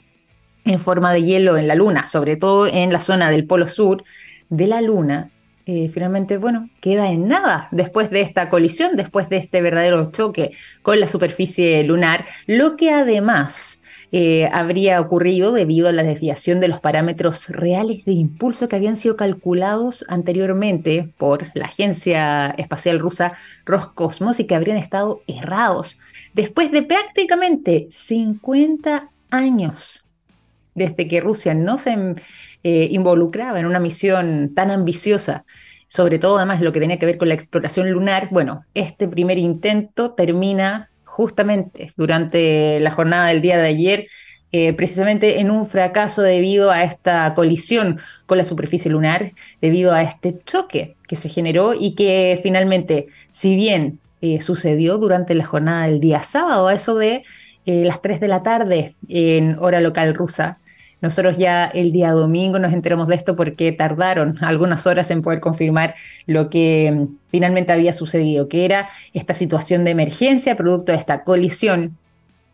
en 0.65 0.81
forma 0.81 1.13
de 1.13 1.23
hielo 1.23 1.57
en 1.57 1.69
la 1.69 1.77
luna, 1.77 2.09
sobre 2.09 2.37
todo 2.37 2.67
en 2.67 2.93
la 2.93 3.01
zona 3.01 3.31
del 3.31 3.47
polo 3.47 3.69
sur 3.69 4.03
de 4.49 4.67
la 4.67 4.81
luna, 4.81 5.31
eh, 5.69 5.91
finalmente, 5.93 6.37
bueno, 6.37 6.71
queda 6.81 7.11
en 7.11 7.27
nada 7.27 7.67
después 7.73 8.09
de 8.11 8.21
esta 8.21 8.49
colisión, 8.49 8.95
después 8.95 9.29
de 9.29 9.39
este 9.39 9.61
verdadero 9.61 10.13
choque 10.13 10.53
con 10.83 11.01
la 11.01 11.09
superficie 11.09 11.83
lunar, 11.83 12.25
lo 12.47 12.77
que 12.77 12.93
además 12.93 13.83
eh, 14.13 14.49
habría 14.53 15.01
ocurrido 15.01 15.53
debido 15.53 15.89
a 15.89 15.93
la 15.93 16.05
desviación 16.05 16.61
de 16.61 16.69
los 16.69 16.79
parámetros 16.79 17.49
reales 17.49 18.05
de 18.05 18.13
impulso 18.13 18.69
que 18.69 18.77
habían 18.77 18.97
sido 18.97 19.17
calculados 19.17 20.05
anteriormente 20.09 21.13
por 21.19 21.51
la 21.55 21.65
Agencia 21.65 22.51
Espacial 22.59 23.01
Rusa 23.01 23.33
Roscosmos 23.65 24.39
y 24.39 24.47
que 24.47 24.55
habrían 24.55 24.77
estado 24.77 25.23
errados. 25.27 25.99
Después 26.33 26.71
de 26.71 26.85
prácticamente 26.85 27.89
50 27.91 29.11
años 29.31 30.06
desde 30.77 31.09
que 31.09 31.21
Rusia 31.21 31.55
no 31.55 31.79
se 31.79 31.97
eh, 32.63 32.89
involucraba 32.93 33.59
en 33.59 33.67
una 33.67 33.81
misión 33.81 34.53
tan 34.55 34.71
ambiciosa, 34.71 35.45
sobre 35.89 36.19
todo 36.19 36.37
además 36.37 36.61
lo 36.61 36.73
que 36.73 36.81
tenía 36.81 36.99
que 36.99 37.07
ver 37.07 37.17
con 37.17 37.29
la 37.29 37.35
exploración 37.35 37.91
lunar, 37.91 38.29
bueno, 38.31 38.65
este 38.75 39.09
primer 39.09 39.39
intento 39.39 40.13
termina 40.13 40.91
justamente 41.05 41.93
durante 41.97 42.79
la 42.81 42.91
jornada 42.91 43.29
del 43.29 43.41
día 43.41 43.57
de 43.57 43.67
ayer, 43.67 44.07
eh, 44.53 44.75
precisamente 44.75 45.41
en 45.41 45.51
un 45.51 45.67
fracaso 45.67 46.23
debido 46.23 46.71
a 46.71 46.83
esta 46.83 47.35
colisión 47.35 47.99
con 48.27 48.37
la 48.39 48.45
superficie 48.45 48.91
lunar, 48.91 49.33
debido 49.61 49.93
a 49.93 50.03
este 50.03 50.39
choque 50.45 50.95
que 51.09 51.17
se 51.17 51.29
generó 51.29 51.73
y 51.73 51.95
que 51.95 52.39
finalmente, 52.43 53.07
si 53.31 53.57
bien 53.57 53.99
eh, 54.21 54.41
sucedió 54.41 54.99
durante 54.99 55.35
la 55.35 55.45
jornada 55.45 55.87
del 55.87 56.01
día 56.01 56.23
sábado, 56.23 56.69
a 56.69 56.75
eso 56.75 56.97
de 56.97 57.23
las 57.65 58.01
3 58.01 58.21
de 58.21 58.29
la 58.29 58.45
tarde 58.45 58.95
en 59.09 59.59
hora 59.59 59.81
local 59.81 60.15
rusa, 60.15 60.59
nosotros 61.01 61.37
ya 61.37 61.67
el 61.67 61.93
día 61.93 62.11
domingo 62.13 62.59
nos 62.59 62.73
enteramos 62.73 63.07
de 63.09 63.17
esto 63.17 63.37
porque 63.37 63.73
tardaron 63.73 64.39
algunas 64.43 64.87
horas 64.87 65.11
en 65.11 65.23
poder 65.23 65.41
confirmar 65.41 65.95
lo 66.27 66.49
que 66.49 66.91
mm, 66.91 67.17
finalmente 67.29 67.73
había 67.73 67.93
sucedido, 67.93 68.49
que 68.49 68.65
era 68.65 68.89
esta 69.13 69.35
situación 69.35 69.85
de 69.85 69.91
emergencia 69.91 70.57
producto 70.57 70.93
de 70.93 70.99
esta 70.99 71.25
colisión 71.25 71.97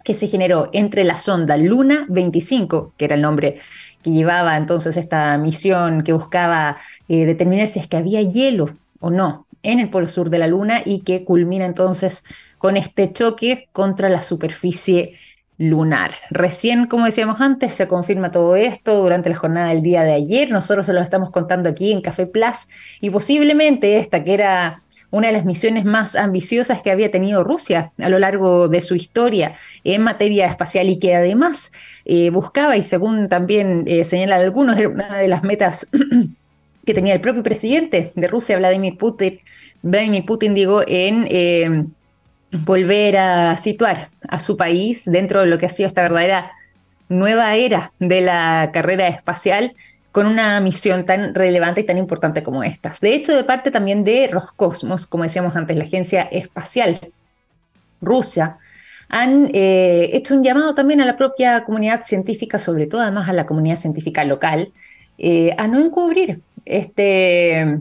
que 0.05 0.15
se 0.15 0.27
generó 0.27 0.69
entre 0.73 1.05
la 1.05 1.19
sonda 1.19 1.57
Luna 1.57 2.07
25, 2.09 2.95
que 2.97 3.05
era 3.05 3.15
el 3.15 3.23
nombre 3.23 3.61
que 4.03 4.11
llevaba 4.11 4.57
entonces 4.57 4.97
esta 4.97 5.39
misión 5.39 6.03
que 6.03 6.13
buscaba 6.13 6.77
eh, 7.09 7.25
determinar 7.25 7.69
si 7.69 7.79
es 7.79 7.87
que 7.87 7.97
había 7.97 8.21
hielo 8.21 8.71
o 8.99 9.11
no 9.11 9.47
en 9.63 9.79
el 9.79 9.91
polo 9.91 10.09
sur 10.09 10.29
de 10.29 10.39
la 10.39 10.49
Luna 10.49 10.83
y 10.85 11.01
que 11.01 11.25
culmina 11.25 11.65
entonces 11.65 12.25
con 12.59 12.77
este 12.77 13.13
choque 13.13 13.69
contra 13.73 14.09
la 14.09 14.23
superficie 14.23 15.15
lunar. 15.63 16.13
Recién, 16.31 16.87
como 16.87 17.05
decíamos 17.07 17.41
antes, 17.41 17.73
se 17.73 17.89
confirma 17.89 18.31
todo 18.31 18.57
esto 18.57 19.01
durante 19.01 19.31
la 19.31 19.37
jornada 19.37 19.69
del 19.69 19.83
día 19.83 20.03
de 20.03 20.13
ayer. 20.13 20.51
Nosotros 20.51 20.87
se 20.87 20.93
lo 20.93 21.01
estamos 21.01 21.31
contando 21.31 21.69
aquí 21.69 21.93
en 21.93 22.01
Café 22.01 22.27
Plus 22.27 22.69
y 23.01 23.11
posiblemente 23.11 23.99
esta 23.99 24.25
que 24.25 24.35
era 24.35 24.83
una 25.11 25.27
de 25.29 25.35
las 25.35 25.45
misiones 25.45 25.85
más 25.85 26.17
ambiciosas 26.17 26.81
que 26.83 26.91
había 26.91 27.11
tenido 27.11 27.45
Rusia 27.45 27.93
a 27.99 28.09
lo 28.09 28.19
largo 28.19 28.69
de 28.69 28.81
su 28.81 28.95
historia 28.95 29.53
en 29.85 30.03
materia 30.03 30.47
espacial 30.47 30.89
y 30.89 30.99
que 30.99 31.15
además 31.15 31.71
eh, 32.07 32.31
buscaba, 32.31 32.77
y 32.79 32.83
según 32.83 33.29
también 33.29 33.85
eh, 33.87 34.05
señalan 34.05 34.41
algunos, 34.41 34.79
era 34.79 34.89
una 34.89 35.19
de 35.19 35.29
las 35.29 35.43
metas 35.43 35.87
que 36.87 36.95
tenía 36.95 37.13
el 37.13 37.21
propio 37.21 37.43
presidente 37.43 38.11
de 38.15 38.27
Rusia, 38.27 38.57
Vladimir 38.57 38.97
Putin, 38.97 39.39
Vladimir 39.83 40.25
Putin 40.25 40.55
digo, 40.55 40.83
en... 40.87 41.27
Eh, 41.31 41.85
volver 42.53 43.17
a 43.17 43.57
situar 43.57 44.09
a 44.29 44.39
su 44.39 44.57
país 44.57 45.05
dentro 45.07 45.41
de 45.41 45.47
lo 45.47 45.59
que 45.59 45.67
ha 45.67 45.71
sido 45.71 45.89
esta 45.89 46.03
verdadera 46.03 46.53
nueva 47.09 47.57
era 47.57 47.93
de 47.99 48.21
la 48.21 48.71
carrera 48.73 49.09
espacial 49.09 49.75
con 50.13 50.27
una 50.27 50.61
misión 50.61 51.07
tan 51.07 51.35
relevante 51.35 51.81
y 51.81 51.85
tan 51.85 51.97
importante 51.97 52.43
como 52.43 52.63
esta. 52.63 52.95
De 53.01 53.15
hecho, 53.15 53.35
de 53.35 53.45
parte 53.45 53.71
también 53.71 54.05
de 54.05 54.29
Roscosmos, 54.31 55.07
como 55.07 55.25
decíamos 55.25 55.57
antes, 55.57 55.77
la 55.77 55.85
agencia 55.85 56.23
espacial 56.23 57.01
rusa, 58.03 58.59
han 59.09 59.51
eh, 59.55 60.11
hecho 60.13 60.35
un 60.35 60.45
llamado 60.45 60.75
también 60.75 61.01
a 61.01 61.07
la 61.07 61.17
propia 61.17 61.65
comunidad 61.65 62.05
científica, 62.05 62.59
sobre 62.59 62.87
todo 62.87 63.01
además 63.01 63.29
a 63.29 63.33
la 63.33 63.47
comunidad 63.47 63.77
científica 63.77 64.25
local, 64.25 64.73
eh, 65.19 65.55
a 65.57 65.67
no 65.67 65.81
encubrir 65.81 66.41
este, 66.65 67.79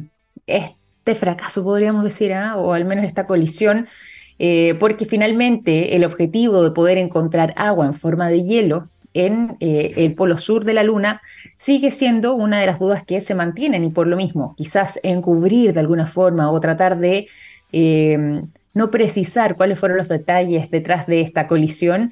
este 0.48 1.16
fracaso, 1.16 1.64
podríamos 1.64 2.04
decir, 2.04 2.34
¿ah? 2.34 2.56
o 2.58 2.74
al 2.74 2.86
menos 2.86 3.06
esta 3.06 3.28
colisión 3.28 3.88
eh, 4.44 4.76
porque 4.80 5.06
finalmente 5.06 5.96
el 5.96 6.04
objetivo 6.04 6.64
de 6.64 6.72
poder 6.72 6.98
encontrar 6.98 7.54
agua 7.58 7.86
en 7.86 7.94
forma 7.94 8.28
de 8.28 8.42
hielo 8.42 8.90
en 9.14 9.56
eh, 9.60 9.94
el 9.98 10.16
polo 10.16 10.40
sur 10.40 10.66
de 10.66 10.74
la 10.74 10.82
Luna 10.82 11.22
sigue 11.54 11.92
siendo 11.92 12.34
una 12.34 12.60
de 12.60 12.66
las 12.66 12.80
dudas 12.80 13.04
que 13.04 13.22
se 13.22 13.36
mantienen 13.36 13.84
y 13.84 13.92
por 13.92 14.08
lo 14.08 14.18
mismo 14.18 14.56
quizás 14.58 15.00
encubrir 15.04 15.76
de 15.76 15.82
alguna 15.82 16.08
forma 16.08 16.50
o 16.50 16.60
tratar 16.60 16.98
de 16.98 17.28
em, 17.72 18.48
no 18.74 18.90
precisar 18.90 19.58
cuáles 19.58 19.78
fueron 19.78 20.00
los 20.00 20.08
detalles 20.08 20.72
detrás 20.72 21.06
de 21.06 21.22
esta 21.22 21.46
colisión 21.46 22.12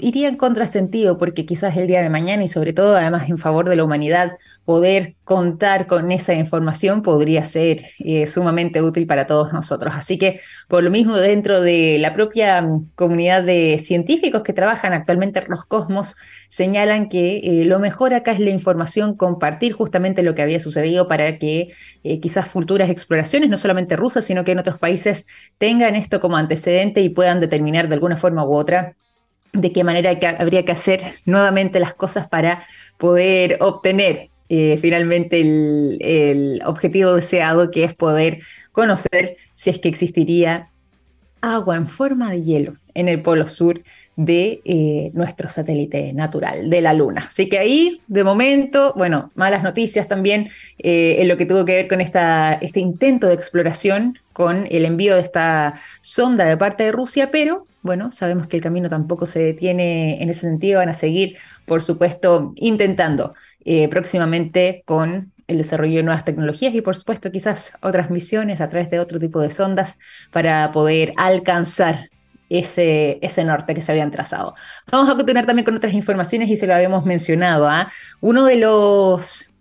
iría 0.00 0.28
en 0.28 0.36
contrasentido 0.36 1.18
porque 1.18 1.44
quizás 1.44 1.76
el 1.76 1.88
día 1.88 2.00
de 2.00 2.08
mañana 2.08 2.42
y 2.42 2.48
sobre 2.48 2.72
todo 2.72 2.96
además 2.96 3.28
en 3.28 3.36
favor 3.36 3.68
de 3.68 3.76
la 3.76 3.84
humanidad 3.84 4.38
poder 4.66 5.14
contar 5.24 5.86
con 5.86 6.10
esa 6.10 6.34
información 6.34 7.00
podría 7.02 7.44
ser 7.44 7.86
eh, 8.00 8.26
sumamente 8.26 8.82
útil 8.82 9.06
para 9.06 9.26
todos 9.26 9.52
nosotros. 9.52 9.94
Así 9.96 10.18
que, 10.18 10.40
por 10.68 10.82
lo 10.82 10.90
mismo, 10.90 11.16
dentro 11.16 11.60
de 11.60 11.98
la 12.00 12.12
propia 12.12 12.60
mm, 12.60 12.90
comunidad 12.96 13.44
de 13.44 13.78
científicos 13.78 14.42
que 14.42 14.52
trabajan 14.52 14.92
actualmente 14.92 15.38
en 15.38 15.46
los 15.50 15.64
cosmos, 15.64 16.16
señalan 16.48 17.08
que 17.08 17.38
eh, 17.38 17.64
lo 17.64 17.78
mejor 17.78 18.12
acá 18.12 18.32
es 18.32 18.40
la 18.40 18.50
información, 18.50 19.16
compartir 19.16 19.72
justamente 19.72 20.24
lo 20.24 20.34
que 20.34 20.42
había 20.42 20.58
sucedido 20.58 21.06
para 21.06 21.38
que 21.38 21.68
eh, 22.02 22.20
quizás 22.20 22.48
futuras 22.48 22.90
exploraciones, 22.90 23.48
no 23.48 23.58
solamente 23.58 23.94
rusas, 23.94 24.24
sino 24.24 24.42
que 24.42 24.50
en 24.50 24.58
otros 24.58 24.78
países, 24.78 25.26
tengan 25.58 25.94
esto 25.94 26.18
como 26.18 26.36
antecedente 26.36 27.02
y 27.02 27.08
puedan 27.08 27.38
determinar 27.38 27.86
de 27.88 27.94
alguna 27.94 28.16
forma 28.16 28.44
u 28.44 28.52
otra 28.52 28.96
de 29.52 29.72
qué 29.72 29.84
manera 29.84 30.10
habría 30.38 30.64
que 30.64 30.72
hacer 30.72 31.14
nuevamente 31.24 31.78
las 31.78 31.94
cosas 31.94 32.26
para 32.26 32.66
poder 32.98 33.58
obtener 33.60 34.30
eh, 34.48 34.78
finalmente 34.80 35.40
el, 35.40 36.62
objetivo 36.64 37.14
deseado, 37.14 37.70
que 37.70 37.84
es 37.84 37.94
poder 37.94 38.40
conocer 38.72 39.36
si 39.52 39.70
es 39.70 39.78
que 39.78 39.88
existiría 39.88 40.70
agua 41.40 41.76
en 41.76 41.86
forma 41.86 42.30
de 42.30 42.42
hielo 42.42 42.76
en 42.94 43.08
el 43.08 43.22
polo 43.22 43.46
sur 43.46 43.82
de 44.16 44.62
eh, 44.64 45.10
nuestro 45.12 45.50
satélite 45.50 46.12
natural, 46.14 46.70
de 46.70 46.80
la 46.80 46.94
Luna. 46.94 47.26
Así 47.28 47.48
que 47.48 47.58
ahí, 47.58 48.00
de 48.06 48.24
momento, 48.24 48.94
bueno, 48.96 49.30
malas 49.34 49.62
noticias 49.62 50.08
también 50.08 50.48
eh, 50.78 51.16
en 51.18 51.28
lo 51.28 51.36
que 51.36 51.44
tuvo 51.44 51.66
que 51.66 51.74
ver 51.74 51.88
con 51.88 52.00
esta, 52.00 52.54
este 52.54 52.80
intento 52.80 53.28
de 53.28 53.34
exploración, 53.34 54.18
con 54.32 54.66
el 54.70 54.86
envío 54.86 55.14
de 55.14 55.20
esta 55.20 55.74
sonda 56.00 56.46
de 56.46 56.56
parte 56.56 56.84
de 56.84 56.92
Rusia, 56.92 57.30
pero 57.30 57.66
bueno, 57.82 58.10
sabemos 58.10 58.48
que 58.48 58.56
el 58.56 58.62
camino 58.62 58.90
tampoco 58.90 59.26
se 59.26 59.38
detiene 59.38 60.20
en 60.22 60.28
ese 60.28 60.40
sentido, 60.40 60.80
van 60.80 60.88
a 60.88 60.92
seguir, 60.92 61.36
por 61.66 61.82
supuesto, 61.82 62.52
intentando 62.56 63.34
eh, 63.68 63.88
próximamente 63.88 64.84
con 64.86 65.32
el 65.48 65.58
desarrollo 65.58 65.96
de 65.96 66.04
nuevas 66.04 66.24
tecnologías 66.24 66.72
y 66.72 66.82
por 66.82 66.94
supuesto 66.94 67.32
quizás 67.32 67.72
otras 67.82 68.10
misiones 68.10 68.60
a 68.60 68.68
través 68.68 68.90
de 68.90 69.00
otro 69.00 69.18
tipo 69.18 69.40
de 69.40 69.50
sondas 69.50 69.98
para 70.30 70.70
poder 70.70 71.12
alcanzar 71.16 72.10
ese, 72.48 73.18
ese 73.22 73.42
norte 73.42 73.74
que 73.74 73.82
se 73.82 73.90
habían 73.90 74.12
trazado. 74.12 74.54
Vamos 74.90 75.10
a 75.10 75.16
continuar 75.16 75.46
también 75.46 75.64
con 75.64 75.74
otras 75.74 75.94
informaciones 75.94 76.48
y 76.48 76.56
se 76.56 76.68
lo 76.68 76.76
habíamos 76.76 77.04
mencionado. 77.04 77.68
¿ah? 77.68 77.90
Uno 78.20 78.44
de 78.44 78.54
los 78.54 79.52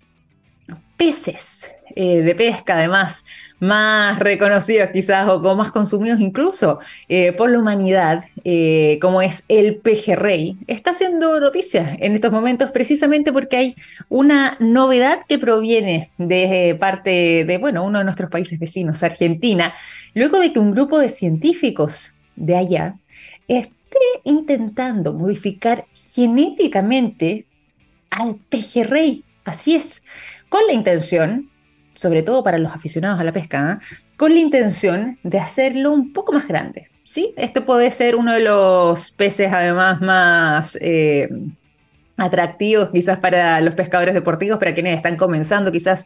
peces 0.97 1.71
eh, 1.95 2.21
de 2.21 2.35
pesca, 2.35 2.77
además, 2.77 3.23
más 3.59 4.19
reconocidos 4.19 4.89
quizás 4.91 5.27
o 5.29 5.55
más 5.55 5.71
consumidos 5.71 6.19
incluso 6.19 6.79
eh, 7.07 7.31
por 7.33 7.49
la 7.49 7.59
humanidad, 7.59 8.25
eh, 8.43 8.99
como 9.01 9.21
es 9.21 9.43
el 9.47 9.77
pejerrey, 9.77 10.57
está 10.67 10.91
haciendo 10.91 11.39
noticias 11.39 11.97
en 11.99 12.13
estos 12.13 12.31
momentos 12.31 12.71
precisamente 12.71 13.31
porque 13.31 13.57
hay 13.57 13.75
una 14.09 14.57
novedad 14.59 15.19
que 15.27 15.39
proviene 15.39 16.11
de 16.17 16.75
parte 16.79 17.45
de, 17.45 17.57
bueno, 17.57 17.83
uno 17.83 17.99
de 17.99 18.05
nuestros 18.05 18.29
países 18.29 18.59
vecinos, 18.59 19.01
Argentina, 19.01 19.73
luego 20.13 20.39
de 20.39 20.51
que 20.51 20.59
un 20.59 20.71
grupo 20.71 20.99
de 20.99 21.09
científicos 21.09 22.11
de 22.35 22.57
allá 22.57 22.95
esté 23.47 23.73
intentando 24.25 25.13
modificar 25.13 25.85
genéticamente 25.93 27.45
al 28.09 28.35
pejerrey. 28.49 29.23
Así 29.45 29.75
es, 29.75 30.03
con 30.49 30.61
la 30.67 30.73
intención 30.73 31.49
sobre 31.95 32.21
todo 32.21 32.43
para 32.43 32.57
los 32.57 32.71
aficionados 32.71 33.19
a 33.19 33.23
la 33.23 33.33
pesca, 33.33 33.79
¿eh? 33.81 33.97
con 34.17 34.33
la 34.33 34.39
intención 34.39 35.17
de 35.23 35.39
hacerlo 35.39 35.91
un 35.91 36.13
poco 36.13 36.31
más 36.31 36.47
grande. 36.47 36.89
¿sí? 37.03 37.33
Esto 37.37 37.65
puede 37.65 37.89
ser 37.91 38.15
uno 38.15 38.33
de 38.33 38.41
los 38.41 39.11
peces 39.11 39.51
además 39.51 40.01
más 40.01 40.77
eh, 40.81 41.29
atractivos 42.17 42.91
quizás 42.91 43.17
para 43.19 43.59
los 43.61 43.75
pescadores 43.75 44.13
deportivos, 44.13 44.59
para 44.59 44.73
quienes 44.73 44.97
están 44.97 45.17
comenzando 45.17 45.71
quizás 45.71 46.05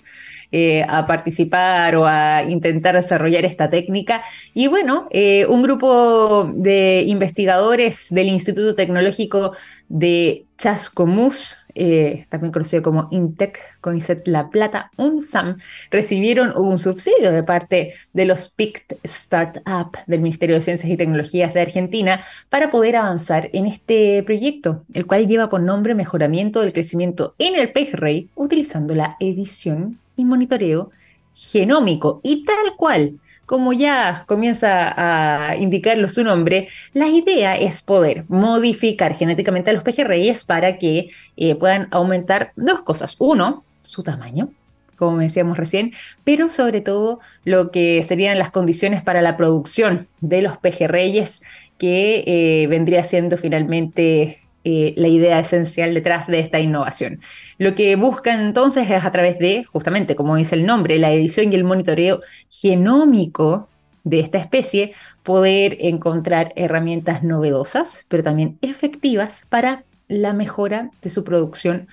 eh, 0.51 0.85
a 0.87 1.05
participar 1.05 1.95
o 1.95 2.05
a 2.05 2.43
intentar 2.43 2.95
desarrollar 2.95 3.45
esta 3.45 3.69
técnica. 3.69 4.23
Y 4.53 4.67
bueno, 4.67 5.07
un 5.47 5.61
grupo 5.61 6.51
de 6.53 7.03
investigadores 7.07 8.07
del 8.09 8.27
Instituto 8.27 8.75
Tecnológico 8.75 9.53
de 9.87 10.45
Chascomús 10.57 11.57
eh, 11.81 12.25
también 12.29 12.51
conocido 12.51 12.83
como 12.83 13.07
INTEC, 13.11 13.57
CONICET 13.79 14.27
La 14.27 14.49
Plata, 14.49 14.91
UNSAM, 14.97 15.59
recibieron 15.91 16.51
un 16.57 16.77
subsidio 16.77 17.31
de 17.31 17.43
parte 17.43 17.93
de 18.11 18.25
los 18.25 18.49
PICT 18.49 18.93
Startup 19.03 19.97
del 20.05 20.19
Ministerio 20.19 20.55
de 20.55 20.61
Ciencias 20.61 20.91
y 20.91 20.97
Tecnologías 20.97 21.53
de 21.53 21.61
Argentina 21.61 22.21
para 22.49 22.69
poder 22.69 22.97
avanzar 22.97 23.49
en 23.53 23.65
este 23.65 24.23
proyecto, 24.23 24.83
el 24.93 25.05
cual 25.05 25.25
lleva 25.25 25.49
por 25.49 25.61
nombre 25.61 25.95
Mejoramiento 25.95 26.59
del 26.59 26.73
Crecimiento 26.73 27.33
en 27.37 27.55
el 27.55 27.71
pez 27.71 27.93
rey, 27.93 28.29
utilizando 28.35 28.93
la 28.93 29.15
edición 29.21 29.99
y 30.19 30.25
monitoreo 30.25 30.91
genómico. 31.33 32.19
Y 32.23 32.43
tal 32.43 32.75
cual 32.77 33.19
como 33.49 33.73
ya 33.73 34.25
comienza 34.27 34.93
a 34.95 35.55
indicarlo 35.55 36.07
su 36.07 36.23
nombre, 36.23 36.67
la 36.93 37.07
idea 37.07 37.55
es 37.57 37.81
poder 37.81 38.25
modificar 38.27 39.15
genéticamente 39.15 39.71
a 39.71 39.73
los 39.73 39.81
pejerreyes 39.81 40.43
para 40.43 40.77
que 40.77 41.09
eh, 41.35 41.55
puedan 41.55 41.87
aumentar 41.89 42.51
dos 42.55 42.83
cosas. 42.83 43.15
Uno, 43.17 43.63
su 43.81 44.03
tamaño, 44.03 44.51
como 44.97 45.17
decíamos 45.17 45.57
recién, 45.57 45.93
pero 46.23 46.47
sobre 46.47 46.81
todo 46.81 47.21
lo 47.43 47.71
que 47.71 48.03
serían 48.03 48.37
las 48.37 48.51
condiciones 48.51 49.01
para 49.01 49.23
la 49.23 49.35
producción 49.35 50.07
de 50.21 50.43
los 50.43 50.57
pejerreyes 50.57 51.41
que 51.79 52.23
eh, 52.27 52.67
vendría 52.67 53.03
siendo 53.03 53.35
finalmente 53.35 54.41
eh, 54.63 54.93
la 54.97 55.07
idea 55.07 55.39
esencial 55.39 55.93
detrás 55.93 56.27
de 56.27 56.39
esta 56.39 56.59
innovación. 56.59 57.21
Lo 57.57 57.75
que 57.75 57.95
buscan 57.95 58.41
entonces 58.41 58.89
es 58.89 59.05
a 59.05 59.11
través 59.11 59.39
de, 59.39 59.63
justamente, 59.63 60.15
como 60.15 60.35
dice 60.35 60.55
el 60.55 60.65
nombre, 60.65 60.99
la 60.99 61.11
edición 61.11 61.51
y 61.51 61.55
el 61.55 61.63
monitoreo 61.63 62.21
genómico 62.49 63.69
de 64.03 64.19
esta 64.19 64.37
especie, 64.37 64.93
poder 65.23 65.77
encontrar 65.79 66.53
herramientas 66.55 67.23
novedosas, 67.23 68.05
pero 68.07 68.23
también 68.23 68.57
efectivas 68.61 69.43
para 69.49 69.83
la 70.07 70.33
mejora 70.33 70.91
de 71.01 71.09
su 71.09 71.23
producción 71.23 71.87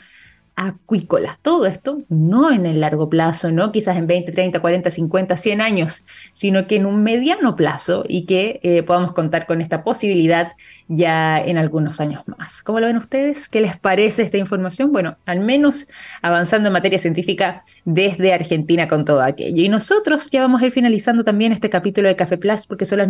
acuícola. 0.57 1.39
Todo 1.43 1.67
esto 1.67 2.03
no 2.09 2.51
en 2.51 2.65
el 2.65 2.81
largo 2.81 3.11
plazo, 3.11 3.53
no 3.53 3.73
quizás 3.73 3.97
en 3.97 4.07
20, 4.07 4.33
30, 4.33 4.61
40, 4.61 4.91
50, 4.91 5.37
100 5.37 5.61
años, 5.61 6.05
sino 6.33 6.67
que 6.67 6.77
en 6.77 6.87
un 6.87 7.03
mediano 7.03 7.57
plazo 7.57 8.05
y 8.09 8.25
que 8.25 8.59
eh, 8.63 8.83
podamos 8.83 9.13
contar 9.13 9.47
con 9.47 9.61
esta 9.61 9.85
posibilidad 9.85 10.53
ya 10.89 11.39
en 11.39 11.59
algunos 11.59 12.01
años 12.01 12.23
más. 12.27 12.63
¿Cómo 12.63 12.81
lo 12.81 12.87
ven 12.87 12.97
ustedes? 12.97 13.49
¿Qué 13.49 13.61
les 13.61 13.77
parece 13.77 14.23
esta 14.23 14.39
información? 14.39 14.93
Bueno, 14.93 15.19
al 15.27 15.41
menos 15.41 15.89
avanzando 16.23 16.69
en 16.69 16.73
materia 16.73 16.99
científica 16.99 17.63
desde 17.85 18.33
Argentina 18.33 18.89
con 18.89 19.05
todo 19.05 19.23
aquello. 19.23 19.63
Y 19.63 19.69
nosotros 19.69 20.31
ya 20.31 20.41
vamos 20.41 20.63
a 20.63 20.67
ir 20.67 20.73
finalizando 20.73 21.23
también 21.23 21.53
este 21.53 21.69
capítulo 21.69 22.09
de 22.09 22.17
Café 22.17 22.39
Plus 22.39 22.67
porque 22.67 22.87
son 22.87 22.99
las 22.99 23.09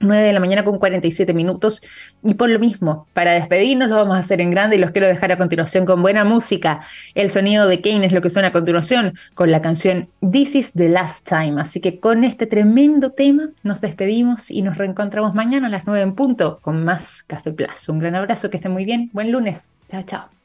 9 0.00 0.22
de 0.22 0.32
la 0.32 0.40
mañana 0.40 0.64
con 0.64 0.78
47 0.78 1.34
minutos. 1.34 1.82
Y 2.22 2.34
por 2.34 2.50
lo 2.50 2.58
mismo, 2.58 3.06
para 3.12 3.32
despedirnos 3.32 3.88
lo 3.88 3.96
vamos 3.96 4.16
a 4.16 4.20
hacer 4.20 4.40
en 4.40 4.50
grande 4.50 4.76
y 4.76 4.78
los 4.78 4.90
quiero 4.90 5.06
dejar 5.06 5.32
a 5.32 5.38
continuación 5.38 5.86
con 5.86 6.02
buena 6.02 6.24
música. 6.24 6.80
El 7.14 7.30
sonido 7.30 7.66
de 7.66 7.80
Kane 7.80 8.06
es 8.06 8.12
lo 8.12 8.22
que 8.22 8.30
suena 8.30 8.48
a 8.48 8.52
continuación 8.52 9.14
con 9.34 9.50
la 9.50 9.62
canción 9.62 10.08
This 10.20 10.54
is 10.54 10.72
the 10.72 10.88
Last 10.88 11.28
Time. 11.28 11.60
Así 11.60 11.80
que 11.80 12.00
con 12.00 12.24
este 12.24 12.46
tremendo 12.46 13.10
tema 13.10 13.50
nos 13.62 13.80
despedimos 13.80 14.50
y 14.50 14.62
nos 14.62 14.78
reencontramos 14.78 15.34
mañana 15.34 15.66
a 15.66 15.70
las 15.70 15.86
9 15.86 16.00
en 16.02 16.14
punto 16.14 16.60
con 16.62 16.84
más 16.84 17.22
Café 17.22 17.52
Plus. 17.52 17.88
Un 17.88 17.98
gran 17.98 18.14
abrazo, 18.14 18.50
que 18.50 18.56
estén 18.58 18.72
muy 18.72 18.84
bien. 18.84 19.10
Buen 19.12 19.32
lunes. 19.32 19.70
Chao, 19.90 20.02
chao. 20.02 20.37